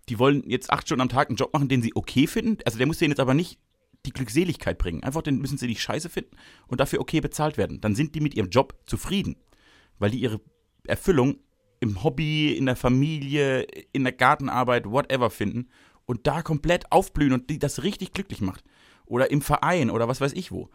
die 0.09 0.19
wollen 0.19 0.49
jetzt 0.49 0.71
acht 0.71 0.87
Stunden 0.87 1.03
am 1.03 1.09
Tag 1.09 1.29
einen 1.29 1.37
Job 1.37 1.53
machen, 1.53 1.69
den 1.69 1.83
sie 1.83 1.95
okay 1.95 2.27
finden. 2.27 2.59
Also 2.65 2.79
der 2.79 2.87
muss 2.87 2.99
denen 2.99 3.13
jetzt 3.13 3.21
aber 3.21 3.35
nicht 3.35 3.59
die 4.07 4.13
Glückseligkeit 4.13 4.79
bringen. 4.79 5.03
Einfach 5.03 5.23
den 5.23 5.39
müssen 5.39 5.59
sie 5.59 5.67
nicht 5.67 5.83
scheiße 5.83 6.09
finden 6.09 6.37
und 6.67 6.81
dafür 6.81 7.01
okay 7.01 7.21
bezahlt 7.21 7.59
werden. 7.59 7.81
Dann 7.81 7.95
sind 7.95 8.15
die 8.15 8.21
mit 8.21 8.35
ihrem 8.35 8.51
Job 8.51 8.75
zufrieden, 8.87 9.37
weil 9.99 10.11
die 10.11 10.21
ihre 10.21 10.41
Erfüllung 10.87 11.39
im 11.81 12.03
Hobby, 12.03 12.57
in 12.57 12.67
der 12.67 12.77
Familie, 12.77 13.67
in 13.93 14.05
der 14.05 14.13
Gartenarbeit, 14.13 14.87
whatever 14.87 15.31
finden 15.31 15.69
und 16.07 16.27
da 16.27 16.43
komplett 16.43 16.91
aufblühen 16.91 17.33
und 17.33 17.51
die 17.51 17.59
das 17.59 17.83
richtig 17.83 18.13
glücklich 18.13 18.41
macht. 18.41 18.65
Oder 19.05 19.31
im 19.31 19.43
Verein 19.43 19.91
oder 19.91 20.09
was 20.09 20.21
weiß 20.21 20.33
ich 20.33 20.51
wo. 20.51 20.71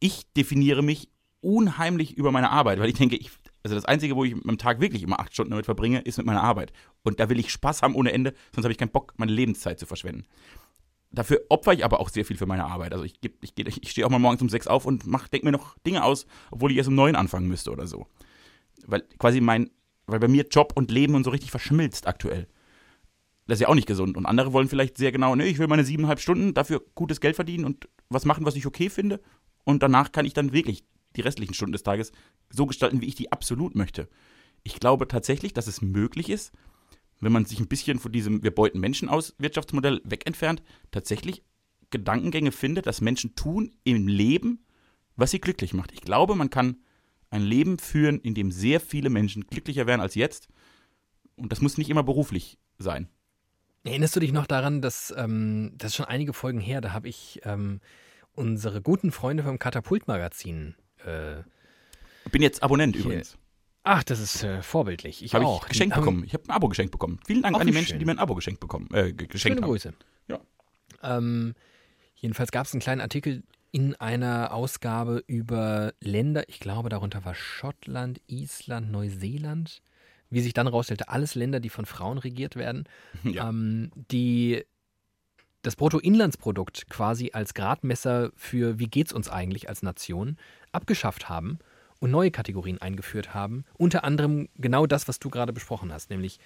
Ich 0.00 0.32
definiere 0.34 0.82
mich 0.82 1.08
unheimlich 1.40 2.16
über 2.16 2.32
meine 2.32 2.50
Arbeit, 2.50 2.78
weil 2.78 2.88
ich 2.88 2.94
denke, 2.94 3.16
ich, 3.16 3.30
also 3.62 3.74
das 3.74 3.84
Einzige, 3.84 4.16
wo 4.16 4.24
ich 4.24 4.34
am 4.34 4.58
Tag 4.58 4.80
wirklich 4.80 5.02
immer 5.02 5.20
acht 5.20 5.32
Stunden 5.32 5.50
damit 5.50 5.66
verbringe, 5.66 6.00
ist 6.00 6.18
mit 6.18 6.26
meiner 6.26 6.42
Arbeit. 6.42 6.72
Und 7.02 7.20
da 7.20 7.28
will 7.28 7.38
ich 7.38 7.50
Spaß 7.50 7.82
haben 7.82 7.94
ohne 7.94 8.12
Ende, 8.12 8.34
sonst 8.54 8.64
habe 8.64 8.72
ich 8.72 8.78
keinen 8.78 8.90
Bock, 8.90 9.14
meine 9.16 9.32
Lebenszeit 9.32 9.78
zu 9.78 9.86
verschwenden. 9.86 10.26
Dafür 11.10 11.40
opfer 11.48 11.72
ich 11.72 11.84
aber 11.84 12.00
auch 12.00 12.10
sehr 12.10 12.24
viel 12.24 12.36
für 12.36 12.46
meine 12.46 12.66
Arbeit. 12.66 12.92
Also 12.92 13.04
ich, 13.04 13.14
ich, 13.40 13.54
geh- 13.54 13.64
ich 13.66 13.90
stehe 13.90 14.06
auch 14.06 14.10
mal 14.10 14.18
morgens 14.18 14.42
um 14.42 14.48
sechs 14.48 14.66
auf 14.66 14.84
und 14.84 15.06
mach, 15.06 15.28
denk 15.28 15.42
mir 15.44 15.52
noch 15.52 15.78
Dinge 15.78 16.04
aus, 16.04 16.26
obwohl 16.50 16.70
ich 16.70 16.76
erst 16.76 16.88
um 16.90 16.94
neun 16.94 17.16
anfangen 17.16 17.48
müsste 17.48 17.70
oder 17.70 17.86
so. 17.86 18.06
Weil 18.86 19.02
quasi 19.18 19.40
mein, 19.40 19.70
weil 20.06 20.20
bei 20.20 20.28
mir 20.28 20.46
Job 20.50 20.72
und 20.74 20.90
Leben 20.90 21.14
und 21.14 21.24
so 21.24 21.30
richtig 21.30 21.50
verschmilzt 21.50 22.06
aktuell. 22.06 22.46
Das 23.46 23.56
ist 23.56 23.62
ja 23.62 23.68
auch 23.68 23.74
nicht 23.74 23.88
gesund. 23.88 24.18
Und 24.18 24.26
andere 24.26 24.52
wollen 24.52 24.68
vielleicht 24.68 24.98
sehr 24.98 25.10
genau, 25.10 25.34
ne, 25.34 25.46
ich 25.46 25.58
will 25.58 25.66
meine 25.68 25.84
siebeneinhalb 25.84 26.20
Stunden 26.20 26.52
dafür 26.52 26.82
gutes 26.94 27.20
Geld 27.20 27.36
verdienen 27.36 27.64
und 27.64 27.88
was 28.10 28.26
machen, 28.26 28.44
was 28.44 28.56
ich 28.56 28.66
okay 28.66 28.90
finde. 28.90 29.20
Und 29.64 29.82
danach 29.82 30.12
kann 30.12 30.26
ich 30.26 30.34
dann 30.34 30.52
wirklich 30.52 30.84
die 31.16 31.22
restlichen 31.22 31.54
Stunden 31.54 31.72
des 31.72 31.82
Tages 31.82 32.12
so 32.50 32.66
gestalten, 32.66 33.00
wie 33.00 33.06
ich 33.06 33.14
die 33.14 33.32
absolut 33.32 33.74
möchte. 33.74 34.08
Ich 34.62 34.78
glaube 34.78 35.08
tatsächlich, 35.08 35.54
dass 35.54 35.66
es 35.66 35.80
möglich 35.80 36.28
ist, 36.28 36.52
wenn 37.20 37.32
man 37.32 37.44
sich 37.44 37.60
ein 37.60 37.68
bisschen 37.68 37.98
von 37.98 38.12
diesem 38.12 38.42
Wir 38.42 38.54
beuten 38.54 38.80
Menschen 38.80 39.08
aus 39.08 39.34
Wirtschaftsmodell 39.38 40.00
wegentfernt, 40.04 40.62
tatsächlich 40.90 41.42
Gedankengänge 41.90 42.52
findet, 42.52 42.86
dass 42.86 43.00
Menschen 43.00 43.34
tun 43.34 43.72
im 43.84 44.08
Leben, 44.08 44.64
was 45.16 45.30
sie 45.30 45.40
glücklich 45.40 45.74
macht. 45.74 45.92
Ich 45.92 46.02
glaube, 46.02 46.34
man 46.34 46.50
kann 46.50 46.76
ein 47.30 47.42
Leben 47.42 47.78
führen, 47.78 48.20
in 48.20 48.34
dem 48.34 48.50
sehr 48.50 48.80
viele 48.80 49.10
Menschen 49.10 49.46
glücklicher 49.46 49.86
werden 49.86 50.00
als 50.00 50.14
jetzt. 50.14 50.48
Und 51.36 51.52
das 51.52 51.60
muss 51.60 51.78
nicht 51.78 51.90
immer 51.90 52.02
beruflich 52.02 52.58
sein. 52.78 53.08
Erinnerst 53.84 54.16
du 54.16 54.20
dich 54.20 54.32
noch 54.32 54.46
daran, 54.46 54.82
dass 54.82 55.14
ähm, 55.16 55.72
das 55.76 55.92
ist 55.92 55.96
schon 55.96 56.06
einige 56.06 56.32
Folgen 56.32 56.60
her, 56.60 56.80
da 56.80 56.92
habe 56.92 57.08
ich 57.08 57.40
ähm, 57.44 57.80
unsere 58.32 58.82
guten 58.82 59.12
Freunde 59.12 59.42
vom 59.42 59.58
Katapult-Magazin. 59.58 60.74
Äh, 61.04 61.42
Bin 62.30 62.42
jetzt 62.42 62.62
Abonnent 62.62 62.96
Hier. 62.96 63.04
übrigens. 63.04 63.37
Ach, 63.88 64.04
das 64.04 64.20
ist 64.20 64.42
äh, 64.44 64.62
vorbildlich. 64.62 65.22
Ich 65.24 65.34
Habe 65.34 65.46
auch. 65.46 65.62
ich 65.64 65.68
geschenkt 65.70 65.96
Die 65.96 66.00
bekommen. 66.00 66.24
Ich 66.24 66.34
habe 66.34 66.44
ein 66.44 66.50
Abo 66.50 66.68
geschenkt 66.68 66.92
bekommen. 66.92 67.18
Vielen 67.26 67.42
Dank 67.42 67.56
an 67.58 67.66
die 67.66 67.72
Menschen, 67.72 67.90
schön. 67.90 67.98
die 67.98 68.04
mir 68.04 68.12
ein 68.12 68.18
Abo 68.18 68.34
geschenkt 68.34 68.60
bekommen, 68.60 68.88
äh, 68.92 69.12
ge- 69.12 69.26
geschenkt 69.26 69.56
Schöne 69.58 69.62
haben. 69.62 69.70
Grüße. 69.70 69.92
Ja. 70.28 70.40
Ähm, 71.02 71.54
jedenfalls 72.16 72.50
gab 72.50 72.66
es 72.66 72.72
einen 72.72 72.80
kleinen 72.80 73.00
Artikel 73.00 73.42
in 73.70 73.94
einer 73.96 74.52
Ausgabe 74.52 75.22
über 75.26 75.92
Länder, 76.00 76.48
ich 76.48 76.58
glaube, 76.60 76.88
darunter 76.88 77.24
war 77.24 77.34
Schottland, 77.34 78.20
Island, 78.26 78.90
Neuseeland. 78.90 79.82
Wie 80.30 80.40
sich 80.42 80.52
dann 80.52 80.66
herausstellte, 80.66 81.08
alles 81.08 81.34
Länder, 81.34 81.58
die 81.60 81.70
von 81.70 81.86
Frauen 81.86 82.18
regiert 82.18 82.56
werden, 82.56 82.84
Ja. 83.24 83.48
ähm, 83.48 83.90
die 84.10 84.64
das 85.62 85.74
Bruttoinlandsprodukt 85.76 86.88
quasi 86.88 87.30
als 87.32 87.52
Gradmesser 87.52 88.30
für 88.36 88.78
wie 88.78 88.86
geht's 88.86 89.12
uns 89.12 89.28
eigentlich 89.28 89.68
als 89.68 89.82
Nation 89.82 90.36
abgeschafft 90.72 91.28
haben 91.28 91.58
und 92.00 92.10
neue 92.10 92.30
Kategorien 92.30 92.78
eingeführt 92.78 93.34
haben. 93.34 93.64
Unter 93.74 94.04
anderem 94.04 94.48
genau 94.56 94.86
das, 94.86 95.08
was 95.08 95.18
du 95.18 95.30
gerade 95.30 95.52
besprochen 95.52 95.92
hast, 95.92 96.10
nämlich 96.10 96.38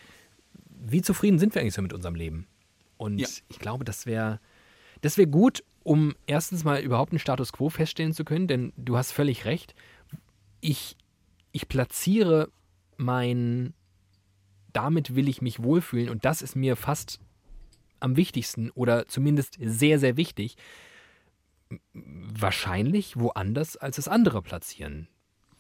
wie 0.69 1.03
zufrieden 1.03 1.39
sind 1.39 1.55
wir 1.55 1.63
eigentlich 1.63 1.75
so 1.75 1.83
mit 1.83 1.93
unserem 1.93 2.15
Leben? 2.15 2.47
Und 2.97 3.19
Ja. 3.19 3.29
ich 3.49 3.59
glaube, 3.59 3.85
das 3.85 4.07
wäre 4.07 4.41
das 5.03 5.19
wäre 5.19 5.29
gut, 5.29 5.65
um 5.83 6.15
erstens 6.27 6.63
mal 6.65 6.81
überhaupt 6.81 7.13
einen 7.13 7.19
Status 7.19 7.53
quo 7.53 7.69
feststellen 7.69 8.13
zu 8.15 8.25
können, 8.25 8.47
denn 8.47 8.73
du 8.77 8.97
hast 8.97 9.11
völlig 9.13 9.45
recht. 9.45 9.75
Ich, 10.61 10.97
ich 11.51 11.67
platziere 11.69 12.51
mein, 12.97 13.75
damit 14.73 15.17
will 15.17 15.29
ich 15.29 15.43
mich 15.43 15.61
wohlfühlen 15.61 16.09
und 16.09 16.25
das 16.25 16.41
ist 16.41 16.55
mir 16.55 16.77
fast 16.77 17.19
am 17.99 18.17
wichtigsten 18.17 18.71
oder 18.71 19.09
zumindest 19.09 19.59
sehr, 19.61 19.99
sehr 19.99 20.17
wichtig, 20.17 20.57
wahrscheinlich 21.93 23.17
woanders 23.17 23.77
als 23.77 23.99
es 23.99 24.09
andere 24.09 24.41
platzieren. 24.43 25.09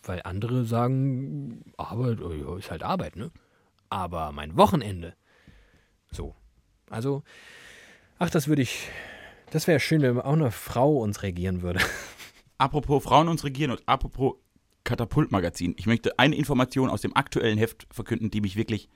Weil 0.02 0.22
andere 0.24 0.64
sagen, 0.64 1.72
Arbeit 1.76 2.20
oh 2.20 2.56
ist 2.56 2.70
halt 2.70 2.82
Arbeit, 2.82 3.16
ne? 3.16 3.30
Aber 3.88 4.32
mein 4.32 4.56
Wochenende. 4.56 5.14
So. 6.10 6.34
Also, 6.90 7.22
ach, 8.18 8.30
das 8.30 8.48
würde 8.48 8.62
ich. 8.62 8.88
Das 9.50 9.66
wäre 9.66 9.80
schön, 9.80 10.02
wenn 10.02 10.18
auch 10.20 10.32
eine 10.32 10.50
Frau 10.50 10.98
uns 10.98 11.22
regieren 11.22 11.62
würde. 11.62 11.80
Apropos 12.58 13.02
Frauen 13.02 13.28
uns 13.28 13.44
regieren 13.44 13.72
und 13.72 13.82
apropos 13.86 14.34
Katapultmagazin. 14.84 15.74
Ich 15.78 15.86
möchte 15.86 16.18
eine 16.18 16.36
Information 16.36 16.90
aus 16.90 17.00
dem 17.00 17.16
aktuellen 17.16 17.58
Heft 17.58 17.86
verkünden, 17.90 18.30
die 18.30 18.40
mich 18.40 18.56
wirklich 18.56 18.88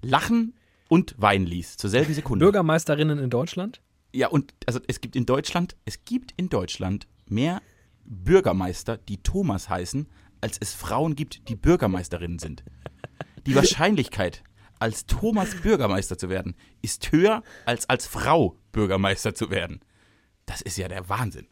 lachen 0.00 0.54
und 0.88 1.14
weinen 1.18 1.46
ließ 1.46 1.76
zur 1.76 1.90
selben 1.90 2.14
Sekunde. 2.14 2.44
Bürgermeisterinnen 2.44 3.18
in 3.18 3.30
Deutschland? 3.30 3.80
Ja, 4.12 4.28
und 4.28 4.54
also 4.66 4.80
es 4.86 5.00
gibt 5.00 5.16
in 5.16 5.26
Deutschland, 5.26 5.76
es 5.84 6.04
gibt 6.04 6.32
in 6.36 6.48
Deutschland 6.48 7.06
mehr 7.26 7.62
Bürgermeister, 8.04 8.96
die 8.96 9.22
Thomas 9.22 9.68
heißen, 9.68 10.08
als 10.40 10.56
es 10.60 10.74
Frauen 10.74 11.14
gibt, 11.16 11.48
die 11.48 11.56
Bürgermeisterinnen 11.56 12.38
sind. 12.38 12.64
Die 13.46 13.54
Wahrscheinlichkeit, 13.54 14.42
als 14.78 15.06
Thomas 15.06 15.54
Bürgermeister 15.62 16.16
zu 16.18 16.28
werden, 16.28 16.54
ist 16.82 17.12
höher 17.12 17.42
als 17.66 17.88
als 17.88 18.06
Frau 18.06 18.56
Bürgermeister 18.72 19.34
zu 19.34 19.50
werden. 19.50 19.80
Das 20.46 20.60
ist 20.62 20.76
ja 20.78 20.88
der 20.88 21.08
Wahnsinn. 21.08 21.46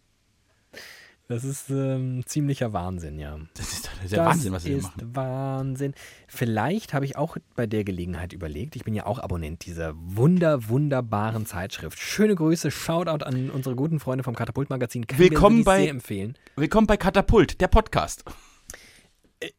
Das 1.28 1.44
ist 1.44 1.68
ähm, 1.68 2.22
ziemlicher 2.24 2.72
Wahnsinn, 2.72 3.18
ja. 3.18 3.38
Das 3.54 3.70
ist 3.74 3.86
doch 3.86 4.08
der 4.08 4.24
Wahnsinn, 4.24 4.50
was 4.52 4.64
wir 4.64 4.70
hier 4.70 4.78
ist 4.78 4.84
machen. 4.96 5.14
Wahnsinn. 5.14 5.92
Vielleicht 6.26 6.94
habe 6.94 7.04
ich 7.04 7.16
auch 7.16 7.36
bei 7.54 7.66
der 7.66 7.84
Gelegenheit 7.84 8.32
überlegt, 8.32 8.76
ich 8.76 8.84
bin 8.84 8.94
ja 8.94 9.04
auch 9.04 9.18
Abonnent 9.18 9.66
dieser 9.66 9.92
wunder, 9.94 10.70
wunderbaren 10.70 11.44
Zeitschrift. 11.44 11.98
Schöne 11.98 12.34
Grüße, 12.34 12.70
Shoutout 12.70 13.26
an 13.26 13.50
unsere 13.50 13.76
guten 13.76 14.00
Freunde 14.00 14.24
vom 14.24 14.34
Katapult-Magazin. 14.34 15.06
Kann 15.06 15.18
Willkommen 15.18 15.56
mir 15.58 15.66
wirklich 15.66 15.74
bei- 15.76 15.82
sehr 15.82 15.90
empfehlen. 15.90 16.38
Willkommen 16.56 16.86
bei 16.86 16.96
Katapult, 16.96 17.60
der 17.60 17.68
Podcast. 17.68 18.24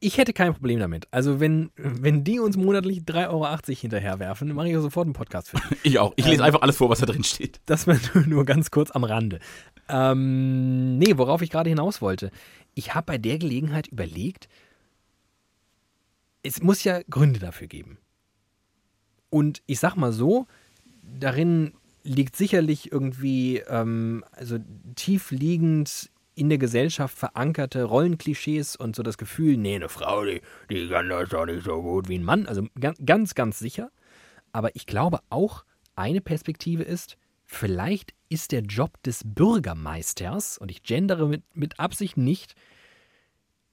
Ich 0.02 0.18
hätte 0.18 0.34
kein 0.34 0.54
Problem 0.54 0.80
damit. 0.80 1.08
Also 1.12 1.40
wenn, 1.40 1.72
wenn 1.78 2.24
die 2.26 2.40
uns 2.40 2.58
monatlich 2.58 3.00
3,80 3.04 3.30
Euro 3.30 3.48
hinterherwerfen, 3.80 4.48
dann 4.50 4.56
mache 4.58 4.68
ich 4.70 4.76
sofort 4.76 5.06
einen 5.06 5.14
Podcast 5.14 5.50
für 5.50 5.58
die. 5.58 5.76
Ich 5.84 6.00
auch. 6.00 6.14
Ich 6.18 6.26
lese 6.26 6.40
Ähm, 6.42 6.48
einfach 6.48 6.62
alles 6.62 6.76
vor, 6.78 6.90
was 6.90 7.00
da 7.00 7.06
drin 7.06 7.24
steht. 7.24 7.62
Das 7.66 7.88
war 7.88 7.96
nur- 8.14 8.28
nur 8.28 8.46
ganz 8.46 8.72
kurz 8.72 8.92
am 8.92 9.06
Rande. 9.06 9.40
Ähm, 9.88 10.98
nee, 10.98 11.18
worauf 11.18 11.42
ich 11.42 11.50
gerade 11.50 11.70
hinaus 11.70 12.02
wollte. 12.02 12.30
Ich 12.76 12.94
habe 12.94 13.06
bei 13.06 13.18
der 13.18 13.38
Gelegenheit 13.40 13.88
überlegt, 13.88 14.50
es 16.44 16.62
muss 16.62 16.84
ja 16.84 17.02
Gründe 17.10 17.40
dafür 17.40 17.68
geben. 17.68 17.98
Und 19.30 19.62
ich 19.66 19.80
sag 19.80 19.96
mal 19.96 20.12
so, 20.12 20.46
darin 21.04 21.74
liegt 22.04 22.36
sicherlich 22.36 22.92
irgendwie, 22.92 23.58
ähm, 23.68 24.24
also 24.32 24.58
tief 24.96 25.32
liegend 25.32 26.10
in 26.40 26.50
der 26.50 26.58
Gesellschaft 26.58 27.18
verankerte 27.18 27.84
Rollenklischees 27.84 28.76
und 28.76 28.96
so 28.96 29.04
das 29.04 29.18
Gefühl, 29.18 29.58
nee, 29.58 29.76
eine 29.76 29.90
Frau, 29.90 30.24
die, 30.24 30.42
die 30.70 30.88
kann 30.88 31.10
das 31.10 31.30
doch 31.30 31.46
nicht 31.46 31.64
so 31.64 31.82
gut 31.82 32.08
wie 32.08 32.18
ein 32.18 32.24
Mann. 32.24 32.46
Also 32.46 32.66
ga- 32.80 32.94
ganz, 33.06 33.36
ganz 33.36 33.60
sicher. 33.60 33.92
Aber 34.52 34.76
ich 34.76 34.86
glaube 34.86 35.20
auch, 35.30 35.66
eine 35.96 36.22
Perspektive 36.22 36.84
ist, 36.84 37.18
vielleicht 37.46 38.14
ist 38.30 38.52
der 38.52 38.62
Job 38.62 39.02
des 39.04 39.24
Bürgermeisters, 39.26 40.58
und 40.58 40.72
ich 40.72 40.84
gendere 40.84 41.28
mit, 41.28 41.44
mit 41.56 41.80
Absicht 41.80 42.16
nicht, 42.16 42.56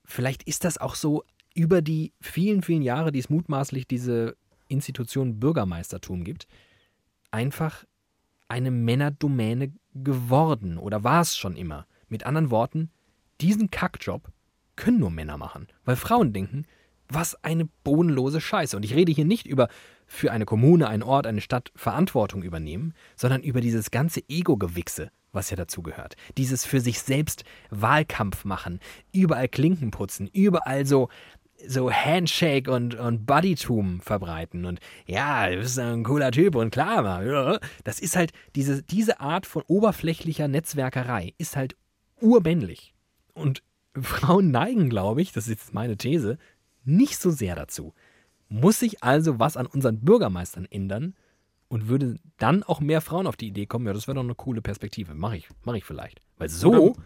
vielleicht 0.05 0.42
ist 0.42 0.64
das 0.64 0.79
auch 0.79 0.94
so 0.94 1.24
über 1.55 1.83
die 1.83 2.12
vielen, 2.20 2.62
vielen 2.62 2.83
Jahre, 2.83 3.12
die 3.12 3.20
es 3.20 3.31
mutmaßlich 3.31 3.87
diese 3.87 4.37
Institution 4.68 5.38
Bürgermeistertum 5.38 6.24
gibt, 6.24 6.46
einfach 7.31 7.85
eine 8.48 8.70
Männerdomäne 8.70 9.72
geworden 9.94 10.79
oder 10.79 11.05
war 11.05 11.20
es 11.20 11.37
schon 11.37 11.57
immer. 11.57 11.87
Mit 12.09 12.25
anderen 12.25 12.51
Worten, 12.51 12.90
diesen 13.40 13.71
Kackjob 13.71 14.31
können 14.77 14.99
nur 15.01 15.11
Männer 15.11 15.38
machen, 15.38 15.69
weil 15.85 15.97
Frauen 15.97 16.33
denken, 16.33 16.66
was 17.09 17.42
eine 17.45 17.66
bodenlose 17.85 18.40
Scheiße. 18.40 18.77
Und 18.77 18.85
ich 18.85 18.95
rede 18.95 19.12
hier 19.12 19.25
nicht 19.25 19.47
über 19.47 19.69
für 20.07 20.33
eine 20.33 20.45
Kommune, 20.45 20.88
einen 20.88 21.03
Ort, 21.03 21.27
eine 21.27 21.40
Stadt 21.40 21.73
Verantwortung 21.75 22.42
übernehmen, 22.42 22.95
sondern 23.16 23.42
über 23.42 23.61
dieses 23.61 23.90
ganze 23.90 24.23
Ego-Gewichse, 24.29 25.11
was 25.33 25.51
ja 25.51 25.57
dazu 25.57 25.83
gehört. 25.83 26.16
Dieses 26.37 26.64
für 26.64 26.81
sich 26.81 27.01
selbst 27.01 27.45
Wahlkampf 27.71 28.45
machen, 28.45 28.81
überall 29.12 29.49
Klinken 29.49 29.90
putzen, 29.90 30.29
überall 30.33 30.87
so, 30.87 31.09
so 31.66 31.90
Handshake 31.90 32.71
und, 32.71 32.95
und 32.95 33.27
Buddytum 33.27 34.01
verbreiten. 34.01 34.64
Und 34.64 34.81
ja, 35.07 35.49
du 35.49 35.59
bist 35.59 35.79
ein 35.79 36.05
cooler 36.05 36.31
Typ 36.31 36.55
und 36.55 36.71
klar, 36.71 37.25
ja. 37.25 37.59
das 37.85 37.99
ist 37.99 38.16
halt, 38.16 38.33
diese, 38.55 38.83
diese 38.83 39.21
Art 39.21 39.47
von 39.47 39.62
oberflächlicher 39.66 40.49
Netzwerkerei 40.49 41.35
ist 41.38 41.57
halt 41.57 41.77
urmännlich. 42.20 42.94
Und 43.35 43.62
Frauen 44.00 44.50
neigen, 44.50 44.88
glaube 44.90 45.22
ich, 45.22 45.33
das 45.33 45.44
ist 45.44 45.50
jetzt 45.50 45.74
meine 45.74 45.96
These, 45.96 46.38
nicht 46.85 47.18
so 47.18 47.31
sehr 47.31 47.55
dazu. 47.57 47.94
Muss 48.48 48.79
sich 48.79 49.02
also 49.02 49.38
was 49.38 49.57
an 49.57 49.66
unseren 49.66 50.00
Bürgermeistern 50.00 50.66
ändern 50.70 51.14
und 51.68 51.88
würde 51.88 52.16
dann 52.38 52.62
auch 52.62 52.81
mehr 52.81 53.00
Frauen 53.00 53.26
auf 53.26 53.37
die 53.37 53.48
Idee 53.48 53.66
kommen, 53.66 53.87
ja, 53.87 53.92
das 53.92 54.07
wäre 54.07 54.14
doch 54.14 54.22
eine 54.22 54.35
coole 54.37 54.62
Perspektive. 54.62 55.14
Mache 55.14 55.38
ich, 55.38 55.48
mache 55.64 55.79
ich 55.79 55.85
vielleicht. 55.85 56.20
Weil 56.38 56.48
so, 56.48 56.70
Oder- 56.90 57.02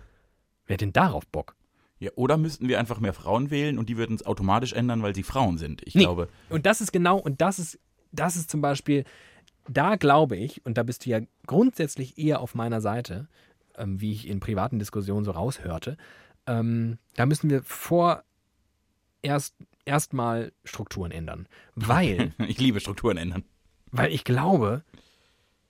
wer 0.67 0.75
hat 0.75 0.81
denn 0.83 0.93
darauf 0.93 1.27
Bock? 1.29 1.57
Ja, 1.99 2.11
oder 2.17 2.37
müssten 2.39 2.69
wir 2.69 2.79
einfach 2.79 2.99
mehr 3.01 3.13
Frauen 3.13 3.51
wählen 3.51 3.79
und 3.79 3.89
die 3.89 3.97
würden 3.97 4.17
es 4.17 4.25
automatisch 4.27 4.73
ändern, 4.73 5.03
weil 5.03 5.15
sie 5.15 5.23
Frauen 5.23 5.59
sind. 5.59 5.83
Ich 5.87 5.95
Nee. 5.95 6.03
glaube. 6.05 6.29
Und 6.49 6.65
das 6.67 6.81
ist 6.81 6.93
genau, 6.93 7.19
und 7.19 7.41
das 7.41 7.59
ist, 7.59 7.79
das 8.13 8.37
ist 8.37 8.51
zum 8.51 8.61
Beispiel, 8.63 9.05
da 9.69 9.97
glaube 9.97 10.37
ich, 10.37 10.65
und 10.67 10.77
da 10.79 10.83
bist 10.83 11.05
du 11.07 11.11
ja 11.11 11.21
grundsätzlich 11.47 12.19
eher 12.19 12.41
auf 12.41 12.55
meiner 12.55 12.81
Seite, 12.81 13.29
ähm, 13.77 14.01
wie 14.01 14.13
ich 14.13 14.29
in 14.29 14.41
privaten 14.41 14.79
Diskussionen 14.79 15.25
so 15.25 15.31
raushörte, 15.33 15.97
ähm, 16.47 16.99
da 17.17 17.27
müssen 17.27 17.51
wir 17.51 17.63
vor 17.63 18.25
erst 19.23 19.55
erstmal 19.85 20.53
Strukturen 20.65 21.11
ändern. 21.11 21.47
Weil, 21.75 22.33
Ich 22.49 22.59
liebe 22.59 22.81
Strukturen 22.81 23.17
ändern. 23.17 23.45
weil 23.91 24.13
ich 24.13 24.25
glaube, 24.25 24.83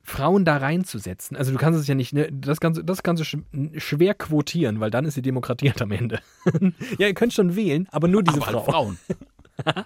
Frauen 0.02 0.44
da 0.44 0.56
reinzusetzen, 0.56 1.36
also 1.36 1.52
du 1.52 1.58
kannst 1.58 1.78
es 1.78 1.86
ja 1.86 1.94
nicht, 1.94 2.12
ne, 2.12 2.28
das 2.32 2.58
kannst, 2.60 2.78
du- 2.78 2.82
das 2.84 3.02
du 3.02 3.24
sch 3.24 3.36
schwer 3.76 4.14
quotieren, 4.14 4.80
weil 4.80 4.90
dann 4.90 5.04
ist 5.04 5.16
die 5.16 5.22
Demokratie 5.22 5.68
halt 5.70 5.82
am 5.82 5.92
Ende. 5.92 6.20
ja, 6.98 7.06
ihr 7.06 7.14
könnt 7.14 7.32
schon 7.34 7.54
wählen, 7.56 7.86
aber 7.92 8.08
nur 8.08 8.22
diese 8.22 8.40
Aber 8.42 8.50
Frau. 8.60 8.64
Frauen. 8.64 8.98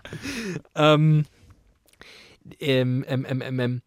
Ähm, 0.76 1.24
ähm, 2.60 3.04
ähm, 3.08 3.26
ähm, 3.28 3.42
ähm, 3.42 3.60
ähm, 3.60 3.82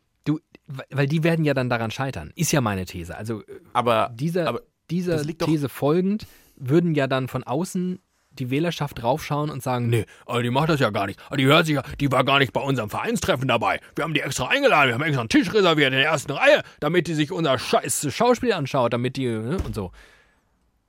weil 0.67 1.07
die 1.07 1.23
werden 1.23 1.45
ja 1.45 1.53
dann 1.53 1.69
daran 1.69 1.91
scheitern. 1.91 2.31
Ist 2.35 2.51
ja 2.51 2.61
meine 2.61 2.85
These. 2.85 3.17
Also 3.17 3.41
äh, 3.41 3.59
Aber 3.73 4.11
dieser, 4.13 4.47
aber 4.47 4.61
dieser 4.89 5.21
These 5.25 5.69
folgend 5.69 6.27
würden 6.55 6.95
ja 6.95 7.07
dann 7.07 7.27
von 7.27 7.43
außen 7.43 7.99
die 8.31 8.49
Wählerschaft 8.49 9.01
draufschauen 9.01 9.49
und 9.49 9.63
sagen, 9.63 9.89
nee, 9.89 10.05
also 10.25 10.41
die 10.41 10.49
macht 10.49 10.69
das 10.69 10.79
ja 10.79 10.91
gar 10.91 11.07
nicht. 11.07 11.19
Die 11.35 11.45
hört 11.45 11.65
sich 11.65 11.75
ja, 11.75 11.83
die 11.99 12.11
war 12.11 12.23
gar 12.23 12.39
nicht 12.39 12.53
bei 12.53 12.61
unserem 12.61 12.89
Vereinstreffen 12.89 13.47
dabei. 13.47 13.79
Wir 13.95 14.03
haben 14.03 14.13
die 14.13 14.21
extra 14.21 14.47
eingeladen, 14.47 14.89
wir 14.89 14.93
haben 14.93 15.01
extra 15.01 15.21
einen 15.21 15.29
Tisch 15.29 15.51
reserviert 15.53 15.87
in 15.87 15.99
der 15.99 16.05
ersten 16.05 16.31
Reihe, 16.31 16.61
damit 16.79 17.07
die 17.07 17.15
sich 17.15 17.31
unser 17.31 17.57
scheiß 17.57 18.13
Schauspiel 18.13 18.53
anschaut, 18.53 18.93
damit 18.93 19.17
die, 19.17 19.25
ne, 19.27 19.57
und 19.65 19.73
so. 19.73 19.91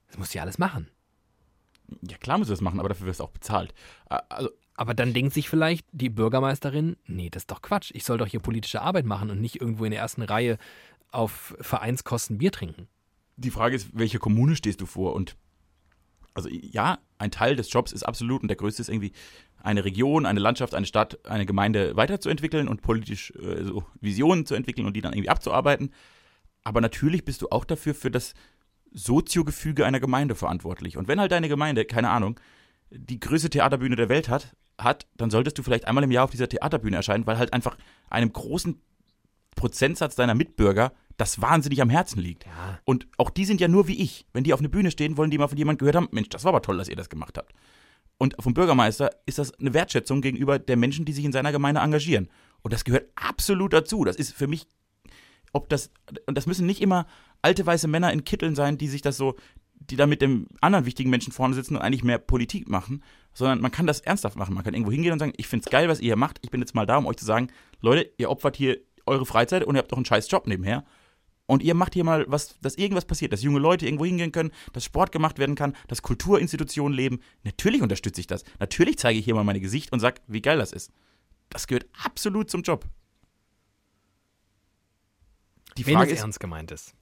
Das 0.08 0.18
muss 0.18 0.30
die 0.30 0.40
alles 0.40 0.58
machen. 0.58 0.88
Ja, 2.02 2.18
klar 2.18 2.36
muss 2.38 2.48
du 2.48 2.52
das 2.52 2.60
machen, 2.60 2.80
aber 2.80 2.90
dafür 2.90 3.06
wirst 3.06 3.20
du 3.20 3.24
auch 3.24 3.30
bezahlt. 3.30 3.72
Also, 4.08 4.50
aber 4.78 4.94
dann 4.94 5.12
denkt 5.12 5.34
sich 5.34 5.48
vielleicht 5.48 5.88
die 5.90 6.08
Bürgermeisterin, 6.08 6.96
nee, 7.04 7.30
das 7.30 7.42
ist 7.42 7.50
doch 7.50 7.62
Quatsch. 7.62 7.90
Ich 7.94 8.04
soll 8.04 8.16
doch 8.16 8.28
hier 8.28 8.38
politische 8.38 8.80
Arbeit 8.80 9.06
machen 9.06 9.28
und 9.28 9.40
nicht 9.40 9.60
irgendwo 9.60 9.84
in 9.84 9.90
der 9.90 9.98
ersten 9.98 10.22
Reihe 10.22 10.56
auf 11.10 11.56
Vereinskosten 11.60 12.38
Bier 12.38 12.52
trinken. 12.52 12.86
Die 13.36 13.50
Frage 13.50 13.74
ist, 13.74 13.88
welche 13.92 14.20
Kommune 14.20 14.54
stehst 14.54 14.80
du 14.80 14.86
vor? 14.86 15.16
Und 15.16 15.36
also 16.32 16.48
ja, 16.48 16.98
ein 17.18 17.32
Teil 17.32 17.56
des 17.56 17.72
Jobs 17.72 17.90
ist 17.90 18.04
absolut 18.04 18.42
und 18.42 18.48
der 18.48 18.56
größte 18.56 18.80
ist 18.80 18.88
irgendwie 18.88 19.10
eine 19.60 19.84
Region, 19.84 20.26
eine 20.26 20.38
Landschaft, 20.38 20.76
eine 20.76 20.86
Stadt, 20.86 21.26
eine 21.26 21.44
Gemeinde 21.44 21.96
weiterzuentwickeln 21.96 22.68
und 22.68 22.80
politisch 22.80 23.32
äh, 23.32 23.64
so 23.64 23.84
Visionen 24.00 24.46
zu 24.46 24.54
entwickeln 24.54 24.86
und 24.86 24.94
die 24.94 25.00
dann 25.00 25.12
irgendwie 25.12 25.30
abzuarbeiten. 25.30 25.92
Aber 26.62 26.80
natürlich 26.80 27.24
bist 27.24 27.42
du 27.42 27.48
auch 27.50 27.64
dafür 27.64 27.96
für 27.96 28.12
das 28.12 28.34
Soziogefüge 28.92 29.84
einer 29.84 29.98
Gemeinde 29.98 30.36
verantwortlich. 30.36 30.96
Und 30.96 31.08
wenn 31.08 31.18
halt 31.18 31.32
deine 31.32 31.48
Gemeinde, 31.48 31.84
keine 31.84 32.10
Ahnung, 32.10 32.38
die 32.90 33.18
größte 33.18 33.50
Theaterbühne 33.50 33.96
der 33.96 34.08
Welt 34.08 34.28
hat, 34.28 34.54
hat, 34.78 35.06
dann 35.16 35.30
solltest 35.30 35.58
du 35.58 35.62
vielleicht 35.62 35.86
einmal 35.86 36.04
im 36.04 36.10
Jahr 36.10 36.24
auf 36.24 36.30
dieser 36.30 36.48
Theaterbühne 36.48 36.96
erscheinen, 36.96 37.26
weil 37.26 37.38
halt 37.38 37.52
einfach 37.52 37.76
einem 38.10 38.32
großen 38.32 38.80
Prozentsatz 39.56 40.14
deiner 40.14 40.34
Mitbürger 40.34 40.92
das 41.16 41.42
wahnsinnig 41.42 41.82
am 41.82 41.90
Herzen 41.90 42.20
liegt. 42.20 42.46
Ja. 42.46 42.78
Und 42.84 43.08
auch 43.18 43.30
die 43.30 43.44
sind 43.44 43.60
ja 43.60 43.66
nur 43.66 43.88
wie 43.88 44.00
ich. 44.00 44.24
Wenn 44.32 44.44
die 44.44 44.54
auf 44.54 44.60
eine 44.60 44.68
Bühne 44.68 44.90
stehen, 44.90 45.16
wollen 45.16 45.32
die 45.32 45.38
mal 45.38 45.48
von 45.48 45.58
jemandem 45.58 45.80
gehört 45.80 45.96
haben, 45.96 46.08
Mensch, 46.12 46.28
das 46.28 46.44
war 46.44 46.50
aber 46.50 46.62
toll, 46.62 46.78
dass 46.78 46.88
ihr 46.88 46.96
das 46.96 47.08
gemacht 47.08 47.36
habt. 47.36 47.52
Und 48.18 48.36
vom 48.38 48.54
Bürgermeister 48.54 49.10
ist 49.26 49.38
das 49.38 49.52
eine 49.54 49.74
Wertschätzung 49.74 50.20
gegenüber 50.20 50.58
der 50.58 50.76
Menschen, 50.76 51.04
die 51.04 51.12
sich 51.12 51.24
in 51.24 51.32
seiner 51.32 51.52
Gemeinde 51.52 51.80
engagieren. 51.80 52.28
Und 52.62 52.72
das 52.72 52.84
gehört 52.84 53.08
absolut 53.16 53.72
dazu. 53.72 54.04
Das 54.04 54.16
ist 54.16 54.32
für 54.32 54.46
mich, 54.46 54.66
ob 55.52 55.68
das, 55.68 55.90
und 56.26 56.36
das 56.36 56.46
müssen 56.46 56.66
nicht 56.66 56.80
immer 56.80 57.06
alte 57.42 57.66
weiße 57.66 57.88
Männer 57.88 58.12
in 58.12 58.24
Kitteln 58.24 58.54
sein, 58.54 58.78
die 58.78 58.88
sich 58.88 59.02
das 59.02 59.16
so, 59.16 59.36
die 59.74 59.96
da 59.96 60.06
mit 60.06 60.20
dem 60.20 60.46
anderen 60.60 60.84
wichtigen 60.84 61.10
Menschen 61.10 61.32
vorne 61.32 61.54
sitzen 61.54 61.76
und 61.76 61.82
eigentlich 61.82 62.04
mehr 62.04 62.18
Politik 62.18 62.68
machen, 62.68 63.02
sondern 63.38 63.60
man 63.60 63.70
kann 63.70 63.86
das 63.86 64.00
ernsthaft 64.00 64.36
machen. 64.36 64.54
Man 64.54 64.64
kann 64.64 64.74
irgendwo 64.74 64.90
hingehen 64.90 65.12
und 65.12 65.20
sagen, 65.20 65.32
ich 65.36 65.46
finde 65.46 65.64
es 65.64 65.70
geil, 65.70 65.88
was 65.88 66.00
ihr 66.00 66.06
hier 66.06 66.16
macht. 66.16 66.38
Ich 66.42 66.50
bin 66.50 66.60
jetzt 66.60 66.74
mal 66.74 66.86
da, 66.86 66.96
um 66.96 67.06
euch 67.06 67.16
zu 67.16 67.24
sagen, 67.24 67.48
Leute, 67.80 68.10
ihr 68.18 68.30
opfert 68.30 68.56
hier 68.56 68.80
eure 69.06 69.24
Freizeit 69.24 69.64
und 69.64 69.76
ihr 69.76 69.78
habt 69.78 69.92
doch 69.92 69.96
einen 69.96 70.04
scheiß 70.04 70.28
Job 70.30 70.46
nebenher. 70.46 70.84
Und 71.46 71.62
ihr 71.62 71.74
macht 71.74 71.94
hier 71.94 72.04
mal 72.04 72.26
was, 72.28 72.58
dass 72.60 72.74
irgendwas 72.74 73.06
passiert, 73.06 73.32
dass 73.32 73.42
junge 73.42 73.60
Leute 73.60 73.86
irgendwo 73.86 74.04
hingehen 74.04 74.32
können, 74.32 74.50
dass 74.72 74.84
Sport 74.84 75.12
gemacht 75.12 75.38
werden 75.38 75.54
kann, 75.54 75.74
dass 75.86 76.02
Kulturinstitutionen 76.02 76.94
leben. 76.94 77.20
Natürlich 77.44 77.80
unterstütze 77.80 78.20
ich 78.20 78.26
das. 78.26 78.44
Natürlich 78.58 78.98
zeige 78.98 79.18
ich 79.18 79.24
hier 79.24 79.34
mal 79.34 79.44
mein 79.44 79.58
Gesicht 79.60 79.92
und 79.92 80.00
sage, 80.00 80.20
wie 80.26 80.42
geil 80.42 80.58
das 80.58 80.72
ist. 80.72 80.90
Das 81.48 81.66
gehört 81.66 81.86
absolut 82.04 82.50
zum 82.50 82.62
Job. 82.62 82.84
Die 85.78 85.86
Wenn 85.86 85.94
Frage 85.94 86.10
es 86.10 86.18
ist, 86.18 86.22
ernst 86.22 86.40
gemeint 86.40 86.70
ist. 86.72 86.94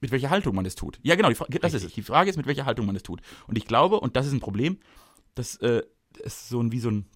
Mit 0.00 0.12
welcher 0.12 0.30
Haltung 0.30 0.54
man 0.54 0.64
es 0.64 0.76
tut. 0.76 0.98
Ja, 1.02 1.14
genau, 1.14 1.30
das 1.30 1.74
ist 1.74 1.84
es. 1.84 1.92
Die 1.92 2.02
Frage 2.02 2.30
ist, 2.30 2.36
mit 2.36 2.46
welcher 2.46 2.64
Haltung 2.64 2.86
man 2.86 2.96
es 2.96 3.02
tut. 3.02 3.20
Und 3.48 3.58
ich 3.58 3.66
glaube, 3.66 4.00
und 4.00 4.16
das 4.16 4.26
ist 4.26 4.32
ein 4.32 4.40
Problem, 4.40 4.78
dass 5.34 5.56
äh, 5.56 5.82
es 6.22 6.48
so 6.48 6.62
ein, 6.62 6.72
wie 6.72 6.80
so 6.80 6.90
ein, 6.90 7.06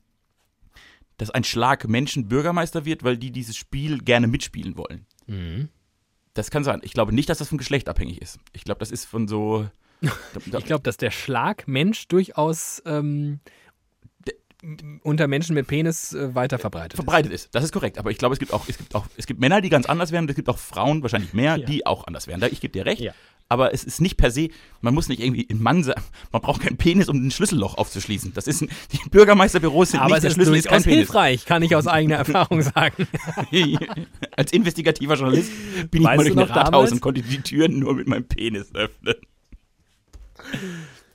dass 1.16 1.30
ein 1.30 1.44
Schlag 1.44 1.88
Menschen 1.88 2.28
Bürgermeister 2.28 2.84
wird, 2.84 3.04
weil 3.04 3.16
die 3.16 3.30
dieses 3.30 3.56
Spiel 3.56 3.98
gerne 3.98 4.26
mitspielen 4.26 4.76
wollen. 4.76 5.06
Mhm. 5.26 5.68
Das 6.34 6.50
kann 6.50 6.64
sein. 6.64 6.80
Ich 6.82 6.92
glaube 6.92 7.14
nicht, 7.14 7.28
dass 7.28 7.38
das 7.38 7.48
vom 7.48 7.58
Geschlecht 7.58 7.88
abhängig 7.88 8.20
ist. 8.20 8.38
Ich 8.52 8.64
glaube, 8.64 8.80
das 8.80 8.90
ist 8.90 9.04
von 9.04 9.28
so. 9.28 9.68
ich 10.02 10.64
glaube, 10.64 10.82
dass 10.82 10.96
der 10.96 11.12
Schlag 11.12 11.68
Mensch 11.68 12.08
durchaus 12.08 12.82
ähm, 12.84 13.40
unter 15.02 15.28
Menschen 15.28 15.54
mit 15.54 15.66
Penis 15.66 16.12
äh, 16.12 16.34
weiter 16.34 16.58
verbreitet, 16.58 16.96
verbreitet 16.96 17.32
ist. 17.32 17.46
ist. 17.46 17.54
Das 17.54 17.64
ist 17.64 17.72
korrekt. 17.72 17.98
Aber 17.98 18.10
ich 18.10 18.18
glaube, 18.18 18.32
es 18.32 18.38
gibt 18.38 18.52
auch, 18.52 18.68
es 18.68 18.78
gibt 18.78 18.94
auch, 18.94 19.06
es 19.16 19.26
gibt 19.26 19.40
Männer, 19.40 19.60
die 19.60 19.68
ganz 19.68 19.86
anders 19.86 20.10
werden. 20.10 20.28
Es 20.28 20.34
gibt 20.34 20.48
auch 20.48 20.58
Frauen, 20.58 21.02
wahrscheinlich 21.02 21.34
mehr, 21.34 21.56
ja. 21.56 21.66
die 21.66 21.86
auch 21.86 22.06
anders 22.06 22.26
werden. 22.26 22.40
Da, 22.40 22.48
ich 22.48 22.60
gebe 22.60 22.72
dir 22.72 22.84
recht. 22.84 23.00
Ja. 23.00 23.12
Aber 23.48 23.74
es 23.74 23.84
ist 23.84 24.00
nicht 24.00 24.16
per 24.16 24.30
se, 24.30 24.48
man 24.80 24.94
muss 24.94 25.08
nicht 25.08 25.20
irgendwie 25.20 25.46
ein 25.50 25.62
Mann 25.62 25.84
sein, 25.84 26.00
man 26.32 26.40
braucht 26.42 26.62
keinen 26.62 26.76
Penis, 26.76 27.08
um 27.08 27.24
ein 27.24 27.30
Schlüsselloch 27.30 27.76
aufzuschließen. 27.76 28.32
Das 28.34 28.46
ist, 28.46 28.62
die 28.62 29.08
Bürgermeisterbüros 29.10 29.90
sind 29.90 30.00
Aber 30.00 30.14
nicht 30.14 30.24
der 30.24 30.30
Schlüssel, 30.30 30.56
ist 30.56 30.68
kein 30.68 30.82
Penis. 30.82 30.98
hilfreich, 30.98 31.44
kann 31.44 31.62
ich 31.62 31.76
aus 31.76 31.86
eigener 31.86 32.16
Erfahrung 32.24 32.62
sagen. 32.62 33.06
Als 34.36 34.52
investigativer 34.52 35.14
Journalist 35.14 35.50
bin 35.90 36.02
weißt 36.02 36.26
ich 36.26 36.34
mal 36.34 36.44
durch 36.44 36.50
ein 36.50 36.56
Rathaus 36.56 36.70
damals? 36.70 36.92
und 36.92 37.00
konnte 37.00 37.22
die 37.22 37.40
Türen 37.42 37.78
nur 37.78 37.94
mit 37.94 38.08
meinem 38.08 38.26
Penis 38.26 38.74
öffnen. 38.74 39.14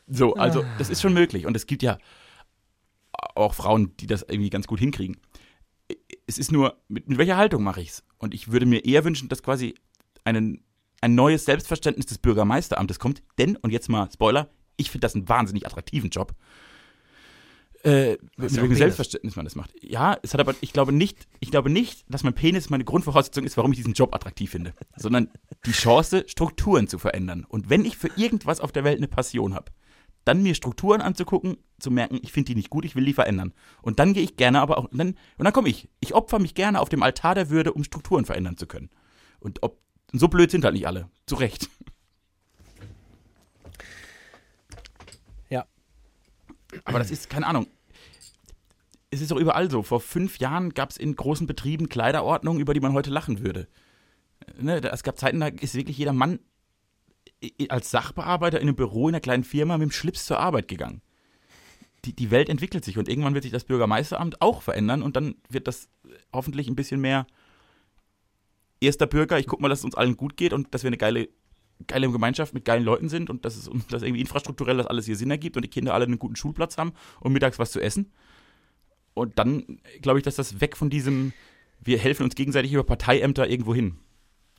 So, 0.08 0.36
also, 0.36 0.64
das 0.78 0.90
ist 0.90 1.02
schon 1.02 1.14
möglich. 1.14 1.46
Und 1.46 1.56
es 1.56 1.68
gibt 1.68 1.84
ja, 1.84 1.98
auch 3.36 3.54
Frauen, 3.54 3.96
die 3.98 4.08
das 4.08 4.24
irgendwie 4.24 4.50
ganz 4.50 4.68
gut 4.68 4.80
hinkriegen. 4.80 5.18
Es 6.28 6.38
ist 6.38 6.52
nur, 6.52 6.78
mit, 6.88 7.08
mit 7.08 7.18
welcher 7.18 7.38
Haltung 7.38 7.64
mache 7.64 7.82
ich 7.82 7.90
es? 7.90 8.04
Und 8.18 8.34
ich 8.34 8.52
würde 8.52 8.66
mir 8.66 8.86
eher 8.86 9.04
wünschen, 9.04 9.30
dass 9.30 9.44
quasi 9.44 9.76
einen, 10.24 10.64
ein 11.02 11.16
neues 11.16 11.45
Selbstverständnis 11.45 12.06
des 12.06 12.18
Bürgermeisteramtes 12.18 13.00
kommt. 13.00 13.22
Denn, 13.38 13.56
und 13.58 13.72
jetzt 13.72 13.89
mal 13.89 14.10
Spoiler, 14.12 14.50
ich 14.78 14.91
finde 14.91 15.06
das 15.06 15.16
einen 15.16 15.28
wahnsinnig 15.30 15.66
attraktiven 15.66 16.10
Job. 16.10 16.34
Äh, 17.84 18.18
mit 18.36 18.54
welchem 18.56 18.76
Selbstverständnis 18.76 19.38
man 19.38 19.45
das 19.45 19.56
macht. 19.56 19.72
Ja, 19.82 20.18
es 20.22 20.34
hat 20.34 20.41
aber, 20.41 20.54
ich 20.60 20.74
glaube 20.74 20.91
nicht, 20.91 21.28
ich 21.39 21.50
glaube 21.50 21.70
nicht, 21.70 22.04
dass 22.10 22.24
mein 22.24 22.34
Penis 22.34 22.70
meine 22.70 22.84
Grundvoraussetzung 22.84 23.45
ist, 23.45 23.56
warum 23.56 23.72
ich 23.72 23.78
diesen 23.78 23.93
Job 23.93 24.14
attraktiv 24.14 24.52
finde, 24.52 24.74
sondern 24.97 25.30
die 25.66 25.72
Chance, 25.72 26.26
Strukturen 26.28 26.89
zu 26.89 27.00
verändern. 27.00 27.45
Und 27.47 27.70
wenn 27.70 27.86
ich 27.86 27.97
für 27.97 28.10
irgendwas 28.18 28.60
auf 28.60 28.74
der 28.74 28.84
Welt 28.84 28.97
eine 28.97 29.08
Passion 29.08 29.54
habe, 29.54 29.72
dann 30.26 30.43
mir 30.43 30.56
Strukturen 30.56 31.02
anzugucken, 31.02 31.58
zu 31.80 31.89
merken, 31.89 32.20
ich 32.22 32.34
finde 32.34 32.47
die 32.47 32.56
nicht 32.56 32.70
gut, 32.70 32.84
ich 32.84 32.95
will 32.95 33.06
die 33.06 33.14
verändern. 33.14 33.54
Und 33.82 34.00
dann 34.00 34.14
gehe 34.14 34.24
ich 34.24 34.36
gerne 34.36 34.60
aber 34.60 34.78
auch, 34.78 34.86
und 34.86 34.97
dann, 34.97 35.16
und 35.38 35.45
dann 35.45 35.54
komme 35.54 35.70
ich. 35.70 35.89
Ich 36.02 36.14
opfer 36.14 36.39
mich 36.39 36.56
gerne 36.56 36.82
auf 36.82 36.89
dem 36.89 37.02
Altar 37.02 37.34
der 37.34 37.50
Würde, 37.50 37.72
um 37.72 37.86
Strukturen 37.86 38.26
verändern 38.26 38.58
zu 38.58 38.68
können. 38.68 38.89
Und 39.39 39.64
ob, 39.64 39.80
so 40.12 40.28
blöd 40.28 40.51
sind 40.51 40.66
halt 40.66 40.74
nicht 40.74 40.88
alle. 40.88 41.10
Zu 41.26 41.36
Recht. 41.36 41.70
Ja. 45.49 45.66
Aber 46.84 46.99
das 46.99 47.12
ist, 47.12 47.30
keine 47.30 47.47
Ahnung. 47.47 47.68
Es 49.12 49.22
ist 49.22 49.32
doch 49.32 49.38
überall 49.38 49.72
so. 49.72 49.82
Vor 49.84 50.01
fünf 50.01 50.38
Jahren 50.38 50.74
gab 50.74 50.91
es 50.91 50.97
in 50.97 51.16
großen 51.16 51.47
Betrieben 51.47 51.89
Kleiderordnungen, 51.89 52.62
über 52.62 52.74
die 52.74 52.80
man 52.80 52.93
heute 52.93 53.10
lachen 53.10 53.43
würde. 53.43 53.68
Ne, 54.60 54.82
es 54.91 55.03
gab 55.03 55.18
Zeiten, 55.18 55.39
da 55.39 55.47
ist 55.47 55.76
wirklich 55.76 55.97
jeder 55.97 56.14
Mann 56.14 56.39
als 57.70 57.89
Sachbearbeiter 57.91 58.60
in 58.60 58.68
einem 58.68 58.76
Büro 58.76 59.07
in 59.07 59.16
einer 59.16 59.22
kleinen 59.22 59.43
Firma 59.43 59.78
mit 59.78 59.89
dem 59.89 59.91
Schlips 59.91 60.26
zur 60.26 60.39
Arbeit 60.39 60.68
gegangen. 60.68 61.01
Die, 62.05 62.16
die 62.16 62.32
Welt 62.32 62.49
entwickelt 62.49 62.86
sich 62.86 62.97
und 62.97 63.10
irgendwann 63.10 63.34
wird 63.34 63.43
sich 63.43 63.51
das 63.51 63.66
Bürgermeisteramt 63.66 64.41
auch 64.41 64.62
verändern 64.62 65.01
und 65.01 65.16
dann 65.16 65.36
wird 65.49 65.68
das 65.68 65.89
hoffentlich 66.32 66.68
ein 66.68 66.76
bisschen 66.76 67.01
mehr 67.01 67.28
erster 68.82 69.08
Bürger, 69.08 69.40
ich 69.40 69.48
guck 69.48 69.62
mal, 69.62 69.70
dass 69.70 69.80
es 69.80 69.86
uns 69.86 69.96
allen 69.96 70.18
gut 70.18 70.38
geht 70.38 70.54
und 70.54 70.74
dass 70.74 70.84
wir 70.84 70.90
eine 70.90 70.98
geile, 70.98 71.30
geile 71.88 72.10
Gemeinschaft 72.12 72.54
mit 72.54 72.66
geilen 72.66 72.84
Leuten 72.84 73.10
sind 73.10 73.30
und 73.30 73.46
dass 73.46 73.56
es 73.56 73.70
dass 73.90 74.04
irgendwie 74.04 74.22
infrastrukturell 74.22 74.78
das 74.78 74.88
alles 74.88 75.06
hier 75.06 75.16
Sinn 75.16 75.32
ergibt 75.32 75.56
und 75.56 75.64
die 75.64 75.70
Kinder 75.70 75.94
alle 75.94 76.06
einen 76.06 76.20
guten 76.20 76.36
Schulplatz 76.36 76.78
haben 76.78 76.94
und 77.20 77.34
mittags 77.34 77.60
was 77.60 77.72
zu 77.72 77.80
essen. 77.80 78.12
Und 79.14 79.38
dann 79.38 79.80
glaube 80.02 80.20
ich, 80.20 80.24
dass 80.24 80.36
das 80.36 80.62
weg 80.62 80.78
von 80.78 80.90
diesem, 80.90 81.34
wir 81.82 81.98
helfen 81.98 82.24
uns 82.24 82.36
gegenseitig 82.36 82.72
über 82.74 82.84
Parteiämter 82.84 83.50
irgendwo 83.50 83.76
hin 83.76 83.96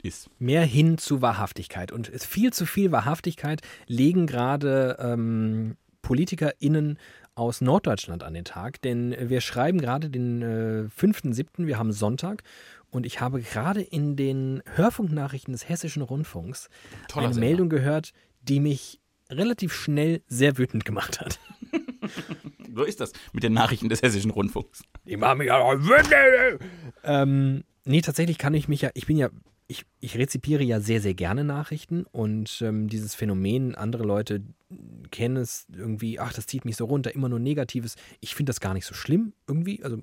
ist. 0.02 0.30
Mehr 0.38 0.64
hin 0.64 0.98
zu 0.98 1.22
Wahrhaftigkeit. 1.22 1.92
Und 1.92 2.08
viel 2.08 2.52
zu 2.52 2.66
viel 2.66 2.92
Wahrhaftigkeit 2.92 3.60
legen 3.86 4.26
gerade 4.26 4.96
ähm, 5.00 5.76
PolitikerInnen 6.02 6.98
aus 7.34 7.60
Norddeutschland 7.60 8.22
an 8.22 8.34
den 8.34 8.44
Tag, 8.44 8.82
denn 8.82 9.14
wir 9.18 9.40
schreiben 9.40 9.80
gerade 9.80 10.10
den 10.10 10.42
äh, 10.42 10.88
5.7., 11.00 11.66
wir 11.66 11.78
haben 11.78 11.92
Sonntag 11.92 12.42
und 12.90 13.06
ich 13.06 13.20
habe 13.20 13.40
gerade 13.40 13.80
in 13.80 14.16
den 14.16 14.62
Hörfunknachrichten 14.74 15.52
des 15.52 15.68
Hessischen 15.68 16.02
Rundfunks 16.02 16.68
Toller 17.08 17.26
eine 17.26 17.34
Sender. 17.34 17.48
Meldung 17.48 17.68
gehört, 17.68 18.12
die 18.42 18.60
mich 18.60 19.00
relativ 19.30 19.72
schnell 19.72 20.22
sehr 20.26 20.58
wütend 20.58 20.84
gemacht 20.84 21.20
hat. 21.20 21.38
so 22.74 22.82
ist 22.82 23.00
das 23.00 23.12
mit 23.32 23.42
den 23.42 23.52
Nachrichten 23.52 23.88
des 23.88 24.02
Hessischen 24.02 24.30
Rundfunks. 24.30 24.82
Die 25.04 25.16
machen 25.16 25.38
mich 25.38 25.52
aber 25.52 25.82
wütend. 25.82 26.60
Ähm, 27.04 27.64
nee, 27.84 28.00
tatsächlich 28.00 28.38
kann 28.38 28.54
ich 28.54 28.68
mich 28.68 28.82
ja, 28.82 28.90
ich 28.94 29.06
bin 29.06 29.16
ja 29.16 29.30
ich, 29.70 29.86
ich 30.00 30.18
rezipiere 30.18 30.64
ja 30.64 30.80
sehr, 30.80 31.00
sehr 31.00 31.14
gerne 31.14 31.44
Nachrichten 31.44 32.04
und 32.10 32.60
ähm, 32.60 32.88
dieses 32.88 33.14
Phänomen, 33.14 33.76
andere 33.76 34.02
Leute 34.02 34.42
kennen 35.12 35.36
es 35.36 35.68
irgendwie, 35.72 36.18
ach, 36.18 36.32
das 36.32 36.48
zieht 36.48 36.64
mich 36.64 36.76
so 36.76 36.86
runter, 36.86 37.14
immer 37.14 37.28
nur 37.28 37.38
Negatives. 37.38 37.94
Ich 38.18 38.34
finde 38.34 38.50
das 38.50 38.58
gar 38.58 38.74
nicht 38.74 38.84
so 38.84 38.94
schlimm 38.94 39.32
irgendwie. 39.46 39.84
Also 39.84 39.98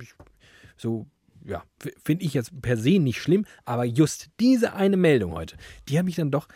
ich, 0.00 0.14
so, 0.76 1.08
ja, 1.44 1.62
finde 2.02 2.24
ich 2.24 2.34
jetzt 2.34 2.60
per 2.62 2.76
se 2.76 2.98
nicht 2.98 3.20
schlimm, 3.20 3.44
aber 3.64 3.84
just 3.84 4.30
diese 4.40 4.72
eine 4.74 4.96
Meldung 4.96 5.32
heute, 5.32 5.56
die 5.88 5.98
hat 5.98 6.04
mich 6.04 6.16
dann 6.16 6.30
doch 6.30 6.48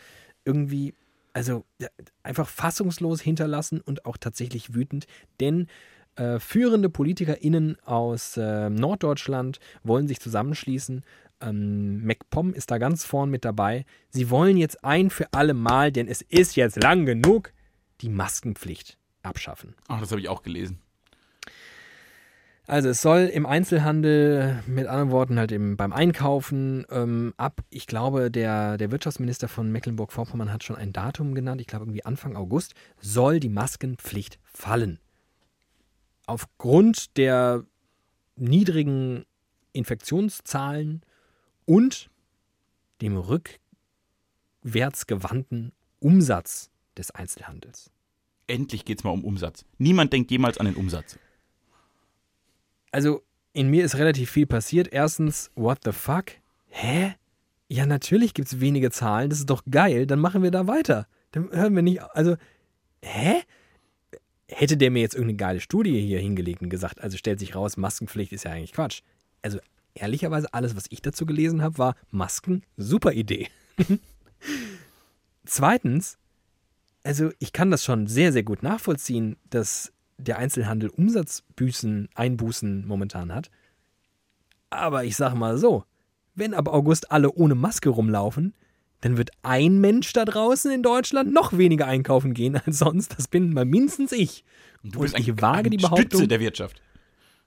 irgendwie, 0.45 0.93
also 1.33 1.65
ja, 1.79 1.87
einfach 2.23 2.47
fassungslos 2.47 3.21
hinterlassen 3.21 3.81
und 3.81 4.05
auch 4.05 4.17
tatsächlich 4.17 4.73
wütend, 4.73 5.07
denn 5.39 5.67
äh, 6.15 6.39
führende 6.39 6.89
PolitikerInnen 6.89 7.77
aus 7.85 8.37
äh, 8.37 8.69
Norddeutschland 8.69 9.59
wollen 9.83 10.07
sich 10.07 10.19
zusammenschließen 10.19 11.03
ähm, 11.43 12.05
MacPom 12.05 12.53
ist 12.53 12.71
da 12.71 12.77
ganz 12.77 13.05
vorn 13.05 13.29
mit 13.29 13.45
dabei. 13.45 13.85
Sie 14.09 14.29
wollen 14.29 14.57
jetzt 14.57 14.83
ein 14.83 15.09
für 15.09 15.31
alle 15.33 15.53
Mal, 15.53 15.91
denn 15.91 16.07
es 16.07 16.21
ist 16.21 16.55
jetzt 16.55 16.81
lang 16.81 17.05
genug, 17.05 17.53
die 18.01 18.09
Maskenpflicht 18.09 18.97
abschaffen. 19.21 19.75
Ach, 19.87 19.99
das 19.99 20.11
habe 20.11 20.21
ich 20.21 20.29
auch 20.29 20.43
gelesen. 20.43 20.79
Also 22.65 22.87
es 22.89 23.01
soll 23.01 23.23
im 23.23 23.45
Einzelhandel, 23.45 24.63
mit 24.67 24.87
anderen 24.87 25.11
Worten 25.11 25.37
halt 25.37 25.51
im, 25.51 25.75
beim 25.75 25.91
Einkaufen 25.91 26.85
ähm, 26.89 27.33
ab, 27.35 27.61
ich 27.69 27.87
glaube, 27.87 28.31
der, 28.31 28.77
der 28.77 28.89
Wirtschaftsminister 28.89 29.49
von 29.49 29.69
Mecklenburg-Vorpommern 29.69 30.51
hat 30.51 30.63
schon 30.63 30.77
ein 30.77 30.93
Datum 30.93 31.35
genannt, 31.35 31.59
ich 31.59 31.67
glaube 31.67 31.83
irgendwie 31.83 32.05
Anfang 32.05 32.37
August, 32.37 32.73
soll 33.01 33.41
die 33.41 33.49
Maskenpflicht 33.49 34.39
fallen. 34.45 34.99
Aufgrund 36.25 37.17
der 37.17 37.65
niedrigen 38.37 39.25
Infektionszahlen 39.73 41.01
und 41.65 42.09
dem 43.01 43.17
rückwärtsgewandten 44.63 45.73
Umsatz 45.99 46.69
des 46.97 47.11
Einzelhandels. 47.11 47.91
Endlich 48.47 48.85
geht 48.85 48.99
es 48.99 49.03
mal 49.03 49.11
um 49.11 49.25
Umsatz. 49.25 49.65
Niemand 49.77 50.13
denkt 50.13 50.31
jemals 50.31 50.57
an 50.59 50.67
den 50.67 50.75
Umsatz. 50.75 51.19
Also, 52.93 53.23
in 53.53 53.69
mir 53.69 53.83
ist 53.83 53.97
relativ 53.97 54.29
viel 54.29 54.45
passiert. 54.45 54.87
Erstens, 54.91 55.51
what 55.55 55.79
the 55.83 55.91
fuck? 55.91 56.25
Hä? 56.69 57.15
Ja, 57.67 57.87
natürlich 57.87 58.35
gibt 58.35 58.47
es 58.47 58.59
wenige 58.59 58.91
Zahlen. 58.91 59.31
Das 59.31 59.39
ist 59.39 59.49
doch 59.49 59.63
geil. 59.69 60.05
Dann 60.05 60.19
machen 60.19 60.43
wir 60.43 60.51
da 60.51 60.67
weiter. 60.67 61.07
Dann 61.31 61.51
hören 61.51 61.75
wir 61.75 61.81
nicht. 61.81 62.01
Also, 62.01 62.35
hä? 63.01 63.41
Hätte 64.47 64.77
der 64.77 64.91
mir 64.91 65.01
jetzt 65.01 65.15
irgendeine 65.15 65.37
geile 65.37 65.59
Studie 65.59 65.99
hier 65.99 66.19
hingelegt 66.19 66.61
und 66.61 66.69
gesagt, 66.69 67.01
also 67.01 67.17
stellt 67.17 67.39
sich 67.39 67.55
raus, 67.55 67.77
Maskenpflicht 67.77 68.31
ist 68.31 68.45
ja 68.45 68.51
eigentlich 68.51 68.73
Quatsch. 68.73 69.01
Also, 69.41 69.57
ehrlicherweise, 69.95 70.53
alles, 70.53 70.75
was 70.75 70.85
ich 70.89 71.01
dazu 71.01 71.25
gelesen 71.25 71.63
habe, 71.63 71.79
war 71.79 71.95
Masken, 72.11 72.61
super 72.77 73.13
Idee. 73.13 73.47
Zweitens, 75.45 76.19
also 77.03 77.31
ich 77.39 77.53
kann 77.53 77.71
das 77.71 77.83
schon 77.83 78.05
sehr, 78.05 78.31
sehr 78.31 78.43
gut 78.43 78.61
nachvollziehen, 78.61 79.37
dass 79.49 79.91
der 80.23 80.37
Einzelhandel 80.37 80.89
Umsatzbüßen, 80.89 82.09
Einbußen 82.15 82.87
momentan 82.87 83.33
hat. 83.33 83.49
Aber 84.69 85.03
ich 85.03 85.15
sage 85.15 85.35
mal 85.35 85.57
so, 85.57 85.83
wenn 86.35 86.53
ab 86.53 86.67
August 86.67 87.11
alle 87.11 87.31
ohne 87.31 87.55
Maske 87.55 87.89
rumlaufen, 87.89 88.53
dann 89.01 89.17
wird 89.17 89.31
ein 89.43 89.79
Mensch 89.81 90.13
da 90.13 90.25
draußen 90.25 90.71
in 90.71 90.81
Deutschland 90.81 91.31
noch 91.33 91.57
weniger 91.57 91.85
einkaufen 91.87 92.33
gehen 92.33 92.55
als 92.55 92.79
sonst. 92.79 93.17
Das 93.17 93.27
bin 93.27 93.53
mal 93.53 93.65
mindestens 93.65 94.11
ich. 94.13 94.43
Und 94.81 94.95
du 94.95 94.99
bist 95.01 95.13
Und 95.15 95.21
ich 95.21 95.29
ein, 95.29 95.41
wage 95.41 95.67
ein 95.67 95.71
die 95.71 95.77
Behauptung- 95.77 96.05
Stütze 96.09 96.27
der 96.27 96.39
Wirtschaft. 96.39 96.81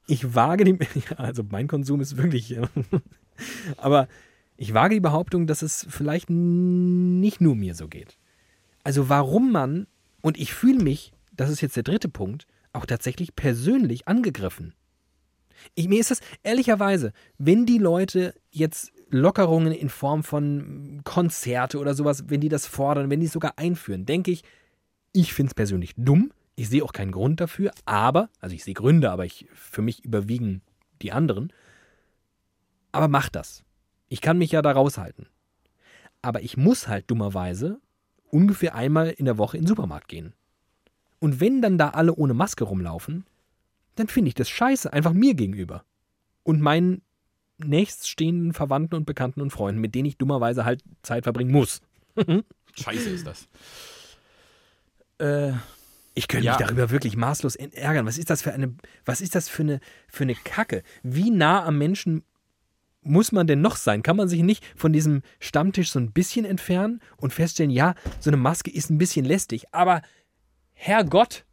Ich 0.06 0.34
wage 0.34 0.64
die, 0.64 0.72
ja, 1.10 1.16
also 1.16 1.42
mein 1.50 1.66
Konsum 1.66 2.00
ist 2.00 2.16
wirklich, 2.16 2.50
ja. 2.50 2.62
aber 3.78 4.06
ich 4.56 4.72
wage 4.72 4.94
die 4.94 5.00
Behauptung, 5.00 5.46
dass 5.46 5.62
es 5.62 5.86
vielleicht 5.88 6.30
nicht 6.30 7.40
nur 7.40 7.56
mir 7.56 7.74
so 7.74 7.88
geht. 7.88 8.16
Also 8.84 9.08
warum 9.08 9.50
man, 9.50 9.86
und 10.22 10.38
ich 10.38 10.54
fühle 10.54 10.82
mich, 10.82 11.12
das 11.32 11.50
ist 11.50 11.60
jetzt 11.60 11.76
der 11.76 11.82
dritte 11.82 12.08
Punkt, 12.08 12.46
auch 12.76 12.86
tatsächlich 12.86 13.34
persönlich 13.34 14.08
angegriffen. 14.08 14.74
Ich, 15.74 15.88
mir 15.88 16.00
ist 16.00 16.10
das 16.10 16.20
ehrlicherweise, 16.42 17.12
wenn 17.38 17.66
die 17.66 17.78
Leute 17.78 18.34
jetzt 18.50 18.92
Lockerungen 19.08 19.72
in 19.72 19.88
Form 19.88 20.22
von 20.22 21.00
Konzerte 21.04 21.78
oder 21.78 21.94
sowas, 21.94 22.24
wenn 22.28 22.40
die 22.40 22.48
das 22.48 22.66
fordern, 22.66 23.10
wenn 23.10 23.20
die 23.20 23.26
es 23.26 23.32
sogar 23.32 23.58
einführen, 23.58 24.04
denke 24.04 24.30
ich, 24.30 24.42
ich 25.12 25.32
finde 25.32 25.50
es 25.50 25.54
persönlich 25.54 25.94
dumm. 25.96 26.32
Ich 26.56 26.68
sehe 26.68 26.82
auch 26.82 26.92
keinen 26.92 27.12
Grund 27.12 27.40
dafür, 27.40 27.70
aber, 27.84 28.30
also 28.40 28.54
ich 28.54 28.64
sehe 28.64 28.74
Gründe, 28.74 29.10
aber 29.10 29.26
ich, 29.26 29.46
für 29.52 29.82
mich 29.82 30.04
überwiegen 30.04 30.62
die 31.02 31.12
anderen. 31.12 31.52
Aber 32.92 33.08
mach 33.08 33.28
das. 33.28 33.62
Ich 34.08 34.20
kann 34.20 34.38
mich 34.38 34.52
ja 34.52 34.62
da 34.62 34.72
raushalten. 34.72 35.26
Aber 36.22 36.42
ich 36.42 36.56
muss 36.56 36.88
halt 36.88 37.10
dummerweise 37.10 37.78
ungefähr 38.30 38.74
einmal 38.74 39.10
in 39.10 39.26
der 39.26 39.38
Woche 39.38 39.56
in 39.56 39.64
den 39.64 39.68
Supermarkt 39.68 40.08
gehen. 40.08 40.32
Und 41.18 41.40
wenn 41.40 41.62
dann 41.62 41.78
da 41.78 41.90
alle 41.90 42.14
ohne 42.14 42.34
Maske 42.34 42.64
rumlaufen, 42.64 43.24
dann 43.94 44.08
finde 44.08 44.28
ich 44.28 44.34
das 44.34 44.48
scheiße, 44.50 44.92
einfach 44.92 45.12
mir 45.12 45.34
gegenüber. 45.34 45.84
Und 46.42 46.60
meinen 46.60 47.02
nächststehenden 47.58 48.52
Verwandten 48.52 48.94
und 48.96 49.06
Bekannten 49.06 49.40
und 49.40 49.50
Freunden, 49.50 49.80
mit 49.80 49.94
denen 49.94 50.06
ich 50.06 50.18
dummerweise 50.18 50.64
halt 50.64 50.82
Zeit 51.02 51.24
verbringen 51.24 51.50
muss. 51.52 51.80
Scheiße 52.74 53.08
ist 53.10 53.26
das. 53.26 53.48
Äh, 55.18 55.52
Ich 56.18 56.28
könnte 56.28 56.46
Ja. 56.46 56.56
mich 56.56 56.66
darüber 56.66 56.90
wirklich 56.90 57.14
maßlos 57.16 57.56
ärgern. 57.56 58.06
Was 58.06 58.16
ist 58.16 58.30
das 58.30 58.40
für 58.42 58.52
eine, 58.52 58.74
was 59.04 59.20
ist 59.20 59.34
das 59.34 59.48
für 59.50 59.62
eine, 59.62 59.80
für 60.08 60.24
eine 60.24 60.34
Kacke? 60.34 60.82
Wie 61.02 61.30
nah 61.30 61.64
am 61.64 61.76
Menschen 61.78 62.22
muss 63.02 63.32
man 63.32 63.46
denn 63.46 63.60
noch 63.60 63.76
sein? 63.76 64.02
Kann 64.02 64.16
man 64.16 64.28
sich 64.28 64.42
nicht 64.42 64.64
von 64.76 64.92
diesem 64.94 65.22
Stammtisch 65.40 65.90
so 65.90 65.98
ein 65.98 66.12
bisschen 66.12 66.44
entfernen 66.46 67.00
und 67.18 67.32
feststellen, 67.34 67.70
ja, 67.70 67.94
so 68.18 68.30
eine 68.30 68.38
Maske 68.38 68.70
ist 68.70 68.88
ein 68.90 68.96
bisschen 68.98 69.24
lästig, 69.26 69.66
aber 69.72 70.00
Herrgott, 70.78 71.44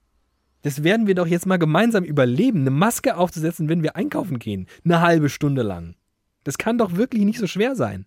das 0.61 0.84
werden 0.84 1.07
wir 1.07 1.15
doch 1.15 1.28
jetzt 1.28 1.45
mal 1.45 1.57
gemeinsam 1.57 2.03
überleben, 2.03 2.61
eine 2.61 2.71
Maske 2.71 3.17
aufzusetzen, 3.17 3.69
wenn 3.69 3.82
wir 3.82 3.95
einkaufen 3.95 4.38
gehen, 4.38 4.67
eine 4.86 5.01
halbe 5.01 5.30
Stunde 5.30 5.63
lang. 5.63 5.95
Das 6.43 6.57
kann 6.57 6.78
doch 6.78 6.95
wirklich 6.95 7.24
nicht 7.24 7.39
so 7.39 7.47
schwer 7.47 7.76
sein. 7.76 8.05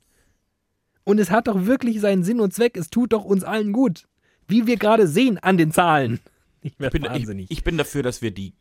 Und 1.04 1.18
es 1.18 1.30
hat 1.30 1.48
doch 1.48 1.66
wirklich 1.66 2.00
seinen 2.00 2.22
Sinn 2.22 2.40
und 2.40 2.52
Zweck. 2.52 2.76
Es 2.76 2.90
tut 2.90 3.12
doch 3.12 3.24
uns 3.24 3.44
allen 3.44 3.72
gut. 3.72 4.06
Wie 4.46 4.66
wir 4.66 4.76
gerade 4.76 5.06
sehen 5.08 5.38
an 5.38 5.58
den 5.58 5.72
Zahlen. 5.72 6.20
Ich 6.62 6.72
ich, 6.80 6.90
bin, 6.90 7.04
ich, 7.04 7.10
wahnsinnig. 7.10 7.46
ich 7.48 7.62
bin 7.62 7.78
dafür, 7.78 8.02
dass 8.02 8.22
wir 8.22 8.32
die 8.32 8.54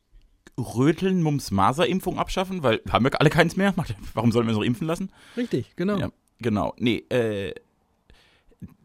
Röteln-Mumps-Maser-Impfung 0.60 2.20
abschaffen, 2.20 2.62
weil 2.62 2.80
haben 2.88 3.04
wir 3.04 3.20
alle 3.20 3.32
keins 3.32 3.56
mehr. 3.56 3.74
Warum 4.14 4.32
sollen 4.32 4.46
wir 4.46 4.52
uns 4.52 4.60
noch 4.60 4.66
impfen 4.66 4.86
lassen? 4.86 5.12
Richtig, 5.36 5.76
genau. 5.76 5.98
Ja, 5.98 6.10
genau. 6.38 6.76
Nee, 6.78 6.98
äh, 7.10 7.56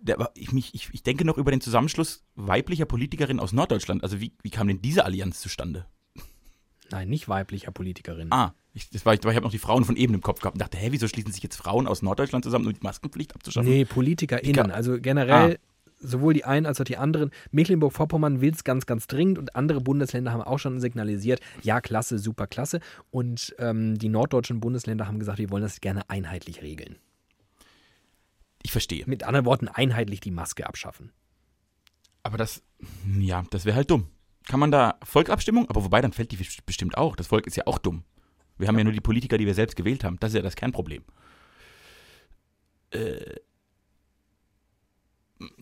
der, 0.00 0.30
ich, 0.34 0.52
mich, 0.52 0.74
ich, 0.74 0.88
ich 0.92 1.02
denke 1.02 1.24
noch 1.24 1.38
über 1.38 1.50
den 1.50 1.60
Zusammenschluss 1.60 2.22
weiblicher 2.34 2.86
Politikerinnen 2.86 3.40
aus 3.40 3.52
Norddeutschland. 3.52 4.02
Also 4.02 4.20
wie, 4.20 4.32
wie 4.42 4.50
kam 4.50 4.68
denn 4.68 4.80
diese 4.82 5.04
Allianz 5.04 5.40
zustande? 5.40 5.86
Nein, 6.90 7.08
nicht 7.08 7.28
weiblicher 7.28 7.70
Politikerin. 7.70 8.28
Ah, 8.32 8.52
ich, 8.74 8.90
das 8.90 9.06
war, 9.06 9.14
ich, 9.14 9.20
ich 9.20 9.26
habe 9.26 9.42
noch 9.42 9.50
die 9.52 9.58
Frauen 9.58 9.84
von 9.84 9.96
eben 9.96 10.14
im 10.14 10.22
Kopf 10.22 10.40
gehabt 10.40 10.56
und 10.56 10.60
dachte, 10.60 10.76
hä, 10.76 10.88
wieso 10.90 11.06
schließen 11.06 11.32
sich 11.32 11.42
jetzt 11.42 11.56
Frauen 11.56 11.86
aus 11.86 12.02
Norddeutschland 12.02 12.44
zusammen, 12.44 12.66
um 12.66 12.72
die 12.72 12.80
Maskenpflicht 12.82 13.34
abzuschaffen? 13.34 13.70
nee, 13.70 13.84
PolitikerInnen. 13.84 14.70
Also 14.72 14.98
generell 15.00 15.54
Ah. 15.54 15.58
sowohl 16.00 16.34
die 16.34 16.44
einen 16.44 16.66
als 16.66 16.80
auch 16.80 16.84
die 16.84 16.96
anderen. 16.96 17.30
Mecklenburg-Vorpommern 17.52 18.40
will 18.40 18.52
es 18.52 18.64
ganz, 18.64 18.86
ganz 18.86 19.06
dringend 19.06 19.38
und 19.38 19.54
andere 19.54 19.80
Bundesländer 19.80 20.32
haben 20.32 20.42
auch 20.42 20.58
schon 20.58 20.80
signalisiert, 20.80 21.40
ja, 21.62 21.80
klasse, 21.80 22.18
super 22.18 22.46
klasse. 22.48 22.80
Und 23.12 23.54
ähm, 23.58 23.96
die 23.98 24.08
norddeutschen 24.08 24.58
Bundesländer 24.60 25.06
haben 25.06 25.20
gesagt, 25.20 25.38
wir 25.38 25.50
wollen 25.50 25.62
das 25.62 25.80
gerne 25.80 26.08
einheitlich 26.10 26.60
regeln. 26.62 26.96
Ich 28.62 28.72
verstehe. 28.72 29.04
Mit 29.06 29.22
anderen 29.24 29.46
Worten, 29.46 29.68
einheitlich 29.68 30.20
die 30.20 30.30
Maske 30.30 30.66
abschaffen. 30.66 31.12
Aber 32.22 32.36
das, 32.36 32.62
ja, 33.18 33.44
das 33.50 33.64
wäre 33.64 33.76
halt 33.76 33.90
dumm. 33.90 34.08
Kann 34.48 34.60
man 34.60 34.70
da 34.70 34.98
Volksabstimmung? 35.04 35.68
Aber 35.70 35.84
wobei, 35.84 36.00
dann 36.00 36.12
fällt 36.12 36.32
die 36.32 36.38
bestimmt 36.66 36.96
auch. 36.98 37.16
Das 37.16 37.28
Volk 37.28 37.46
ist 37.46 37.56
ja 37.56 37.66
auch 37.66 37.78
dumm. 37.78 38.04
Wir 38.58 38.68
haben 38.68 38.76
ja 38.76 38.84
nur 38.84 38.92
die 38.92 39.00
Politiker, 39.00 39.38
die 39.38 39.46
wir 39.46 39.54
selbst 39.54 39.76
gewählt 39.76 40.04
haben. 40.04 40.18
Das 40.20 40.32
ist 40.32 40.36
ja 40.36 40.42
das 40.42 40.56
Kernproblem. 40.56 41.02
Äh, 42.90 43.36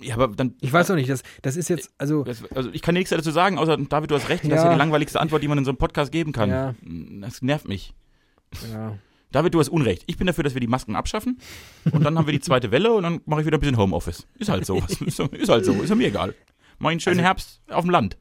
ja, 0.00 0.14
aber 0.14 0.28
dann. 0.34 0.56
Ich 0.60 0.72
weiß 0.72 0.90
auch 0.90 0.96
nicht, 0.96 1.08
das, 1.08 1.22
das 1.42 1.54
ist 1.56 1.68
jetzt, 1.68 1.92
also 1.98 2.24
Das, 2.24 2.42
also 2.52 2.70
ich 2.72 2.82
kann 2.82 2.94
nichts 2.94 3.10
dazu 3.10 3.30
sagen, 3.30 3.58
außer 3.58 3.76
David, 3.76 4.10
du 4.10 4.16
hast 4.16 4.28
recht, 4.28 4.42
das 4.44 4.50
ist 4.50 4.56
ja 4.56 4.64
Ja. 4.64 4.72
die 4.72 4.78
langweiligste 4.78 5.20
Antwort, 5.20 5.42
die 5.42 5.48
man 5.48 5.58
in 5.58 5.64
so 5.64 5.70
einem 5.70 5.78
Podcast 5.78 6.10
geben 6.10 6.32
kann. 6.32 6.50
Ja. 6.50 6.74
Das 7.20 7.42
nervt 7.42 7.68
mich. 7.68 7.94
ja, 8.72 8.98
David, 9.30 9.52
du 9.54 9.58
hast 9.60 9.68
Unrecht. 9.68 10.04
Ich 10.06 10.16
bin 10.16 10.26
dafür, 10.26 10.44
dass 10.44 10.54
wir 10.54 10.60
die 10.60 10.66
Masken 10.68 10.96
abschaffen 10.96 11.38
und 11.92 12.02
dann 12.04 12.16
haben 12.16 12.26
wir 12.26 12.32
die 12.32 12.40
zweite 12.40 12.70
Welle 12.70 12.92
und 12.94 13.02
dann 13.02 13.20
mache 13.26 13.40
ich 13.40 13.46
wieder 13.46 13.58
ein 13.58 13.60
bisschen 13.60 13.76
Homeoffice. 13.76 14.26
Ist 14.38 14.48
halt 14.48 14.64
so. 14.64 14.76
Ist, 15.06 15.48
halt 15.48 15.64
so. 15.64 15.72
Ist 15.74 15.90
ja 15.90 15.94
mir 15.94 16.08
egal. 16.08 16.34
Mach 16.78 16.90
einen 16.90 17.00
schönen 17.00 17.18
Also- 17.18 17.26
Herbst 17.26 17.60
auf 17.68 17.84
dem 17.84 17.90
Land. 17.90 18.16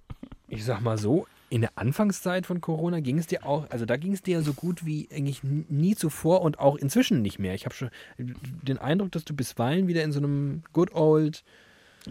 ich 0.49 0.65
sag 0.65 0.81
mal 0.81 0.97
so, 0.97 1.25
in 1.49 1.61
der 1.61 1.71
Anfangszeit 1.77 2.45
von 2.45 2.59
Corona 2.59 2.99
ging 2.99 3.17
es 3.19 3.27
dir 3.27 3.45
auch, 3.45 3.69
also 3.69 3.85
da 3.85 3.95
ging 3.95 4.11
es 4.11 4.21
dir 4.21 4.41
so 4.41 4.51
gut 4.53 4.85
wie 4.85 5.07
eigentlich 5.13 5.43
nie 5.43 5.95
zuvor 5.95 6.41
und 6.41 6.59
auch 6.59 6.75
inzwischen 6.75 7.21
nicht 7.21 7.39
mehr. 7.39 7.53
Ich 7.55 7.63
habe 7.63 7.73
schon 7.73 7.89
den 8.17 8.77
Eindruck, 8.77 9.13
dass 9.13 9.23
du 9.23 9.33
bisweilen 9.33 9.87
wieder 9.87 10.03
in 10.03 10.11
so 10.11 10.19
einem 10.19 10.63
good 10.73 10.93
old 10.93 11.45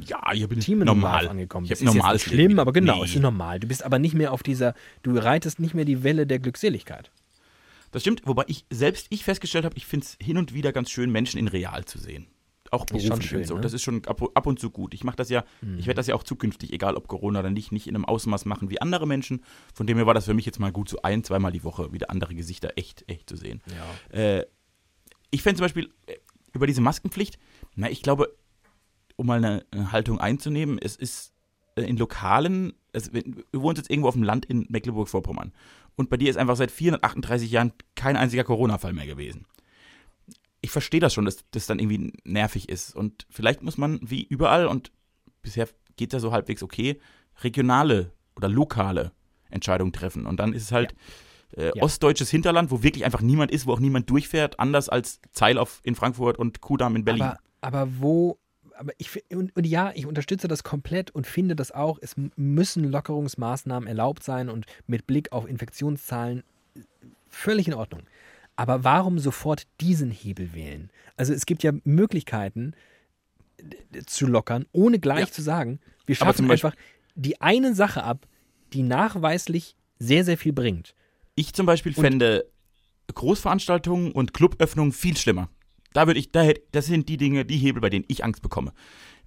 Ja, 0.07 0.33
hier 0.33 0.49
bin 0.49 0.59
ich 0.61 0.65
Team 0.65 0.79
normal. 0.79 1.29
angekommen 1.29 1.67
Ich 1.67 1.71
bist. 1.71 1.83
habe 1.83 1.89
Ist 1.91 1.95
jetzt 1.95 2.03
normales 2.03 2.27
nicht 2.27 2.35
schlimm, 2.35 2.59
aber 2.59 2.73
genau, 2.73 2.97
Nee. 3.01 3.05
es 3.05 3.15
ist 3.15 3.21
normal. 3.21 3.61
Du 3.61 3.69
bist 3.69 3.85
aber 3.85 3.99
nicht 3.99 4.15
mehr 4.15 4.33
auf 4.33 4.43
dieser, 4.43 4.73
du 5.03 5.19
reitest 5.19 5.61
nicht 5.61 5.75
mehr 5.75 5.85
die 5.85 6.03
Welle 6.03 6.27
der 6.27 6.39
Glückseligkeit. 6.39 7.11
Das 7.97 8.03
stimmt, 8.03 8.21
wobei 8.27 8.45
ich 8.47 8.67
selbst 8.69 9.07
ich 9.09 9.25
festgestellt 9.25 9.65
habe, 9.65 9.75
ich 9.79 9.87
finde 9.87 10.05
es 10.05 10.19
hin 10.21 10.37
und 10.37 10.53
wieder 10.53 10.71
ganz 10.71 10.91
schön, 10.91 11.11
Menschen 11.11 11.39
in 11.39 11.49
real 11.49 11.87
zu 11.87 11.99
sehen. 11.99 12.27
Auch 12.71 12.85
beruflich 12.85 13.27
schön, 13.27 13.39
und 13.39 13.47
so. 13.47 13.55
ne? 13.55 13.63
Das 13.63 13.73
ist 13.73 13.81
schon 13.81 14.05
ab, 14.05 14.21
ab 14.35 14.45
und 14.47 14.61
zu 14.61 14.69
gut. 14.69 14.93
Ich 14.93 15.03
mache 15.03 15.17
das 15.17 15.31
ja, 15.31 15.45
ich 15.79 15.87
werde 15.87 15.97
das 15.97 16.07
ja 16.07 16.15
auch 16.15 16.23
zukünftig, 16.23 16.75
egal 16.75 16.95
ob 16.95 17.09
Corona 17.09 17.39
oder 17.41 17.49
nicht, 17.49 17.73
nicht 17.73 17.87
in 17.87 17.95
einem 17.95 18.05
Ausmaß 18.05 18.45
machen 18.45 18.69
wie 18.69 18.83
andere 18.83 19.07
Menschen. 19.07 19.43
Von 19.73 19.87
dem 19.87 19.97
her 19.97 20.07
war 20.07 20.13
das 20.13 20.27
für 20.27 20.35
mich 20.35 20.45
jetzt 20.45 20.59
mal 20.59 20.73
gut, 20.73 20.91
so 20.91 21.01
ein, 21.01 21.25
zweimal 21.25 21.53
die 21.53 21.65
Woche 21.65 21.91
wieder 21.95 22.11
andere 22.11 22.35
Gesichter 22.35 22.75
echt, 22.77 23.03
echt 23.11 23.31
zu 23.31 23.37
sehen. 23.37 23.63
Ja. 24.13 24.19
Äh, 24.19 24.47
ich 25.31 25.41
fände 25.41 25.57
zum 25.57 25.65
Beispiel 25.65 25.91
äh, 26.05 26.17
über 26.53 26.67
diese 26.67 26.83
Maskenpflicht, 26.83 27.39
na, 27.77 27.89
ich 27.91 28.03
glaube, 28.03 28.37
um 29.17 29.25
mal 29.25 29.39
eine, 29.39 29.65
eine 29.71 29.91
Haltung 29.93 30.21
einzunehmen, 30.21 30.79
es 30.79 30.97
ist 30.97 31.33
äh, 31.77 31.81
in 31.81 31.97
Lokalen, 31.97 32.75
wenn- 32.93 33.43
du 33.53 33.63
wohnst 33.63 33.79
jetzt 33.79 33.91
irgendwo 33.91 34.09
auf 34.09 34.15
dem 34.15 34.23
Land 34.23 34.45
in 34.45 34.67
Mecklenburg-Vorpommern 34.69 35.55
und 35.97 36.11
bei 36.11 36.17
dir 36.17 36.31
ist 36.31 36.37
einfach 36.37 36.57
seit 36.57 36.71
438 36.71 37.51
Jahren 37.51 37.73
kein 37.95 38.17
einziger 38.17 38.45
Corona-Fall 38.45 38.93
mehr 38.93 39.07
gewesen. 39.07 39.47
Ich 40.61 40.71
verstehe 40.71 41.01
das 41.01 41.15
schon, 41.15 41.25
dass 41.25 41.45
das 41.51 41.67
dann 41.67 41.79
irgendwie 41.79 42.13
nervig 42.25 42.69
ist 42.69 42.95
und 42.95 43.27
vielleicht 43.31 43.63
muss 43.63 43.79
man 43.79 43.99
wie 44.03 44.25
überall 44.25 44.67
und 44.67 44.91
bisher 45.43 45.69
geht 45.97 46.13
ja 46.13 46.21
so 46.21 46.33
halbwegs 46.33 46.63
okay, 46.63 47.01
regionale 47.43 48.13
oder 48.37 48.49
lokale 48.49 49.13
Entscheidungen 49.51 49.93
treffen. 49.93 50.27
Und 50.27 50.39
dann 50.41 50.53
ist 50.53 50.65
es 50.65 50.73
halt 50.73 50.95
äh, 51.57 51.71
Ja. 51.75 51.83
ostdeutsches 51.83 52.31
Hinterland, 52.31 52.71
wo 52.71 52.83
wirklich 52.83 53.05
einfach 53.05 53.21
niemand 53.21 53.51
ist, 53.51 53.67
wo 53.67 53.73
auch 53.73 53.79
niemand 53.81 54.11
durchfährt, 54.11 54.59
anders 54.59 54.89
als 54.89 55.21
Zeilauf 55.33 55.81
in 55.85 55.95
Frankfurt 55.95 56.39
und 56.39 56.61
Kudamm 56.61 56.97
in 56.97 57.05
Berlin. 57.05 57.23
Aber, 57.23 57.39
aber 57.61 57.89
wo, 57.99 58.39
aber 58.79 58.93
ich 58.99 59.11
und, 59.31 59.55
und 59.57 59.67
ja, 59.67 59.93
ich 59.95 60.07
unterstütze 60.07 60.49
das 60.49 60.63
komplett 60.63 61.11
und 61.11 61.27
finde 61.27 61.57
das 61.57 61.73
auch, 61.73 61.99
es 62.01 62.15
müssen 62.37 62.85
Lockerungsmaßnahmen 62.85 63.89
erlaubt 63.89 64.23
sein 64.23 64.49
und 64.49 64.67
mit 64.87 65.07
Blick 65.07 65.33
auf 65.33 65.49
Infektionszahlen 65.49 66.45
äh, 66.75 66.81
völlig 67.29 67.69
in 67.69 67.75
Ordnung. 67.75 68.03
Aber 68.57 68.85
warum 68.85 69.19
sofort 69.19 69.67
diesen 69.81 70.11
Hebel 70.11 70.55
wählen? 70.55 70.91
Also 71.17 71.33
es 71.33 71.47
gibt 71.47 71.63
ja 71.63 71.73
Möglichkeiten 71.85 72.75
zu 74.07 74.27
lockern, 74.27 74.67
ohne 74.73 74.99
gleich 74.99 75.21
Ja. 75.27 75.31
zu 75.33 75.43
sagen, 75.43 75.81
wir 76.07 76.15
schaffen 76.15 76.51
einfach 76.51 76.75
die 77.15 77.41
eine 77.41 77.75
Sache 77.75 78.03
ab, 78.05 78.27
die 78.73 78.83
nachweislich 78.83 79.77
sehr, 79.99 80.25
sehr 80.25 80.37
viel 80.39 80.53
bringt. 80.53 80.95
Ich 81.35 81.53
zum 81.55 81.67
Beispiel 81.67 81.93
fände 81.93 82.47
Großveranstaltungen 83.15 84.13
und 84.13 84.35
Cluböffnungen 84.35 84.93
viel 84.93 85.17
schlimmer. 85.17 85.49
Da 85.97 86.07
würde 86.07 86.21
ich, 86.21 86.31
da 86.31 86.43
hätte, 86.43 86.61
das 86.73 86.85
sind 86.85 87.09
die 87.09 87.17
Dinge, 87.17 87.47
die 87.47 87.57
Hebel, 87.57 87.81
bei 87.81 87.89
denen 87.89 88.05
ich 88.09 88.23
Angst 88.23 88.43
bekomme. 88.43 88.75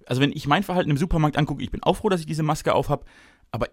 Also 0.06 0.22
wenn 0.22 0.30
ich 0.30 0.46
mein 0.46 0.62
Verhalten 0.62 0.90
im 0.90 0.96
Supermarkt 0.96 1.36
angucke, 1.36 1.64
ich 1.64 1.72
bin 1.72 1.82
auch 1.82 1.96
froh, 1.96 2.08
dass 2.08 2.20
ich 2.20 2.26
diese 2.26 2.44
Maske 2.44 2.74
aufhab, 2.74 3.06
aber 3.50 3.70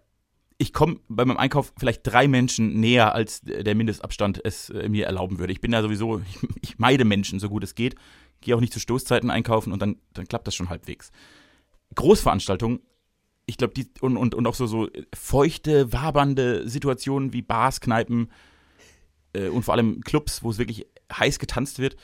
ich 0.58 0.74
komme 0.74 1.00
bei 1.08 1.24
meinem 1.24 1.38
Einkauf 1.38 1.74
vielleicht 1.78 2.02
drei 2.04 2.28
Menschen 2.28 2.80
näher, 2.80 3.14
als 3.14 3.42
der 3.42 3.76
Mindestabstand 3.76 4.44
es 4.44 4.72
äh, 4.72 4.90
mir 4.90 5.06
erlauben 5.06 5.38
würde. 5.38 5.54
Ich 5.54 5.62
bin 5.62 5.72
da 5.72 5.84
sowieso, 5.84 6.22
ich, 6.62 6.80
meide 6.80 7.06
Menschen, 7.06 7.40
so 7.40 7.50
gut 7.50 7.64
es 7.64 7.76
geht. 7.76 7.94
Gehe 8.42 8.56
auch 8.56 8.62
nicht 8.62 8.74
zu 8.74 8.80
Stoßzeiten 8.80 9.30
einkaufen 9.30 9.74
und 9.74 9.80
dann, 9.80 9.98
dann 10.14 10.28
klappt 10.28 10.48
das 10.48 10.56
schon 10.56 10.70
halbwegs. 10.70 11.12
Großveranstaltungen, 11.94 12.80
ich 13.46 13.58
glaube, 13.58 13.76
die 13.76 13.88
und, 14.02 14.18
und, 14.18 14.34
und 14.34 14.48
auch 14.48 14.56
so, 14.56 14.66
so 14.66 14.90
feuchte, 15.14 15.94
wabernde 15.94 16.68
Situationen 16.68 17.32
wie 17.32 17.44
Bars, 17.44 17.80
Kneipen 17.80 18.32
äh, 19.34 19.50
und 19.50 19.62
vor 19.62 19.76
allem 19.76 20.02
Clubs, 20.02 20.42
wo 20.42 20.50
es 20.50 20.58
wirklich 20.58 20.88
heiß 21.14 21.38
getanzt 21.38 21.78
wird, 21.78 21.96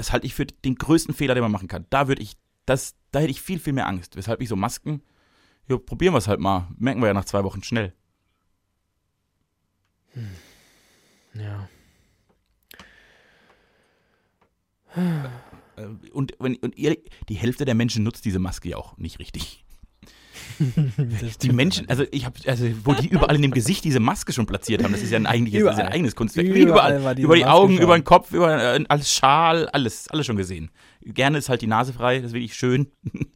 das 0.00 0.12
halte 0.12 0.26
ich 0.26 0.34
für 0.34 0.46
den 0.46 0.76
größten 0.76 1.14
Fehler, 1.14 1.34
den 1.34 1.42
man 1.42 1.52
machen 1.52 1.68
kann. 1.68 1.84
Da 1.90 2.08
würde 2.08 2.22
ich, 2.22 2.38
das, 2.64 2.96
da 3.10 3.18
hätte 3.18 3.30
ich 3.30 3.42
viel, 3.42 3.58
viel 3.58 3.74
mehr 3.74 3.86
Angst. 3.86 4.16
Weshalb 4.16 4.40
ich 4.40 4.48
so 4.48 4.56
Masken, 4.56 5.02
ja, 5.68 5.76
probieren 5.76 6.14
wir 6.14 6.18
es 6.18 6.26
halt 6.26 6.40
mal. 6.40 6.68
Merken 6.78 7.02
wir 7.02 7.08
ja 7.08 7.14
nach 7.14 7.26
zwei 7.26 7.44
Wochen 7.44 7.62
schnell. 7.62 7.92
Ja. 11.34 11.68
Äh, 15.76 15.84
Und, 16.12 16.32
wenn, 16.38 16.56
und 16.56 16.76
ihr, 16.76 16.96
die 17.28 17.34
Hälfte 17.34 17.66
der 17.66 17.74
Menschen 17.74 18.02
nutzt 18.02 18.24
diese 18.24 18.38
Maske 18.38 18.70
ja 18.70 18.78
auch 18.78 18.96
nicht 18.96 19.18
richtig. 19.18 19.64
Die 21.42 21.52
Menschen, 21.52 21.88
also 21.88 22.04
ich 22.10 22.26
habe, 22.26 22.38
also 22.46 22.66
wo 22.84 22.92
die 22.92 23.08
überall 23.08 23.34
in 23.36 23.42
dem 23.42 23.50
Gesicht 23.50 23.82
diese 23.84 23.98
Maske 24.00 24.32
schon 24.32 24.46
platziert 24.46 24.84
haben, 24.84 24.92
das 24.92 25.02
ist 25.02 25.10
ja 25.10 25.16
ein 25.16 25.26
eigentliches, 25.26 25.64
das 25.64 25.72
ist 25.72 25.78
ja 25.78 25.84
ein 25.84 25.86
Überall. 25.86 25.94
eigenes 25.94 26.14
Kunstwerk. 26.16 26.46
Überall 26.48 26.98
Überall, 26.98 27.14
diese 27.14 27.24
über 27.24 27.36
die 27.36 27.42
Maske 27.42 27.54
Augen, 27.54 27.74
schon. 27.74 27.82
über 27.82 27.98
den 27.98 28.04
Kopf, 28.04 28.32
über 28.32 28.76
äh, 28.76 28.84
als 28.88 29.12
Schal, 29.12 29.68
alles, 29.68 30.08
alles 30.08 30.26
schon 30.26 30.36
gesehen. 30.36 30.70
Gerne 31.02 31.38
ist 31.38 31.48
halt 31.48 31.62
die 31.62 31.66
Nase 31.66 31.92
frei, 31.92 32.18
das 32.18 32.26
ist 32.28 32.32
wirklich 32.34 32.54
schön. 32.54 32.92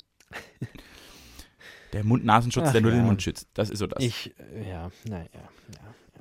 Der 1.93 2.03
Mund-Nasenschutz, 2.05 2.73
der 2.73 2.81
nur 2.81 2.91
den 2.91 3.01
ja. 3.01 3.07
Mund 3.07 3.23
schützt, 3.23 3.49
das 3.55 3.71
ist 3.71 3.79
so 3.79 3.87
das. 3.87 4.03
Ich, 4.03 4.35
ja, 4.69 4.91
naja. 5.05 5.29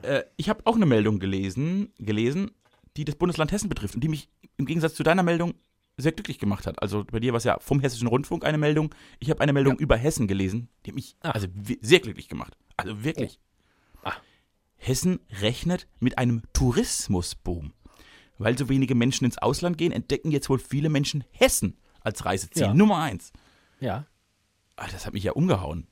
Ja. 0.03 0.09
äh, 0.09 0.23
ich 0.37 0.47
habe 0.47 0.61
auch 0.65 0.75
eine 0.75 0.85
Meldung 0.85 1.17
gelesen, 1.19 1.91
gelesen, 1.97 2.51
die 2.95 3.05
das 3.05 3.15
Bundesland 3.15 3.51
Hessen 3.51 3.69
betrifft 3.69 3.95
und 3.95 4.03
die 4.03 4.07
mich 4.07 4.29
im 4.57 4.67
Gegensatz 4.67 4.93
zu 4.93 5.01
deiner 5.01 5.23
Meldung 5.23 5.55
sehr 5.97 6.11
glücklich 6.11 6.39
gemacht 6.39 6.65
hat. 6.67 6.81
Also 6.81 7.03
bei 7.05 7.19
dir 7.19 7.33
war 7.33 7.37
es 7.37 7.43
ja 7.43 7.59
vom 7.59 7.79
Hessischen 7.79 8.07
Rundfunk 8.07 8.43
eine 8.45 8.57
Meldung. 8.57 8.93
Ich 9.19 9.29
habe 9.29 9.41
eine 9.41 9.53
Meldung 9.53 9.77
über 9.77 9.95
Hessen 9.97 10.27
gelesen, 10.27 10.69
die 10.85 10.91
hat 10.91 10.95
mich 10.95 11.15
Ach. 11.21 11.33
also 11.35 11.47
sehr 11.81 11.99
glücklich 11.99 12.27
gemacht. 12.29 12.57
Also 12.77 13.03
wirklich. 13.03 13.39
Ah. 14.03 14.13
Hessen 14.75 15.19
rechnet 15.41 15.87
mit 15.99 16.17
einem 16.17 16.41
Tourismusboom. 16.53 17.73
Weil 18.39 18.57
so 18.57 18.67
wenige 18.69 18.95
Menschen 18.95 19.25
ins 19.25 19.37
Ausland 19.37 19.77
gehen, 19.77 19.91
entdecken 19.91 20.31
jetzt 20.31 20.49
wohl 20.49 20.59
viele 20.59 20.89
Menschen 20.89 21.23
Hessen 21.31 21.77
als 22.01 22.25
Reiseziel 22.25 22.63
Ja. 22.63 22.73
Nummer 22.73 22.97
eins. 22.97 23.31
ja. 23.79 24.05
Ah, 24.75 24.87
das 24.91 25.05
hat 25.05 25.13
mich 25.13 25.23
ja 25.23 25.33
umgehauen. 25.33 25.85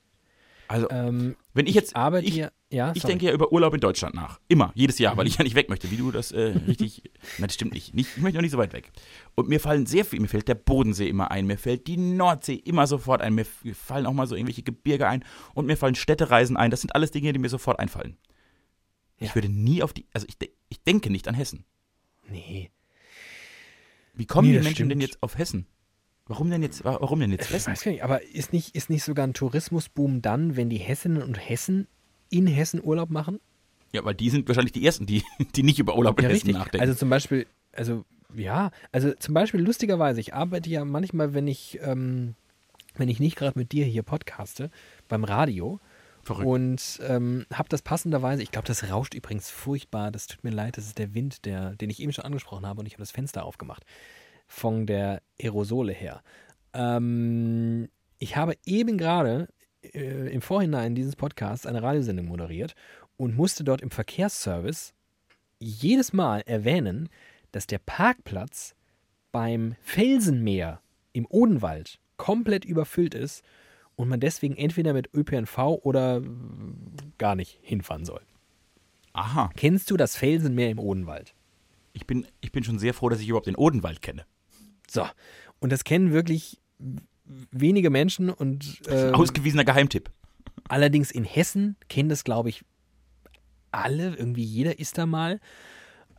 Also, 0.66 0.90
Ähm, 0.90 1.36
wenn 1.54 1.66
ich 1.68 1.74
jetzt. 1.76 1.94
aber 1.94 2.20
ich, 2.20 2.32
dir, 2.32 2.52
ja, 2.72 2.92
ich 2.94 3.02
sorry. 3.02 3.12
denke 3.12 3.26
ja 3.26 3.32
über 3.32 3.52
Urlaub 3.52 3.74
in 3.74 3.80
Deutschland 3.80 4.14
nach. 4.14 4.40
Immer, 4.48 4.72
jedes 4.74 4.98
Jahr, 4.98 5.14
Mhm. 5.14 5.18
weil 5.18 5.26
ich 5.28 5.36
ja 5.36 5.44
nicht 5.44 5.54
weg 5.54 5.68
möchte, 5.68 5.90
wie 5.90 5.96
du 5.96 6.10
das 6.10 6.32
äh, 6.32 6.54
richtig. 6.66 7.02
Nein, 7.38 7.46
das 7.48 7.54
stimmt 7.54 7.72
nicht. 7.74 7.94
nicht. 7.94 8.10
Ich 8.16 8.22
möchte 8.22 8.36
noch 8.38 8.42
nicht 8.42 8.50
so 8.52 8.58
weit 8.58 8.72
weg. 8.72 8.90
Und 9.34 9.48
mir 9.48 9.60
fallen 9.60 9.86
sehr 9.86 10.04
viel, 10.04 10.20
mir 10.20 10.28
fällt 10.28 10.48
der 10.48 10.54
Bodensee 10.56 11.08
immer 11.08 11.30
ein, 11.30 11.46
mir 11.46 11.58
fällt 11.58 11.86
die 11.86 11.96
Nordsee 11.96 12.54
immer 12.54 12.86
sofort 12.86 13.22
ein, 13.22 13.34
mir 13.34 13.44
fallen 13.44 14.06
auch 14.06 14.12
mal 14.12 14.26
so 14.26 14.34
irgendwelche 14.34 14.62
Gebirge 14.62 15.06
ein 15.06 15.24
und 15.54 15.66
mir 15.66 15.76
fallen 15.76 15.94
Städtereisen 15.94 16.56
ein. 16.56 16.70
Das 16.70 16.80
sind 16.80 16.94
alles 16.94 17.10
Dinge, 17.12 17.32
die 17.32 17.38
mir 17.38 17.48
sofort 17.48 17.78
einfallen. 17.78 18.16
Ich 19.18 19.28
Ja. 19.28 19.34
würde 19.36 19.48
nie 19.48 19.82
auf 19.82 19.92
die. 19.92 20.06
Also 20.12 20.26
ich, 20.28 20.36
de 20.38 20.50
ich 20.68 20.82
denke 20.82 21.10
nicht 21.10 21.28
an 21.28 21.34
Hessen. 21.34 21.64
Nee. 22.28 22.70
Wie 24.14 24.26
kommen 24.26 24.48
Nee, 24.50 24.58
die 24.58 24.64
Menschen 24.64 24.88
denn 24.88 24.98
stimmt. 25.00 25.12
jetzt 25.14 25.22
auf 25.22 25.38
Hessen? 25.38 25.66
Warum 26.26 26.50
denn 26.50 26.62
jetzt, 26.62 26.84
wa- 26.84 26.98
warum 27.00 27.20
denn 27.20 27.30
jetzt 27.32 27.46
Ich 27.46 27.52
Hessen? 27.52 27.72
weiß 27.72 27.82
gar 27.82 27.90
nicht, 27.92 28.04
aber 28.04 28.22
ist 28.22 28.52
nicht, 28.52 28.74
ist 28.74 28.90
nicht 28.90 29.02
sogar 29.04 29.26
ein 29.26 29.34
Tourismusboom 29.34 30.22
dann, 30.22 30.56
wenn 30.56 30.70
die 30.70 30.78
Hessinnen 30.78 31.22
und 31.22 31.34
Hessen 31.36 31.88
in 32.32 32.46
Hessen 32.46 32.80
Urlaub 32.82 33.10
machen? 33.10 33.38
Ja, 33.92 34.04
weil 34.04 34.14
die 34.14 34.30
sind 34.30 34.48
wahrscheinlich 34.48 34.72
die 34.72 34.84
Ersten, 34.86 35.06
die, 35.06 35.22
die 35.54 35.62
nicht 35.62 35.78
über 35.78 35.96
Urlaub 35.96 36.18
in 36.18 36.24
Ja, 36.24 36.30
Hessen 36.30 36.46
richtig. 36.48 36.54
nachdenken. 36.56 36.80
Also 36.86 36.94
zum 36.98 37.10
Beispiel, 37.10 37.46
also 37.72 38.04
ja, 38.34 38.70
also 38.92 39.12
zum 39.12 39.34
Beispiel 39.34 39.60
lustigerweise, 39.60 40.20
ich 40.20 40.32
arbeite 40.34 40.70
ja 40.70 40.84
manchmal, 40.84 41.34
wenn 41.34 41.46
ich, 41.46 41.78
ähm, 41.82 42.34
wenn 42.96 43.08
ich 43.08 43.20
nicht 43.20 43.36
gerade 43.36 43.58
mit 43.58 43.72
dir 43.72 43.84
hier 43.84 44.02
podcaste, 44.02 44.70
beim 45.08 45.24
Radio 45.24 45.78
Verrückt. 46.22 46.46
und 46.46 47.00
ähm, 47.06 47.44
habe 47.52 47.68
das 47.68 47.82
passenderweise, 47.82 48.42
ich 48.42 48.50
glaube, 48.50 48.66
das 48.66 48.90
rauscht 48.90 49.12
übrigens 49.14 49.50
furchtbar, 49.50 50.10
das 50.10 50.26
tut 50.26 50.44
mir 50.44 50.50
leid, 50.50 50.78
das 50.78 50.86
ist 50.86 50.96
der 50.98 51.12
Wind, 51.14 51.44
der, 51.44 51.74
den 51.76 51.90
ich 51.90 52.00
eben 52.00 52.12
schon 52.12 52.24
angesprochen 52.24 52.64
habe 52.66 52.80
und 52.80 52.86
ich 52.86 52.94
habe 52.94 53.02
das 53.02 53.10
Fenster 53.10 53.44
aufgemacht, 53.44 53.84
von 54.48 54.86
der 54.86 55.20
Aerosole 55.40 55.92
her. 55.92 56.22
Ähm, 56.72 57.88
ich 58.18 58.36
habe 58.36 58.54
eben 58.64 58.96
gerade 58.96 59.48
äh, 59.82 60.32
im 60.32 60.42
Vorhinein 60.42 60.94
dieses 60.94 61.16
Podcasts 61.16 61.66
eine 61.66 61.82
Radiosendung 61.82 62.26
moderiert 62.26 62.74
und 63.16 63.36
musste 63.36 63.64
dort 63.64 63.80
im 63.80 63.90
Verkehrsservice 63.90 64.94
jedes 65.58 66.12
Mal 66.12 66.42
erwähnen, 66.46 67.08
dass 67.52 67.66
der 67.66 67.78
Parkplatz 67.78 68.74
beim 69.30 69.74
Felsenmeer 69.82 70.80
im 71.12 71.26
Odenwald 71.28 71.98
komplett 72.16 72.64
überfüllt 72.64 73.14
ist 73.14 73.44
und 73.96 74.08
man 74.08 74.20
deswegen 74.20 74.56
entweder 74.56 74.92
mit 74.92 75.10
ÖPNV 75.14 75.58
oder 75.82 76.22
gar 77.18 77.34
nicht 77.34 77.58
hinfahren 77.62 78.04
soll. 78.04 78.22
Aha. 79.12 79.50
Kennst 79.56 79.90
du 79.90 79.96
das 79.96 80.16
Felsenmeer 80.16 80.70
im 80.70 80.78
Odenwald? 80.78 81.34
Ich 81.92 82.06
bin, 82.06 82.26
ich 82.40 82.52
bin 82.52 82.64
schon 82.64 82.78
sehr 82.78 82.94
froh, 82.94 83.08
dass 83.08 83.20
ich 83.20 83.28
überhaupt 83.28 83.46
den 83.46 83.56
Odenwald 83.56 84.00
kenne. 84.00 84.24
So, 84.88 85.06
und 85.60 85.70
das 85.70 85.84
kennen 85.84 86.12
wirklich 86.12 86.58
wenige 87.50 87.90
Menschen 87.90 88.30
und 88.30 88.80
ähm, 88.88 89.14
Ausgewiesener 89.14 89.64
Geheimtipp. 89.64 90.10
Allerdings 90.68 91.10
in 91.10 91.24
Hessen 91.24 91.76
kennen 91.88 92.08
das, 92.08 92.24
glaube 92.24 92.48
ich, 92.48 92.64
alle. 93.70 94.14
Irgendwie 94.16 94.44
jeder 94.44 94.78
ist 94.78 94.98
da 94.98 95.06
mal. 95.06 95.40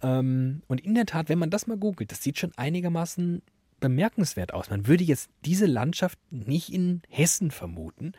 Ähm, 0.01 0.61
und 0.68 0.82
in 0.82 0.95
der 0.95 1.05
Tat, 1.05 1.30
wenn 1.30 1.39
man 1.39 1.49
das 1.49 1.68
mal 1.68 1.78
googelt, 1.78 2.11
das 2.11 2.22
sieht 2.22 2.38
schon 2.38 2.51
einigermaßen 2.57 3.41
bemerkenswert 3.80 4.53
aus. 4.53 4.70
Man 4.70 4.88
würde 4.88 5.03
jetzt 5.03 5.30
diese 5.43 5.66
Landschaft 5.66 6.20
nicht 6.32 6.72
in 6.72 7.01
Hessen 7.09 7.51
vermuten. 7.51 8.14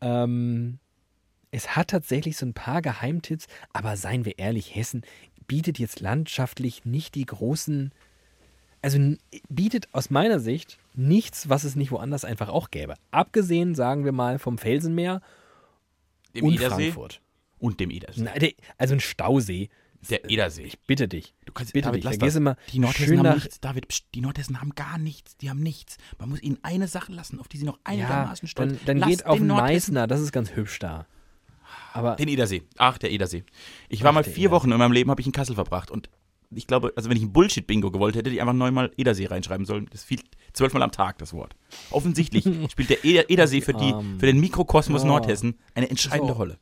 Ähm, 0.00 0.78
es 1.50 1.76
hat 1.76 1.88
tatsächlich 1.88 2.36
so 2.36 2.46
ein 2.46 2.54
paar 2.54 2.82
Geheimtipps, 2.82 3.46
aber 3.72 3.96
seien 3.96 4.24
wir 4.24 4.38
ehrlich, 4.38 4.74
Hessen 4.74 5.02
bietet 5.46 5.78
jetzt 5.78 6.00
landschaftlich 6.00 6.84
nicht 6.84 7.14
die 7.14 7.26
großen, 7.26 7.92
also 8.82 8.98
bietet 9.48 9.88
aus 9.92 10.10
meiner 10.10 10.38
Sicht 10.40 10.78
nichts, 10.94 11.48
was 11.48 11.64
es 11.64 11.76
nicht 11.76 11.90
woanders 11.90 12.24
einfach 12.24 12.48
auch 12.48 12.70
gäbe. 12.70 12.94
Abgesehen, 13.10 13.74
sagen 13.74 14.04
wir 14.04 14.12
mal, 14.12 14.38
vom 14.38 14.58
Felsenmeer 14.58 15.20
Dem 16.34 16.44
und 16.46 16.54
Edersee 16.54 16.84
Frankfurt. 16.92 17.20
und 17.58 17.80
dem 17.80 17.90
Edersee. 17.90 18.22
Nein, 18.22 18.38
der- 18.38 18.52
also 18.76 18.94
ein 18.94 19.00
Stausee. 19.00 19.68
Der 20.10 20.30
Edersee. 20.30 20.62
Ich 20.62 20.78
bitte 20.80 21.08
dich. 21.08 21.34
Du 21.44 21.52
kannst, 21.52 21.72
bitte 21.72 21.88
David, 21.88 22.04
dich. 22.04 22.20
lass 22.20 22.34
das. 22.34 22.40
mal 22.40 22.56
Die 22.72 22.78
Nordhessen 22.78 23.18
haben 23.18 23.34
nichts. 23.34 23.60
David, 23.60 23.88
pst, 23.88 24.04
die 24.14 24.20
Nordhessen 24.20 24.60
haben 24.60 24.74
gar 24.76 24.96
nichts. 24.96 25.36
Die 25.38 25.50
haben 25.50 25.60
nichts. 25.60 25.96
Man 26.18 26.28
muss 26.28 26.40
ihnen 26.40 26.58
eine 26.62 26.86
Sache 26.86 27.12
lassen, 27.12 27.40
auf 27.40 27.48
die 27.48 27.58
sie 27.58 27.64
noch 27.64 27.78
ja, 27.78 27.80
einigermaßen 27.84 28.46
stolz 28.46 28.74
dann, 28.74 28.80
dann 28.86 28.98
Lass 28.98 29.08
geht 29.08 29.26
auf 29.26 29.40
Meißner, 29.40 30.06
das 30.06 30.20
ist 30.20 30.30
ganz 30.30 30.54
hübsch 30.54 30.78
da. 30.78 31.06
Aber 31.92 32.14
Den 32.14 32.28
Edersee. 32.28 32.62
Ach, 32.76 32.96
der 32.98 33.10
Edersee. 33.10 33.42
Ich 33.88 34.02
war 34.04 34.10
Ach, 34.10 34.14
mal 34.14 34.22
der 34.22 34.32
vier 34.32 34.42
Edersee. 34.44 34.50
Wochen 34.54 34.70
in 34.72 34.78
meinem 34.78 34.92
Leben, 34.92 35.10
habe 35.10 35.20
ich 35.20 35.26
in 35.26 35.32
Kassel 35.32 35.56
verbracht. 35.56 35.90
Und 35.90 36.08
ich 36.54 36.66
glaube, 36.66 36.92
also 36.96 37.10
wenn 37.10 37.16
ich 37.16 37.22
ein 37.22 37.32
Bullshit-Bingo 37.32 37.90
gewollt 37.90 38.14
hätte, 38.16 38.28
hätte 38.30 38.34
ich 38.36 38.40
einfach 38.40 38.54
neunmal 38.54 38.90
Edersee 38.96 39.26
reinschreiben 39.26 39.66
sollen. 39.66 39.86
Das 39.90 40.04
fiel 40.04 40.20
zwölfmal 40.52 40.82
am 40.82 40.92
Tag, 40.92 41.18
das 41.18 41.32
Wort. 41.32 41.54
Offensichtlich 41.90 42.44
spielt 42.70 42.90
der 42.90 43.04
Eder 43.04 43.28
Edersee 43.30 43.60
für, 43.60 43.74
die, 43.74 43.92
Arm. 43.92 44.18
für 44.18 44.26
den 44.26 44.40
Mikrokosmos 44.40 45.02
Ja. 45.02 45.08
Nordhessen 45.08 45.58
eine 45.74 45.90
entscheidende 45.90 46.32
So. 46.32 46.38
Rolle. 46.38 46.58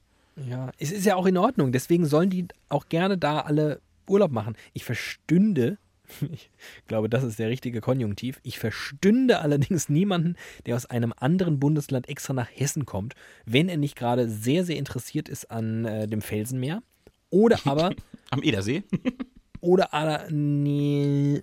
ja, 0.48 0.70
es 0.78 0.90
ist 0.92 1.06
ja 1.06 1.16
auch 1.16 1.26
in 1.26 1.36
Ordnung. 1.36 1.72
Deswegen 1.72 2.06
sollen 2.06 2.30
die 2.30 2.46
auch 2.68 2.88
gerne 2.88 3.16
da 3.18 3.40
alle 3.40 3.80
Urlaub 4.08 4.30
machen. 4.32 4.56
Ich 4.72 4.84
verstünde, 4.84 5.78
Ich 6.30 6.50
glaube, 6.86 7.08
das 7.08 7.24
ist 7.24 7.38
der 7.40 7.48
richtige 7.48 7.80
Konjunktiv. 7.80 8.38
Ich 8.44 8.58
verstünde 8.60 9.40
allerdings 9.40 9.88
niemanden, 9.88 10.36
der 10.64 10.76
aus 10.76 10.86
einem 10.86 11.12
anderen 11.16 11.58
Bundesland 11.58 12.08
extra 12.08 12.32
nach 12.32 12.48
Hessen 12.52 12.86
kommt, 12.86 13.14
wenn 13.44 13.68
er 13.68 13.76
nicht 13.76 13.96
gerade 13.96 14.28
sehr, 14.28 14.64
sehr 14.64 14.76
interessiert 14.76 15.28
ist 15.28 15.50
an 15.50 15.84
äh, 15.84 16.06
dem 16.06 16.22
Felsenmeer. 16.22 16.82
Oder 17.30 17.58
aber. 17.64 17.90
Am 18.30 18.42
Edersee? 18.42 18.84
Oder 19.66 19.92
aber. 19.92 20.30
Nee. 20.30 21.42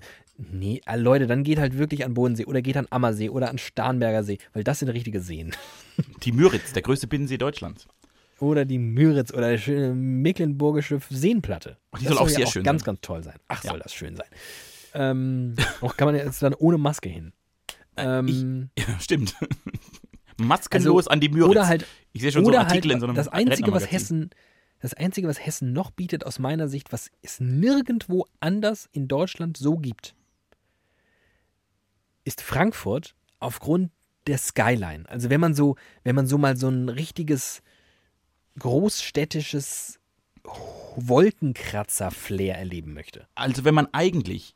Nee, 0.51 0.81
äh, 0.87 0.97
Leute, 0.97 1.27
dann 1.27 1.43
geht 1.43 1.59
halt 1.59 1.77
wirklich 1.77 2.03
an 2.03 2.15
Bodensee 2.15 2.45
oder 2.45 2.61
geht 2.63 2.75
an 2.75 2.87
Ammersee 2.89 3.29
oder 3.29 3.49
an 3.49 3.59
Starnberger 3.59 4.23
See, 4.23 4.39
weil 4.53 4.63
das 4.63 4.79
sind 4.79 4.89
richtige 4.89 5.19
Seen. 5.21 5.51
Die 6.23 6.31
Müritz, 6.31 6.73
der 6.73 6.81
größte 6.81 7.05
Binnensee 7.07 7.37
Deutschlands. 7.37 7.87
Oder 8.39 8.65
die 8.65 8.79
Müritz 8.79 9.31
oder 9.31 9.51
die 9.51 9.57
schöne 9.59 9.93
mecklenburgische 9.93 10.99
Seenplatte. 11.09 11.77
Oh, 11.93 11.97
die 11.97 12.07
soll 12.07 12.17
auch 12.17 12.27
ja 12.27 12.35
sehr 12.35 12.47
schön 12.47 12.63
ganz, 12.63 12.81
sein. 12.81 12.85
ganz 12.87 13.01
toll 13.01 13.23
sein. 13.23 13.35
Ach, 13.47 13.63
Ja. 13.63 13.69
soll 13.69 13.79
das 13.79 13.93
schön 13.93 14.15
sein. 14.17 14.25
Ähm, 14.95 15.55
auch 15.81 15.95
kann 15.95 16.07
man 16.07 16.15
jetzt 16.15 16.41
dann 16.41 16.53
ohne 16.55 16.77
Maske 16.79 17.07
hin. 17.09 17.31
Ähm, 17.95 18.69
Ja, 18.77 18.99
stimmt. 18.99 19.35
Maskenlos 20.37 21.07
an 21.07 21.19
die 21.19 21.29
Müritz. 21.29 21.51
oder 21.51 21.67
halt, 21.67 21.85
ich 22.11 22.21
sehe 22.21 22.31
schon 22.31 22.43
so 22.43 22.49
oder 22.49 22.61
Artikel 22.61 22.89
halt 22.89 22.95
in 22.95 22.99
so 22.99 23.05
einem 23.05 23.15
das 23.15 23.27
Einzige, 23.27 23.71
was. 23.71 23.89
Hessen, 23.91 24.31
das 24.83 24.93
Einzige, 24.95 25.29
was 25.29 25.43
Hessen 25.43 25.71
noch 25.71 25.91
bietet 25.91 26.25
aus 26.25 26.39
meiner 26.39 26.67
Sicht, 26.67 26.91
was 26.91 27.09
es 27.21 27.39
nirgendwo 27.39 28.27
anders 28.41 28.89
in 28.91 29.07
Deutschland 29.07 29.55
so 29.55 29.77
gibt, 29.77 30.13
ist 32.25 32.41
Frankfurt 32.41 33.15
aufgrund 33.39 33.91
der 34.27 34.37
Skyline. 34.37 35.07
Also 35.07 35.29
wenn 35.29 35.39
man 35.39 35.53
so, 35.53 35.77
wenn 36.03 36.17
man 36.17 36.27
so 36.27 36.37
mal 36.37 36.57
so 36.57 36.67
ein 36.67 36.89
richtiges 36.89 37.63
großstädtisches 38.59 40.01
Wolkenkratzer-Flair 40.97 42.57
erleben 42.57 42.93
möchte. 42.93 43.25
Also 43.35 43.63
wenn 43.63 43.73
man 43.73 43.87
eigentlich 43.93 44.53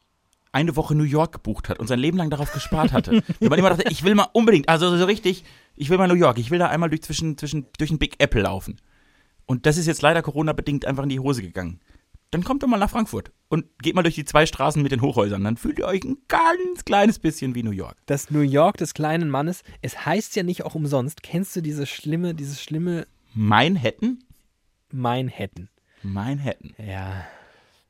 eine 0.52 0.76
Woche 0.76 0.94
New 0.94 1.06
York 1.06 1.32
gebucht 1.32 1.70
hat 1.70 1.80
und 1.80 1.88
sein 1.88 2.00
Leben 2.00 2.18
lang 2.18 2.30
darauf 2.30 2.52
gespart 2.52 2.92
hatte, 2.92 3.24
wenn 3.40 3.48
man 3.48 3.60
immer 3.60 3.70
dachte, 3.70 3.90
ich 3.90 4.04
will 4.04 4.14
mal 4.14 4.28
unbedingt, 4.34 4.68
also 4.68 4.98
so 4.98 5.06
richtig, 5.06 5.46
ich 5.78 5.90
will 5.90 5.98
mal 5.98 6.10
New 6.10 6.16
York, 6.16 6.38
ich 6.38 6.52
will 6.52 6.60
da 6.60 6.68
einmal 6.68 6.90
durch 6.90 7.04
zwischen, 7.04 7.38
zwischen 7.38 7.68
durch 7.78 7.92
den 7.92 7.98
Big 7.98 8.16
Apple 8.22 8.42
laufen. 8.42 8.82
Und 9.48 9.66
das 9.66 9.78
ist 9.78 9.88
jetzt 9.88 10.04
leider 10.04 10.22
Corona-bedingt 10.22 10.86
einfach 10.86 11.04
in 11.04 11.10
die 11.10 11.20
Hose 11.20 11.42
gegangen. 11.42 11.80
Dann 12.32 12.44
kommt 12.44 12.62
doch 12.62 12.68
mal 12.68 12.78
nach 12.78 12.90
Frankfurt 12.90 13.32
und 13.48 13.66
geht 13.80 13.96
mal 13.96 14.04
durch 14.04 14.16
die 14.16 14.26
zwei 14.26 14.46
Straßen 14.46 14.84
mit 14.84 14.92
den 14.92 15.02
Hochhäusern. 15.02 15.44
Dann 15.44 15.56
fühlt 15.56 15.80
ihr 15.80 15.88
euch 15.88 16.04
ein 16.04 16.18
ganz 16.28 16.84
kleines 16.84 17.20
bisschen 17.20 17.56
wie 17.56 17.64
New 17.64 17.72
York. 17.72 17.98
Das 18.06 18.30
New 18.30 18.42
York 18.42 18.76
des 18.78 18.94
kleinen 18.94 19.30
Mannes, 19.30 19.64
es 19.82 20.06
heißt 20.06 20.36
ja 20.36 20.44
nicht 20.44 20.66
auch 20.66 20.76
umsonst, 20.76 21.24
kennst 21.24 21.56
du 21.56 21.62
dieses 21.62 21.90
schlimme, 21.90 22.36
dieses 22.36 22.62
schlimme 22.62 23.08
Manhattan? 23.34 24.20
Manhattan? 24.92 25.70
Manhattan. 26.04 26.76
Ja. 26.78 27.26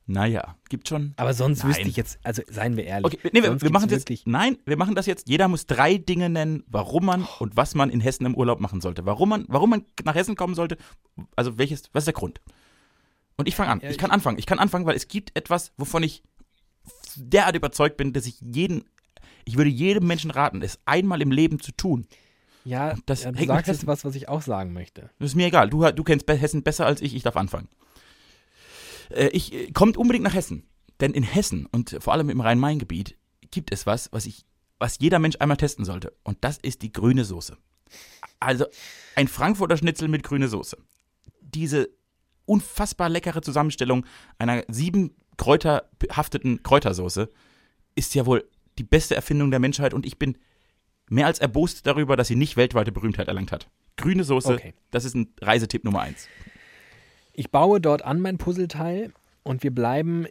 Naja, 0.10 0.56
gibt 0.70 0.88
schon. 0.88 1.14
Aber 1.18 1.34
sonst 1.34 1.60
Nein. 1.60 1.70
wüsste 1.70 1.88
ich 1.90 1.98
jetzt, 1.98 2.18
also 2.24 2.42
seien 2.48 2.78
wir 2.78 2.86
ehrlich. 2.86 3.14
Okay, 3.14 3.30
nee, 3.34 3.44
wir, 3.44 3.62
wir 3.62 3.72
machen 3.72 3.90
jetzt. 3.90 4.10
Nein, 4.26 4.58
wir 4.66 4.78
machen 4.78 4.96
das 4.96 5.06
jetzt. 5.06 5.28
Jeder 5.28 5.50
muss 5.50 5.66
drei 5.66 5.98
Dinge 5.98 6.30
nennen, 6.30 6.64
warum 6.68 7.06
man 7.06 7.28
und 7.40 7.58
was 7.58 7.76
man 7.76 7.90
in 7.90 8.00
Hessen 8.00 8.26
im 8.26 8.34
Urlaub 8.34 8.62
machen 8.62 8.80
sollte. 8.80 9.06
Warum 9.06 9.28
man, 9.28 9.46
warum 9.50 9.70
man 9.70 9.84
nach 10.06 10.16
Hessen 10.16 10.38
kommen 10.38 10.56
sollte. 10.56 10.78
Also 11.36 11.58
welches, 11.58 11.84
was 11.92 12.02
ist 12.04 12.08
der 12.08 12.14
Grund? 12.14 12.40
Und 13.36 13.50
ich 13.50 13.56
fange 13.56 13.70
an. 13.70 13.82
Ja, 13.82 13.90
ich 13.90 13.98
kann 13.98 14.10
anfangen. 14.10 14.40
Ich 14.40 14.46
kann 14.46 14.60
anfangen, 14.60 14.86
weil 14.86 14.96
es 14.96 15.10
gibt 15.10 15.38
etwas, 15.38 15.74
wovon 15.78 16.04
ich 16.04 16.24
derart 17.18 17.58
überzeugt 17.58 17.98
bin, 17.98 18.14
dass 18.14 18.26
ich 18.28 18.40
jeden, 18.40 18.86
ich 19.44 19.58
würde 19.58 19.70
jedem 19.70 20.08
Menschen 20.08 20.32
raten, 20.32 20.62
es 20.62 20.80
einmal 20.86 21.22
im 21.22 21.32
Leben 21.32 21.60
zu 21.60 21.74
tun. 21.74 22.08
Ja, 22.64 22.96
Das 23.06 23.24
ja, 23.24 23.32
du 23.34 23.46
sagst 23.46 23.68
jetzt 23.68 23.88
was, 23.88 24.06
was 24.06 24.16
ich 24.16 24.30
auch 24.30 24.42
sagen 24.42 24.72
möchte. 24.72 25.10
Das 25.20 25.32
ist 25.32 25.36
mir 25.36 25.48
egal. 25.48 25.70
Du, 25.70 25.90
du 25.92 26.04
kennst 26.04 26.30
Hessen 26.30 26.64
besser 26.64 26.86
als 26.86 27.02
ich. 27.02 27.14
Ich 27.14 27.24
darf 27.24 27.36
anfangen. 27.36 27.68
Äh, 29.10 29.28
ich 29.30 29.54
äh, 29.54 29.72
kommt 29.72 29.98
unbedingt 29.98 30.24
nach 30.24 30.34
Hessen, 30.34 30.64
denn 31.00 31.14
in 31.14 31.24
Hessen 31.24 31.66
und 31.68 31.98
vor 32.00 32.14
allem 32.14 32.30
im 32.30 32.42
Rhein-Main-Gebiet 32.42 33.18
gibt 33.52 33.72
es 33.72 33.86
was, 33.86 34.12
was 34.12 34.26
ich, 34.26 34.46
was 34.80 35.00
jeder 35.00 35.20
Mensch 35.20 35.38
einmal 35.40 35.58
testen 35.58 35.86
sollte. 35.86 36.14
Und 36.24 36.38
das 36.42 36.58
ist 36.58 36.82
die 36.82 36.92
grüne 36.92 37.24
Soße. 37.26 37.58
Also 38.40 38.66
ein 39.16 39.28
Frankfurter 39.28 39.78
Schnitzel 39.78 40.08
mit 40.08 40.24
grüne 40.24 40.48
Soße. 40.48 40.78
Diese 41.42 41.90
unfassbar 42.46 43.10
leckere 43.10 43.42
Zusammenstellung 43.42 44.06
einer 44.38 44.64
sieben 44.68 45.16
Kräuter 45.38 45.90
Kräutersoße 46.64 47.30
ist 47.96 48.16
ja 48.16 48.26
wohl 48.26 48.50
die 48.78 48.84
beste 48.84 49.16
Erfindung 49.16 49.52
der 49.52 49.60
Menschheit 49.60 49.94
und 49.94 50.06
ich 50.06 50.18
bin 50.18 50.38
mehr 51.10 51.28
als 51.28 51.40
erbost 51.40 51.86
darüber, 51.86 52.16
dass 52.16 52.28
sie 52.28 52.36
nicht 52.36 52.58
weltweite 52.58 52.92
Berühmtheit 52.92 53.28
erlangt 53.28 53.52
hat. 53.52 53.70
Grüne 53.98 54.24
Soße, 54.24 54.54
Okay. 54.54 54.74
das 54.92 55.06
ist 55.06 55.16
ein 55.16 55.34
Reisetipp 55.42 55.84
Nummer 55.84 56.02
eins. 56.02 56.28
Ich 57.40 57.52
baue 57.52 57.80
dort 57.80 58.02
an 58.02 58.20
mein 58.20 58.40
Puzzleteil 58.40 59.14
und 59.44 59.62
wir 59.62 59.70
bleiben 59.70 60.26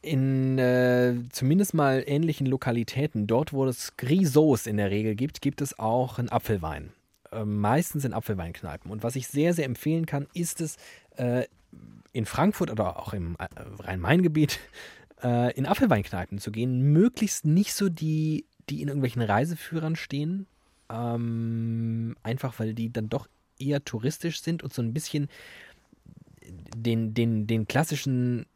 in 0.00 0.58
äh, 0.58 1.14
zumindest 1.30 1.74
mal 1.74 2.02
ähnlichen 2.06 2.46
Lokalitäten. 2.46 3.26
Dort, 3.26 3.52
wo 3.52 3.66
es 3.66 3.98
Grisos 3.98 4.66
in 4.66 4.78
der 4.78 4.90
Regel 4.90 5.16
gibt, 5.16 5.42
gibt 5.42 5.60
es 5.60 5.78
auch 5.78 6.18
einen 6.18 6.30
Apfelwein. 6.30 6.94
Ähm, 7.30 7.60
meistens 7.60 8.06
in 8.06 8.14
Apfelweinkneipen. 8.14 8.90
Und 8.90 9.02
was 9.02 9.16
ich 9.16 9.28
sehr, 9.28 9.52
sehr 9.52 9.66
empfehlen 9.66 10.06
kann, 10.06 10.28
ist 10.32 10.62
es 10.62 10.78
äh, 11.16 11.44
in 12.14 12.24
Frankfurt 12.24 12.70
oder 12.70 13.00
auch 13.00 13.12
im 13.12 13.36
äh, 13.38 13.48
Rhein-Main-Gebiet 13.82 14.58
äh, 15.22 15.52
in 15.52 15.66
Apfelweinkneipen 15.66 16.38
zu 16.38 16.50
gehen. 16.50 16.90
Möglichst 16.90 17.44
nicht 17.44 17.74
so 17.74 17.90
die, 17.90 18.46
die 18.70 18.80
in 18.80 18.88
irgendwelchen 18.88 19.20
Reiseführern 19.20 19.94
stehen. 19.94 20.46
Ähm, 20.90 22.16
einfach 22.22 22.58
weil 22.58 22.72
die 22.72 22.90
dann 22.90 23.10
doch 23.10 23.28
eher 23.58 23.84
touristisch 23.84 24.40
sind 24.40 24.62
und 24.62 24.72
so 24.72 24.80
ein 24.80 24.94
bisschen 24.94 25.28
den, 26.76 27.14
den, 27.14 27.46
den 27.46 27.68
klassischen 27.68 28.46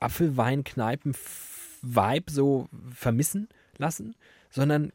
Apfelweinkneipen-Vibe 0.00 2.30
so 2.30 2.68
vermissen 2.92 3.48
lassen, 3.76 4.14
sondern 4.50 4.92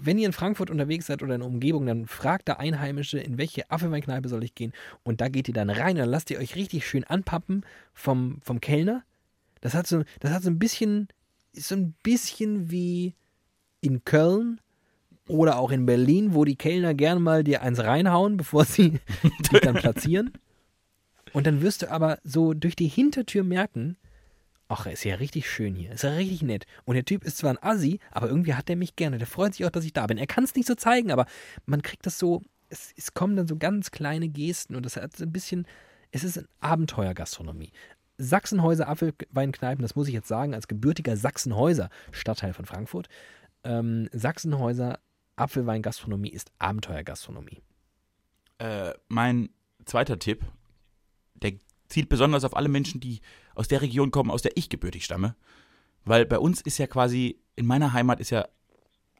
wenn 0.00 0.18
ihr 0.18 0.26
in 0.26 0.32
Frankfurt 0.32 0.70
unterwegs 0.70 1.06
seid 1.06 1.22
oder 1.22 1.34
in 1.34 1.40
der 1.40 1.48
Umgebung, 1.48 1.86
dann 1.86 2.06
fragt 2.06 2.48
da 2.48 2.54
Einheimische, 2.54 3.18
in 3.18 3.38
welche 3.38 3.70
Apfelweinkneipe 3.70 4.28
soll 4.28 4.44
ich 4.44 4.54
gehen 4.54 4.72
und 5.02 5.20
da 5.20 5.28
geht 5.28 5.48
ihr 5.48 5.54
dann 5.54 5.70
rein 5.70 5.96
und 5.96 5.98
dann 5.98 6.08
lasst 6.08 6.30
ihr 6.30 6.38
euch 6.38 6.56
richtig 6.56 6.86
schön 6.86 7.04
anpappen 7.04 7.64
vom, 7.92 8.38
vom 8.42 8.60
Kellner. 8.60 9.04
Das 9.60 9.74
hat 9.74 9.86
so, 9.86 10.02
das 10.20 10.30
hat 10.30 10.42
so 10.42 10.50
ein 10.50 10.58
bisschen, 10.58 11.08
ist 11.52 11.68
so 11.68 11.74
ein 11.74 11.94
bisschen 12.02 12.70
wie 12.70 13.14
in 13.80 14.04
Köln 14.04 14.60
oder 15.28 15.58
auch 15.58 15.70
in 15.70 15.86
Berlin, 15.86 16.34
wo 16.34 16.44
die 16.44 16.56
Kellner 16.56 16.94
gern 16.94 17.22
mal 17.22 17.44
dir 17.44 17.62
eins 17.62 17.80
reinhauen, 17.80 18.36
bevor 18.36 18.64
sie 18.64 19.00
dich 19.52 19.60
dann 19.60 19.74
platzieren. 19.74 20.32
Und 21.34 21.48
dann 21.48 21.62
wirst 21.62 21.82
du 21.82 21.90
aber 21.90 22.18
so 22.22 22.54
durch 22.54 22.76
die 22.76 22.86
Hintertür 22.86 23.42
merken, 23.42 23.96
ach, 24.68 24.86
er 24.86 24.92
ist 24.92 25.04
ja 25.04 25.16
richtig 25.16 25.50
schön 25.50 25.74
hier, 25.74 25.90
ist 25.90 26.04
ja 26.04 26.10
richtig 26.10 26.42
nett. 26.42 26.64
Und 26.84 26.94
der 26.94 27.04
Typ 27.04 27.24
ist 27.24 27.38
zwar 27.38 27.50
ein 27.50 27.62
Assi, 27.62 27.98
aber 28.12 28.28
irgendwie 28.28 28.54
hat 28.54 28.70
er 28.70 28.76
mich 28.76 28.94
gerne. 28.94 29.18
Der 29.18 29.26
freut 29.26 29.52
sich 29.52 29.66
auch, 29.66 29.70
dass 29.70 29.84
ich 29.84 29.92
da 29.92 30.06
bin. 30.06 30.16
Er 30.16 30.28
kann 30.28 30.44
es 30.44 30.54
nicht 30.54 30.68
so 30.68 30.76
zeigen, 30.76 31.10
aber 31.10 31.26
man 31.66 31.82
kriegt 31.82 32.06
das 32.06 32.20
so, 32.20 32.42
es, 32.68 32.92
es 32.96 33.14
kommen 33.14 33.34
dann 33.34 33.48
so 33.48 33.56
ganz 33.56 33.90
kleine 33.90 34.28
Gesten 34.28 34.76
und 34.76 34.86
das 34.86 34.96
hat 34.96 35.16
so 35.16 35.24
ein 35.24 35.32
bisschen, 35.32 35.66
es 36.12 36.22
ist 36.22 36.44
Abenteuergastronomie. 36.60 37.72
Sachsenhäuser 38.16 38.88
Apfelweinkneipen, 38.88 39.82
das 39.82 39.96
muss 39.96 40.06
ich 40.06 40.14
jetzt 40.14 40.28
sagen, 40.28 40.54
als 40.54 40.68
gebürtiger 40.68 41.16
Sachsenhäuser 41.16 41.90
Stadtteil 42.12 42.52
von 42.52 42.64
Frankfurt. 42.64 43.08
Ähm, 43.64 44.08
Sachsenhäuser 44.12 45.00
Apfelweingastronomie 45.34 46.30
ist 46.30 46.52
Abenteuergastronomie. 46.60 47.60
Äh, 48.58 48.92
mein 49.08 49.50
zweiter 49.84 50.20
Tipp, 50.20 50.44
der 51.44 51.52
zielt 51.88 52.08
besonders 52.08 52.42
auf 52.44 52.56
alle 52.56 52.68
Menschen, 52.68 53.00
die 53.00 53.20
aus 53.54 53.68
der 53.68 53.82
Region 53.82 54.10
kommen, 54.10 54.30
aus 54.30 54.42
der 54.42 54.56
ich 54.56 54.68
gebürtig 54.68 55.04
stamme. 55.04 55.36
Weil 56.04 56.26
bei 56.26 56.38
uns 56.38 56.60
ist 56.60 56.78
ja 56.78 56.86
quasi, 56.86 57.38
in 57.56 57.66
meiner 57.66 57.92
Heimat 57.92 58.18
ist 58.20 58.30
ja 58.30 58.46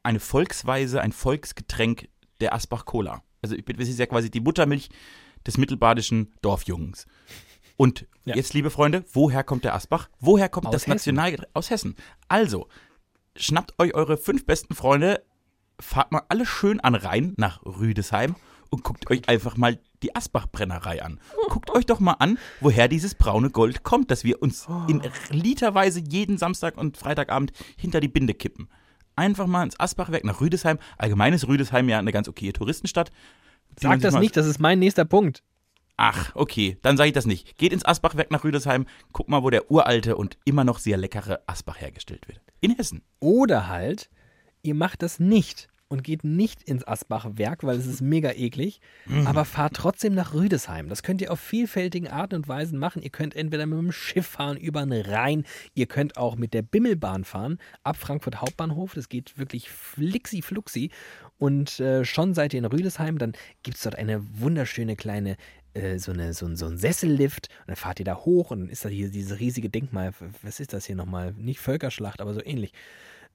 eine 0.03 0.19
Volksweise, 0.19 1.01
ein 1.01 1.11
Volksgetränk 1.13 2.09
der 2.41 2.53
Asbach 2.53 2.85
Cola. 2.85 3.23
Also 3.41 3.55
ich 3.55 3.63
bin- 3.63 3.77
das 3.77 3.87
ist 3.87 3.99
ja 3.99 4.05
quasi 4.07 4.29
die 4.29 4.39
Muttermilch 4.41 4.89
des 5.47 5.57
mittelbadischen 5.57 6.33
Dorfjungens. 6.41 7.05
Und 7.77 8.07
Ja. 8.25 8.35
jetzt, 8.35 8.53
liebe 8.53 8.69
Freunde, 8.71 9.03
woher 9.13 9.43
kommt 9.43 9.63
der 9.63 9.75
Asbach? 9.75 10.09
Woher 10.19 10.49
kommt 10.49 10.67
Aus 10.67 10.73
das 10.73 10.81
Hessen. 10.83 10.91
Nationalgetränk? 10.91 11.49
Aus 11.53 11.69
Hessen. 11.69 11.95
Also, 12.27 12.67
schnappt 13.35 13.73
euch 13.79 13.93
eure 13.93 14.17
fünf 14.17 14.45
besten 14.45 14.75
Freunde, 14.75 15.23
fahrt 15.79 16.11
mal 16.11 16.23
alle 16.29 16.45
schön 16.45 16.79
an 16.79 16.95
Rhein 16.95 17.33
nach 17.37 17.63
Rüdesheim 17.65 18.35
und 18.69 18.83
guckt 18.83 19.09
euch 19.11 19.27
einfach 19.27 19.57
mal 19.57 19.79
die 20.05 20.15
Asbach-Brennerei 20.15 21.01
an. 21.03 21.19
Guckt 21.49 21.71
euch 21.71 21.85
doch 21.85 21.99
mal 21.99 22.13
an, 22.19 22.37
woher 22.61 22.87
dieses 22.87 23.15
braune 23.15 23.49
Gold 23.49 23.83
kommt, 23.83 24.11
das 24.11 24.23
wir 24.23 24.41
uns 24.41 24.67
in 24.87 25.01
literweise 25.29 25.99
jeden 25.99 26.37
Samstag 26.37 26.77
und 26.77 26.97
Freitagabend 26.97 27.51
hinter 27.75 27.99
die 27.99 28.07
Binde 28.07 28.33
kippen. 28.35 28.69
Einfach 29.15 29.47
mal 29.47 29.63
ins 29.63 29.79
Asbachwerk 29.79 30.23
nach 30.25 30.41
Rüdesheim. 30.41 30.77
Allgemein 30.97 31.33
ist 31.33 31.47
Rüdesheim 31.47 31.89
ja 31.89 31.97
eine 31.99 32.11
ganz 32.11 32.27
okaye 32.27 32.53
Touristenstadt. 32.53 33.11
Sag 33.79 33.99
das 34.01 34.13
mal- 34.13 34.19
nicht, 34.19 34.37
das 34.37 34.45
ist 34.45 34.59
mein 34.59 34.77
nächster 34.79 35.05
Punkt. 35.05 35.41
Ach, 35.97 36.35
okay, 36.35 36.77
dann 36.81 36.97
sage 36.97 37.07
ich 37.07 37.13
das 37.13 37.25
nicht. 37.25 37.57
Geht 37.57 37.71
ins 37.71 37.85
Asbachwerk 37.85 38.29
nach 38.29 38.43
Rüdesheim, 38.43 38.85
guck 39.13 39.29
mal, 39.29 39.41
wo 39.43 39.49
der 39.49 39.71
uralte 39.71 40.17
und 40.17 40.37
immer 40.43 40.65
noch 40.65 40.77
sehr 40.79 40.97
leckere 40.97 41.39
Asbach 41.47 41.79
hergestellt 41.79 42.27
wird. 42.27 42.41
In 42.59 42.75
Hessen. 42.75 43.01
Oder 43.21 43.69
halt, 43.69 44.09
ihr 44.61 44.75
macht 44.75 45.01
das 45.01 45.19
nicht 45.19 45.69
und 45.87 46.03
geht 46.03 46.23
nicht 46.23 46.63
ins 46.63 46.85
Asbacher 46.87 47.37
Werk, 47.37 47.63
weil 47.63 47.77
es 47.77 47.85
ist 47.85 48.01
mega 48.01 48.31
eklig, 48.31 48.79
Mhm. 49.05 49.27
aber 49.27 49.45
fahrt 49.45 49.75
trotzdem 49.75 50.15
nach 50.15 50.33
Rüdesheim. 50.33 50.89
Das 50.89 51.03
könnt 51.03 51.21
ihr 51.21 51.31
auf 51.31 51.39
vielfältigen 51.39 52.07
Arten 52.07 52.35
und 52.35 52.47
Weisen 52.47 52.79
machen. 52.79 53.01
Ihr 53.03 53.11
könnt 53.11 53.35
entweder 53.35 53.65
mit 53.67 53.77
dem 53.77 53.91
Schiff 53.91 54.25
fahren 54.25 54.57
über 54.57 54.83
den 54.85 54.93
Rhein, 55.05 55.43
ihr 55.75 55.85
könnt 55.85 56.17
auch 56.17 56.35
mit 56.37 56.53
der 56.53 56.63
Bimmelbahn 56.63 57.23
fahren, 57.23 57.59
ab 57.83 57.97
Frankfurt 57.97 58.41
Hauptbahnhof. 58.41 58.93
Das 58.95 59.09
geht 59.09 59.37
wirklich 59.37 59.69
flixi 59.69 60.41
fluxi. 60.41 60.89
Und 61.37 61.79
äh, 61.79 62.03
schon 62.05 62.33
seid 62.33 62.53
ihr 62.53 62.59
in 62.59 62.65
Rüdesheim, 62.65 63.17
dann 63.17 63.33
gibt 63.63 63.77
es 63.77 63.83
dort 63.83 63.95
eine 63.95 64.21
wunderschöne 64.39 64.95
kleine 64.95 65.35
äh, 65.73 65.99
so, 65.99 66.13
eine, 66.13 66.33
so, 66.33 66.45
ein- 66.45 66.55
so 66.55 66.65
ein 66.67 66.77
Sessellift 66.77 67.49
und 67.59 67.67
dann 67.67 67.75
fahrt 67.75 67.99
ihr 67.99 68.05
da 68.05 68.15
hoch 68.15 68.51
und 68.51 68.61
dann 68.61 68.69
ist 68.69 68.85
da 68.85 68.89
hier 68.89 69.09
dieses 69.09 69.39
riesige 69.39 69.69
Denkmal. 69.69 70.13
Was 70.41 70.61
ist 70.61 70.71
das 70.71 70.85
hier 70.85 70.95
nochmal? 70.95 71.33
Nicht 71.33 71.59
Völkerschlacht, 71.59 72.21
aber 72.21 72.33
so 72.33 72.41
ähnlich. 72.43 72.71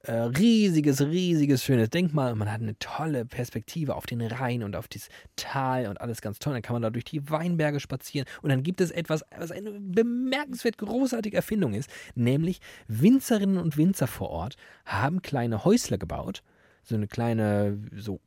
Äh, 0.03 0.13
riesiges, 0.13 1.03
riesiges, 1.03 1.63
schönes 1.63 1.91
Denkmal 1.91 2.33
und 2.33 2.39
man 2.39 2.51
hat 2.51 2.63
eine 2.63 2.79
tolle 2.79 3.27
Perspektive 3.27 3.95
auf 3.95 4.07
den 4.07 4.23
Rhein 4.23 4.63
und 4.63 4.75
auf 4.75 4.89
das 4.89 5.11
Tal 5.37 5.89
und 5.89 6.01
alles 6.01 6.23
ganz 6.23 6.39
toll. 6.39 6.55
Dann 6.55 6.63
kann 6.63 6.73
man 6.73 6.81
da 6.81 6.89
durch 6.89 7.05
die 7.05 7.29
Weinberge 7.29 7.81
spazieren 7.81 8.27
und 8.41 8.49
dann 8.49 8.63
gibt 8.63 8.81
es 8.81 8.91
etwas, 8.91 9.23
was 9.37 9.53
eine 9.53 9.73
bemerkenswert 9.73 10.79
großartige 10.79 11.37
Erfindung 11.37 11.75
ist, 11.75 11.91
nämlich 12.15 12.63
Winzerinnen 12.89 13.59
und 13.59 13.77
Winzer 13.77 14.07
vor 14.07 14.31
Ort 14.31 14.57
haben 14.87 15.21
kleine 15.21 15.67
Häusle 15.67 15.99
gebaut, 15.99 16.43
so 16.83 16.95
eine 16.95 17.07
kleine 17.07 17.79
so 17.95 18.21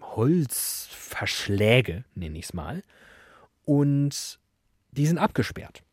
Holzverschläge, 0.00 2.04
nenne 2.16 2.36
ich 2.36 2.46
es 2.46 2.52
mal, 2.52 2.82
und 3.64 4.40
die 4.90 5.06
sind 5.06 5.18
abgesperrt. 5.18 5.84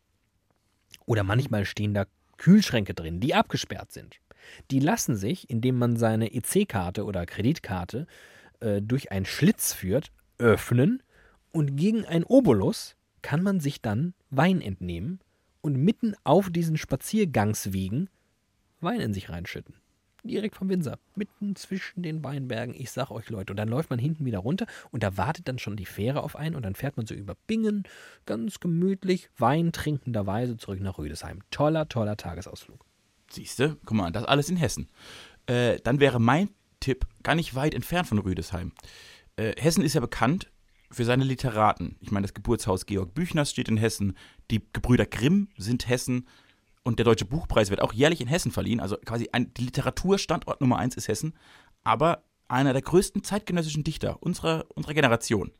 Oder 1.06 1.22
manchmal 1.22 1.66
stehen 1.66 1.94
da 1.94 2.06
Kühlschränke 2.36 2.94
drin, 2.94 3.20
die 3.20 3.32
abgesperrt 3.32 3.92
sind. 3.92 4.18
Die 4.70 4.80
lassen 4.80 5.16
sich, 5.16 5.50
indem 5.50 5.78
man 5.78 5.96
seine 5.96 6.32
EC-Karte 6.32 7.04
oder 7.04 7.26
Kreditkarte 7.26 8.06
äh, 8.60 8.82
durch 8.82 9.12
einen 9.12 9.26
Schlitz 9.26 9.72
führt, 9.72 10.12
öffnen 10.38 11.02
und 11.52 11.76
gegen 11.76 12.04
ein 12.06 12.24
Obolus 12.24 12.96
kann 13.22 13.42
man 13.42 13.60
sich 13.60 13.82
dann 13.82 14.14
Wein 14.30 14.60
entnehmen 14.60 15.20
und 15.60 15.76
mitten 15.76 16.14
auf 16.24 16.50
diesen 16.50 16.76
Spaziergangswegen 16.76 18.08
Wein 18.80 19.00
in 19.00 19.12
sich 19.12 19.28
reinschütten. 19.28 19.74
Direkt 20.22 20.56
vom 20.56 20.68
Winzer, 20.68 20.98
mitten 21.14 21.56
zwischen 21.56 22.02
den 22.02 22.22
Weinbergen. 22.22 22.74
Ich 22.74 22.90
sag 22.90 23.10
euch 23.10 23.30
Leute, 23.30 23.52
und 23.52 23.56
dann 23.56 23.68
läuft 23.68 23.88
man 23.88 23.98
hinten 23.98 24.26
wieder 24.26 24.38
runter 24.38 24.66
und 24.90 25.02
da 25.02 25.16
wartet 25.16 25.48
dann 25.48 25.58
schon 25.58 25.76
die 25.76 25.86
Fähre 25.86 26.22
auf 26.22 26.36
einen 26.36 26.56
und 26.56 26.62
dann 26.62 26.74
fährt 26.74 26.96
man 26.98 27.06
so 27.06 27.14
über 27.14 27.36
Bingen, 27.46 27.84
ganz 28.26 28.60
gemütlich, 28.60 29.30
Wein 29.38 29.72
trinkenderweise 29.72 30.58
zurück 30.58 30.80
nach 30.80 30.98
Rüdesheim. 30.98 31.40
Toller, 31.50 31.88
toller 31.88 32.18
Tagesausflug. 32.18 32.84
Siehste, 33.32 33.76
guck 33.84 33.96
mal, 33.96 34.10
das 34.10 34.24
alles 34.24 34.48
in 34.48 34.56
Hessen. 34.56 34.88
Äh, 35.46 35.78
dann 35.82 36.00
wäre 36.00 36.20
mein 36.20 36.50
Tipp 36.80 37.06
gar 37.22 37.34
nicht 37.34 37.54
weit 37.54 37.74
entfernt 37.74 38.08
von 38.08 38.18
Rüdesheim. 38.18 38.72
Äh, 39.36 39.52
Hessen 39.60 39.84
ist 39.84 39.94
ja 39.94 40.00
bekannt 40.00 40.50
für 40.90 41.04
seine 41.04 41.24
Literaten. 41.24 41.96
Ich 42.00 42.10
meine, 42.10 42.26
das 42.26 42.34
Geburtshaus 42.34 42.86
Georg 42.86 43.14
Büchners 43.14 43.50
steht 43.50 43.68
in 43.68 43.76
Hessen, 43.76 44.16
die 44.50 44.62
Gebrüder 44.72 45.06
Grimm 45.06 45.48
sind 45.56 45.88
Hessen 45.88 46.26
und 46.82 46.98
der 46.98 47.04
Deutsche 47.04 47.24
Buchpreis 47.24 47.70
wird 47.70 47.82
auch 47.82 47.92
jährlich 47.92 48.20
in 48.20 48.28
Hessen 48.28 48.50
verliehen. 48.50 48.80
Also 48.80 48.96
quasi 48.96 49.28
ein, 49.32 49.52
die 49.54 49.64
Literaturstandort 49.64 50.60
Nummer 50.60 50.78
eins 50.78 50.96
ist 50.96 51.08
Hessen. 51.08 51.34
Aber 51.84 52.24
einer 52.48 52.72
der 52.72 52.82
größten 52.82 53.22
zeitgenössischen 53.22 53.84
Dichter 53.84 54.22
unserer, 54.22 54.64
unserer 54.74 54.94
Generation 54.94 55.52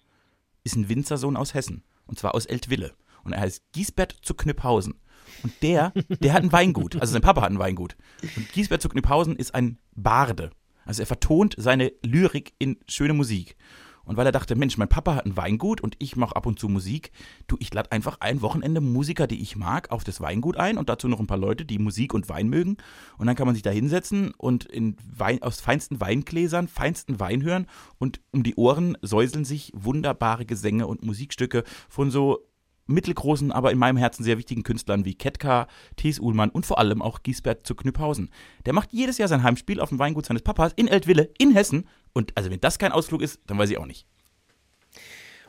ist 0.64 0.76
ein 0.76 0.88
Winzersohn 0.88 1.36
aus 1.36 1.54
Hessen. 1.54 1.84
Und 2.06 2.18
zwar 2.18 2.34
aus 2.34 2.46
Eltville. 2.46 2.94
Und 3.24 3.32
er 3.32 3.40
heißt 3.40 3.62
Giesbert 3.72 4.12
zu 4.22 4.34
Knüpphausen. 4.34 4.94
Und 5.42 5.52
der, 5.62 5.92
der 6.08 6.32
hat 6.32 6.42
ein 6.42 6.52
Weingut. 6.52 6.96
Also 7.00 7.12
sein 7.12 7.22
Papa 7.22 7.42
hat 7.42 7.50
ein 7.50 7.58
Weingut. 7.58 7.96
Und 8.36 8.52
Giesbert 8.52 8.82
zu 8.82 8.88
Knüpphausen 8.88 9.36
ist 9.36 9.54
ein 9.54 9.78
Barde. 9.94 10.50
Also 10.84 11.02
er 11.02 11.06
vertont 11.06 11.54
seine 11.58 11.92
Lyrik 12.02 12.54
in 12.58 12.78
schöne 12.88 13.14
Musik. 13.14 13.56
Und 14.10 14.16
weil 14.16 14.26
er 14.26 14.32
dachte, 14.32 14.56
Mensch, 14.56 14.76
mein 14.76 14.88
Papa 14.88 15.14
hat 15.14 15.24
ein 15.24 15.36
Weingut 15.36 15.80
und 15.80 15.94
ich 16.00 16.16
mache 16.16 16.34
ab 16.34 16.44
und 16.44 16.58
zu 16.58 16.68
Musik, 16.68 17.12
du, 17.46 17.56
ich 17.60 17.72
lade 17.72 17.92
einfach 17.92 18.16
ein 18.18 18.42
Wochenende 18.42 18.80
Musiker, 18.80 19.28
die 19.28 19.40
ich 19.40 19.54
mag, 19.54 19.92
auf 19.92 20.02
das 20.02 20.20
Weingut 20.20 20.56
ein 20.56 20.78
und 20.78 20.88
dazu 20.88 21.06
noch 21.06 21.20
ein 21.20 21.28
paar 21.28 21.38
Leute, 21.38 21.64
die 21.64 21.78
Musik 21.78 22.12
und 22.12 22.28
Wein 22.28 22.48
mögen. 22.48 22.76
Und 23.18 23.28
dann 23.28 23.36
kann 23.36 23.46
man 23.46 23.54
sich 23.54 23.62
da 23.62 23.70
hinsetzen 23.70 24.32
und 24.36 24.64
in 24.64 24.96
Wein, 25.16 25.42
aus 25.42 25.60
feinsten 25.60 26.00
Weingläsern 26.00 26.66
feinsten 26.66 27.20
Wein 27.20 27.44
hören 27.44 27.66
und 27.98 28.20
um 28.32 28.42
die 28.42 28.56
Ohren 28.56 28.98
säuseln 29.00 29.44
sich 29.44 29.70
wunderbare 29.76 30.44
Gesänge 30.44 30.88
und 30.88 31.04
Musikstücke 31.04 31.62
von 31.88 32.10
so 32.10 32.49
mittelgroßen, 32.90 33.52
aber 33.52 33.72
in 33.72 33.78
meinem 33.78 33.96
Herzen 33.96 34.24
sehr 34.24 34.38
wichtigen 34.38 34.62
Künstlern 34.62 35.04
wie 35.04 35.14
Ketka, 35.14 35.66
Thies 35.96 36.20
Uhlmann 36.20 36.50
und 36.50 36.66
vor 36.66 36.78
allem 36.78 37.02
auch 37.02 37.22
Giesbert 37.22 37.66
zu 37.66 37.74
Knüpphausen. 37.74 38.30
Der 38.66 38.72
macht 38.72 38.92
jedes 38.92 39.18
Jahr 39.18 39.28
sein 39.28 39.42
Heimspiel 39.42 39.80
auf 39.80 39.88
dem 39.88 39.98
Weingut 39.98 40.26
seines 40.26 40.42
Papas 40.42 40.72
in 40.76 40.88
Eltville 40.88 41.30
in 41.38 41.52
Hessen. 41.52 41.88
Und 42.12 42.36
also 42.36 42.50
wenn 42.50 42.60
das 42.60 42.78
kein 42.78 42.92
Ausflug 42.92 43.22
ist, 43.22 43.40
dann 43.46 43.58
weiß 43.58 43.70
ich 43.70 43.78
auch 43.78 43.86
nicht. 43.86 44.06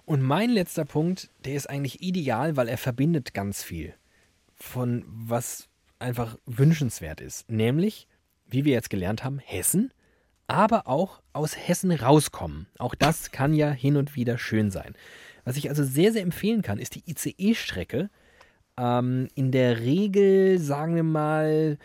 Und 0.06 0.22
mein 0.22 0.50
letzter 0.50 0.86
Punkt, 0.86 1.30
der 1.46 1.56
ist 1.56 1.70
eigentlich 1.70 2.02
ideal, 2.02 2.58
weil 2.58 2.68
er 2.68 2.78
verbindet 2.78 3.34
ganz 3.34 3.64
viel 3.64 3.94
von 4.56 5.04
was 5.08 5.70
einfach 6.00 6.38
wünschenswert 6.46 7.22
ist. 7.22 7.50
Nämlich, 7.50 8.08
wie 8.46 8.66
wir 8.66 8.74
jetzt 8.74 8.90
gelernt 8.90 9.24
haben, 9.24 9.40
Hessen, 9.40 9.94
aber 10.48 10.88
auch 10.88 11.22
aus 11.34 11.56
Hessen 11.56 11.92
rauskommen. 11.92 12.68
Auch 12.78 12.96
das 12.96 13.32
kann 13.32 13.54
ja 13.54 13.72
hin 13.72 13.96
und 13.96 14.16
wieder 14.16 14.38
schön 14.38 14.70
sein. 14.70 14.96
Was 15.44 15.58
ich 15.58 15.70
also 15.70 15.84
sehr, 15.84 16.12
sehr 16.12 16.22
empfehlen 16.22 16.62
kann, 16.62 16.80
ist 16.80 16.96
die 16.96 17.04
ICE-Strecke. 17.10 18.10
Ähm, 18.78 19.28
in 19.36 19.52
der 19.52 19.80
Regel, 19.80 20.60
sagen 20.60 20.96
wir 20.96 21.04
mal, 21.04 21.78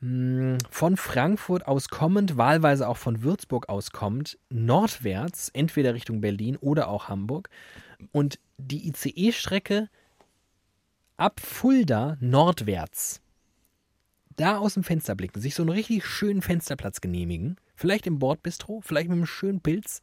mh, 0.00 0.58
von 0.70 0.96
Frankfurt 0.96 1.66
aus 1.66 1.88
kommend, 1.88 2.36
wahlweise 2.36 2.88
auch 2.88 2.96
von 2.96 3.22
Würzburg 3.22 3.68
aus 3.68 3.90
kommend, 3.90 4.38
nordwärts, 4.50 5.48
entweder 5.50 5.94
Richtung 5.94 6.20
Berlin 6.20 6.56
oder 6.56 6.88
auch 6.88 7.08
Hamburg. 7.08 7.48
Und 8.12 8.38
die 8.58 8.88
ICE-Strecke 8.88 9.88
ab 11.16 11.40
Fulda 11.40 12.16
nordwärts. 12.20 13.20
Da 14.36 14.58
aus 14.58 14.74
dem 14.74 14.82
Fenster 14.82 15.14
blicken, 15.14 15.40
sich 15.40 15.54
so 15.54 15.62
einen 15.62 15.70
richtig 15.70 16.04
schönen 16.04 16.42
Fensterplatz 16.42 17.00
genehmigen. 17.00 17.56
Vielleicht 17.76 18.06
im 18.06 18.18
Bordbistro, 18.18 18.80
vielleicht 18.80 19.08
mit 19.08 19.16
einem 19.16 19.26
schönen 19.26 19.60
Pilz. 19.60 20.02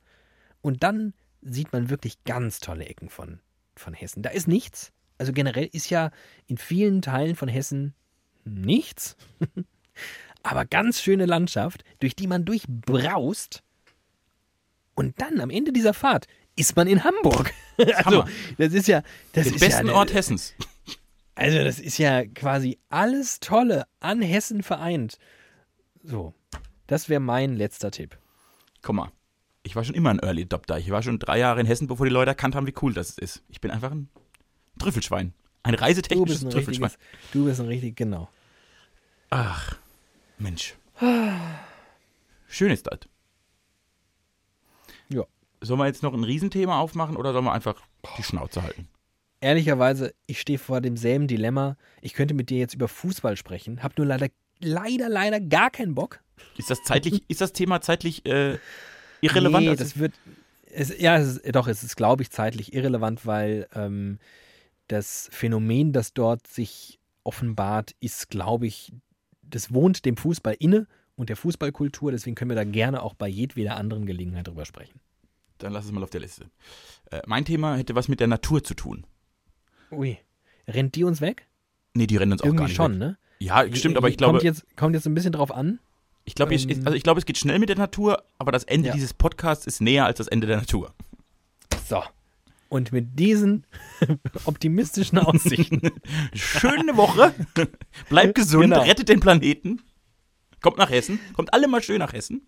Und 0.62 0.84
dann 0.84 1.14
sieht 1.42 1.74
man 1.74 1.90
wirklich 1.90 2.24
ganz 2.24 2.60
tolle 2.60 2.86
Ecken 2.86 3.10
von, 3.10 3.40
von 3.76 3.94
Hessen. 3.94 4.24
Da 4.24 4.30
ist 4.30 4.48
nichts. 4.48 4.92
Also 5.18 5.34
generell 5.34 5.70
ist 5.72 5.90
ja 5.90 6.12
in 6.48 6.58
vielen 6.58 7.02
Teilen 7.02 7.36
von 7.36 7.48
Hessen 7.48 7.94
nichts. 8.44 9.16
Aber 10.44 10.66
ganz 10.66 11.02
schöne 11.02 11.26
Landschaft, 11.26 11.84
durch 12.00 12.16
die 12.16 12.28
man 12.28 12.46
durchbraust. 12.46 13.64
Und 14.96 15.22
dann 15.22 15.40
am 15.40 15.50
Ende 15.50 15.72
dieser 15.72 15.94
Fahrt 15.94 16.28
ist 16.56 16.76
man 16.76 16.88
in 16.88 17.04
Hamburg. 17.04 17.54
Also, 17.96 18.26
das 18.60 18.74
ist 18.74 18.88
ja. 18.88 19.02
Das 19.34 19.46
Den 19.46 19.56
ist 19.56 19.60
besten 19.60 19.88
ja, 19.88 19.94
Ort 19.94 20.14
Hessens. 20.14 20.54
Also, 21.34 21.64
das 21.64 21.80
ist 21.80 21.98
ja 21.98 22.26
quasi 22.26 22.78
alles 22.90 23.40
Tolle 23.40 23.88
an 24.00 24.22
Hessen 24.22 24.62
vereint. 24.62 25.18
So, 26.04 26.36
das 26.86 27.10
wäre 27.10 27.22
mein 27.22 27.56
letzter 27.56 27.90
Tipp. 27.90 28.20
Guck 28.84 28.96
mal, 28.96 29.12
ich 29.64 29.76
war 29.76 29.84
schon 29.84 29.96
immer 29.96 30.10
ein 30.10 30.20
Early 30.20 30.44
Adopter. 30.44 30.80
Ich 30.80 30.90
war 30.90 31.02
schon 31.04 31.20
drei 31.20 31.40
Jahre 31.40 31.60
in 31.60 31.68
Hessen, 31.68 31.88
bevor 31.88 32.06
die 32.06 32.12
Leute 32.12 32.32
erkannt 32.32 32.56
haben, 32.56 32.68
wie 32.68 32.74
cool 32.82 32.94
das 32.94 33.18
ist. 33.18 33.44
Ich 33.50 33.62
bin 33.62 33.72
einfach 33.72 33.92
ein 33.92 34.10
Trüffelschwein. 34.80 35.34
Ein 35.64 35.76
Du 35.76 35.82
reisetechnisches 35.82 36.28
bist 36.40 36.46
ein 36.46 36.50
Trüffelschwein. 36.50 36.92
du 37.34 37.46
bist 37.46 37.60
ein 37.60 37.68
richtig, 37.68 37.96
genau. 37.96 38.30
Ach, 39.30 39.78
Mensch. 40.40 40.76
Schön 42.48 42.72
ist 42.72 42.88
das. 42.88 43.00
Ja. 45.10 45.24
Sollen 45.62 45.80
wir 45.80 45.86
jetzt 45.86 46.04
noch 46.04 46.14
ein 46.14 46.24
Riesenthema 46.24 46.80
aufmachen 46.80 47.16
oder 47.16 47.32
sollen 47.32 47.46
wir 47.46 47.54
einfach 47.54 47.80
die 48.18 48.24
Schnauze 48.24 48.64
halten? 48.64 48.88
Ehrlicherweise, 49.40 50.14
ich 50.28 50.40
stehe 50.42 50.60
vor 50.60 50.82
demselben 50.82 51.28
Dilemma. 51.28 51.78
Ich 52.02 52.14
könnte 52.14 52.34
mit 52.34 52.50
dir 52.50 52.58
jetzt 52.60 52.74
über 52.74 52.88
Fußball 52.88 53.38
sprechen, 53.38 53.82
habe 53.84 53.96
nur 53.98 54.08
leider, 54.08 54.28
leider, 54.60 55.10
leider 55.10 55.40
gar 55.40 55.70
keinen 55.72 55.96
Bock. 55.96 56.20
Ist 56.58 56.70
das 56.70 56.84
zeitlich, 56.84 57.24
ist 57.28 57.42
das 57.42 57.54
Thema 57.54 57.82
zeitlich 57.82 58.26
äh, 58.26 58.58
irrelevant? 59.22 59.64
Nee, 59.66 59.70
Also- 59.72 59.84
das 59.84 59.98
wird. 59.98 60.14
Es, 60.74 60.98
ja, 61.00 61.18
es 61.18 61.38
ist, 61.38 61.56
doch, 61.56 61.68
es 61.68 61.84
ist, 61.84 61.98
glaube 61.98 62.24
ich, 62.24 62.32
zeitlich 62.32 62.74
irrelevant, 62.74 63.26
weil 63.26 63.68
ähm, 63.76 64.20
das 64.88 65.28
Phänomen, 65.34 65.92
das 65.92 66.14
dort 66.14 66.48
sich 66.48 66.98
offenbart, 67.24 67.94
ist, 68.00 68.30
glaube 68.30 68.68
ich, 68.68 68.94
das 69.42 69.74
wohnt 69.74 70.06
dem 70.06 70.16
Fußball 70.16 70.56
inne 70.60 70.88
und 71.18 71.28
der 71.30 71.36
Fußballkultur. 71.36 72.12
Deswegen 72.12 72.36
können 72.36 72.52
wir 72.52 72.56
da 72.56 72.64
gerne 72.64 73.04
auch 73.04 73.16
bei 73.16 73.28
jedweder 73.28 73.76
anderen 73.76 74.06
Gelegenheit 74.06 74.48
drüber 74.48 74.64
sprechen. 74.66 75.02
Dann 75.58 75.74
lass 75.74 75.84
es 75.86 75.92
mal 75.92 76.04
auf 76.04 76.10
der 76.10 76.22
Liste. 76.22 76.46
Äh, 77.12 77.22
mein 77.28 77.44
Thema 77.44 77.76
hätte 77.76 77.94
was 77.96 78.08
mit 78.08 78.22
der 78.22 78.28
Natur 78.28 78.64
zu 78.64 78.74
tun. 78.74 79.06
Ui. 79.92 80.18
Rennt 80.70 80.96
die 80.96 81.04
uns 81.04 81.20
weg? 81.20 81.48
Nee, 81.94 82.08
die 82.08 82.16
rennen 82.16 82.32
uns 82.32 82.42
auch 82.42 82.46
gar 82.46 82.52
Irgendwie 82.54 82.64
nicht 82.68 82.76
schon, 82.78 82.94
weg. 82.94 83.00
ne? 83.00 83.18
Ja, 83.40 83.76
stimmt, 83.76 83.98
aber 83.98 84.08
ich 84.08 84.16
glaube, 84.18 84.38
Kommt 84.40 84.44
jetzt, 84.44 84.78
kommt 84.78 84.96
jetzt 84.96 85.06
ein 85.06 85.14
bisschen 85.16 85.34
drauf 85.34 85.52
an. 85.54 85.80
Ich 86.26 86.36
glaube, 86.36 86.54
ähm, 86.56 86.82
also 86.86 86.96
ich 86.96 87.04
glaube, 87.04 87.20
es 87.20 87.26
geht 87.26 87.38
schnell 87.38 87.60
mit 87.60 87.70
der 87.70 87.78
Natur, 87.78 88.24
aber 88.38 88.52
das 88.52 88.64
Ende 88.64 88.90
Ja. 88.90 88.94
dieses 88.94 89.14
Podcasts 89.14 89.66
ist 89.68 89.82
näher 89.82 90.06
als 90.06 90.18
das 90.18 90.28
Ende 90.28 90.48
der 90.48 90.58
Natur. 90.58 90.94
So. 91.88 92.02
Und 92.70 92.92
mit 92.94 93.20
diesen 93.20 93.66
optimistischen 94.46 95.18
Aussichten. 95.18 95.82
Schöne 96.34 96.96
Woche. 96.96 97.34
Bleibt 98.10 98.36
gesund, 98.36 98.64
Genau. 98.64 98.82
rettet 98.82 99.10
den 99.10 99.20
Planeten. 99.20 99.82
Kommt 100.62 100.78
nach 100.78 100.90
Hessen. 100.90 101.20
Kommt 101.34 101.54
alle 101.54 101.68
mal 101.68 101.82
schön 101.84 102.00
nach 102.00 102.14
Hessen. 102.14 102.42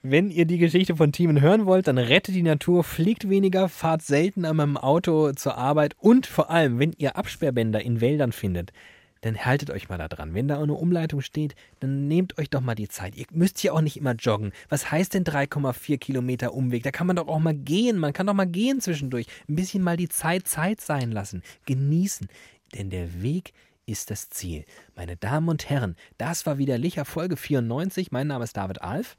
Wenn 0.00 0.30
ihr 0.30 0.44
die 0.46 0.58
Geschichte 0.58 0.94
von 0.94 1.10
Teamen 1.10 1.40
hören 1.40 1.66
wollt, 1.66 1.88
dann 1.88 1.98
rettet 1.98 2.34
die 2.36 2.42
Natur, 2.42 2.84
fliegt 2.84 3.28
weniger, 3.28 3.68
fahrt 3.68 4.00
seltener 4.02 4.54
mit 4.54 4.62
dem 4.64 4.76
Auto 4.76 5.32
zur 5.32 5.58
Arbeit 5.58 5.96
und 5.98 6.26
vor 6.26 6.50
allem, 6.50 6.78
wenn 6.78 6.92
ihr 6.96 7.16
Absperrbänder 7.16 7.82
in 7.82 8.00
Wäldern 8.00 8.30
findet, 8.30 8.72
dann 9.20 9.44
haltet 9.44 9.70
euch 9.70 9.88
mal 9.88 9.98
da 9.98 10.08
dran. 10.08 10.34
Wenn 10.34 10.48
da 10.48 10.62
eine 10.62 10.74
Umleitung 10.74 11.20
steht, 11.20 11.54
dann 11.80 12.08
nehmt 12.08 12.38
euch 12.38 12.50
doch 12.50 12.60
mal 12.60 12.74
die 12.74 12.88
Zeit. 12.88 13.16
Ihr 13.16 13.26
müsst 13.32 13.62
ja 13.62 13.72
auch 13.72 13.80
nicht 13.80 13.96
immer 13.96 14.14
joggen. 14.14 14.52
Was 14.68 14.90
heißt 14.90 15.14
denn 15.14 15.24
3,4 15.24 15.98
Kilometer 15.98 16.54
Umweg? 16.54 16.82
Da 16.82 16.90
kann 16.90 17.06
man 17.06 17.16
doch 17.16 17.28
auch 17.28 17.38
mal 17.38 17.54
gehen. 17.54 17.98
Man 17.98 18.12
kann 18.12 18.26
doch 18.26 18.34
mal 18.34 18.46
gehen 18.46 18.80
zwischendurch. 18.80 19.26
Ein 19.48 19.56
bisschen 19.56 19.82
mal 19.82 19.96
die 19.96 20.08
Zeit 20.08 20.46
Zeit 20.46 20.80
sein 20.80 21.10
lassen. 21.10 21.42
Genießen. 21.66 22.28
Denn 22.74 22.90
der 22.90 23.22
Weg 23.22 23.52
ist 23.86 24.10
das 24.10 24.28
Ziel. 24.28 24.64
Meine 24.94 25.16
Damen 25.16 25.48
und 25.48 25.68
Herren, 25.70 25.96
das 26.18 26.44
war 26.46 26.58
wieder 26.58 26.76
Licher 26.78 27.04
Folge 27.04 27.36
94. 27.36 28.12
Mein 28.12 28.26
Name 28.26 28.44
ist 28.44 28.56
David 28.56 28.82
Alf. 28.82 29.16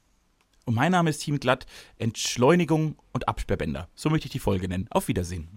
Und 0.66 0.76
mein 0.76 0.92
Name 0.92 1.10
ist 1.10 1.20
Team 1.20 1.40
Glatt. 1.40 1.66
Entschleunigung 1.98 2.96
und 3.12 3.28
Absperrbänder. 3.28 3.90
So 3.96 4.12
möchte 4.12 4.28
ich 4.28 4.32
die 4.32 4.40
Folge 4.40 4.68
nennen. 4.68 4.88
Auf 4.92 5.08
Wiedersehen. 5.08 5.48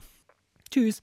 Tschüss. 0.71 1.03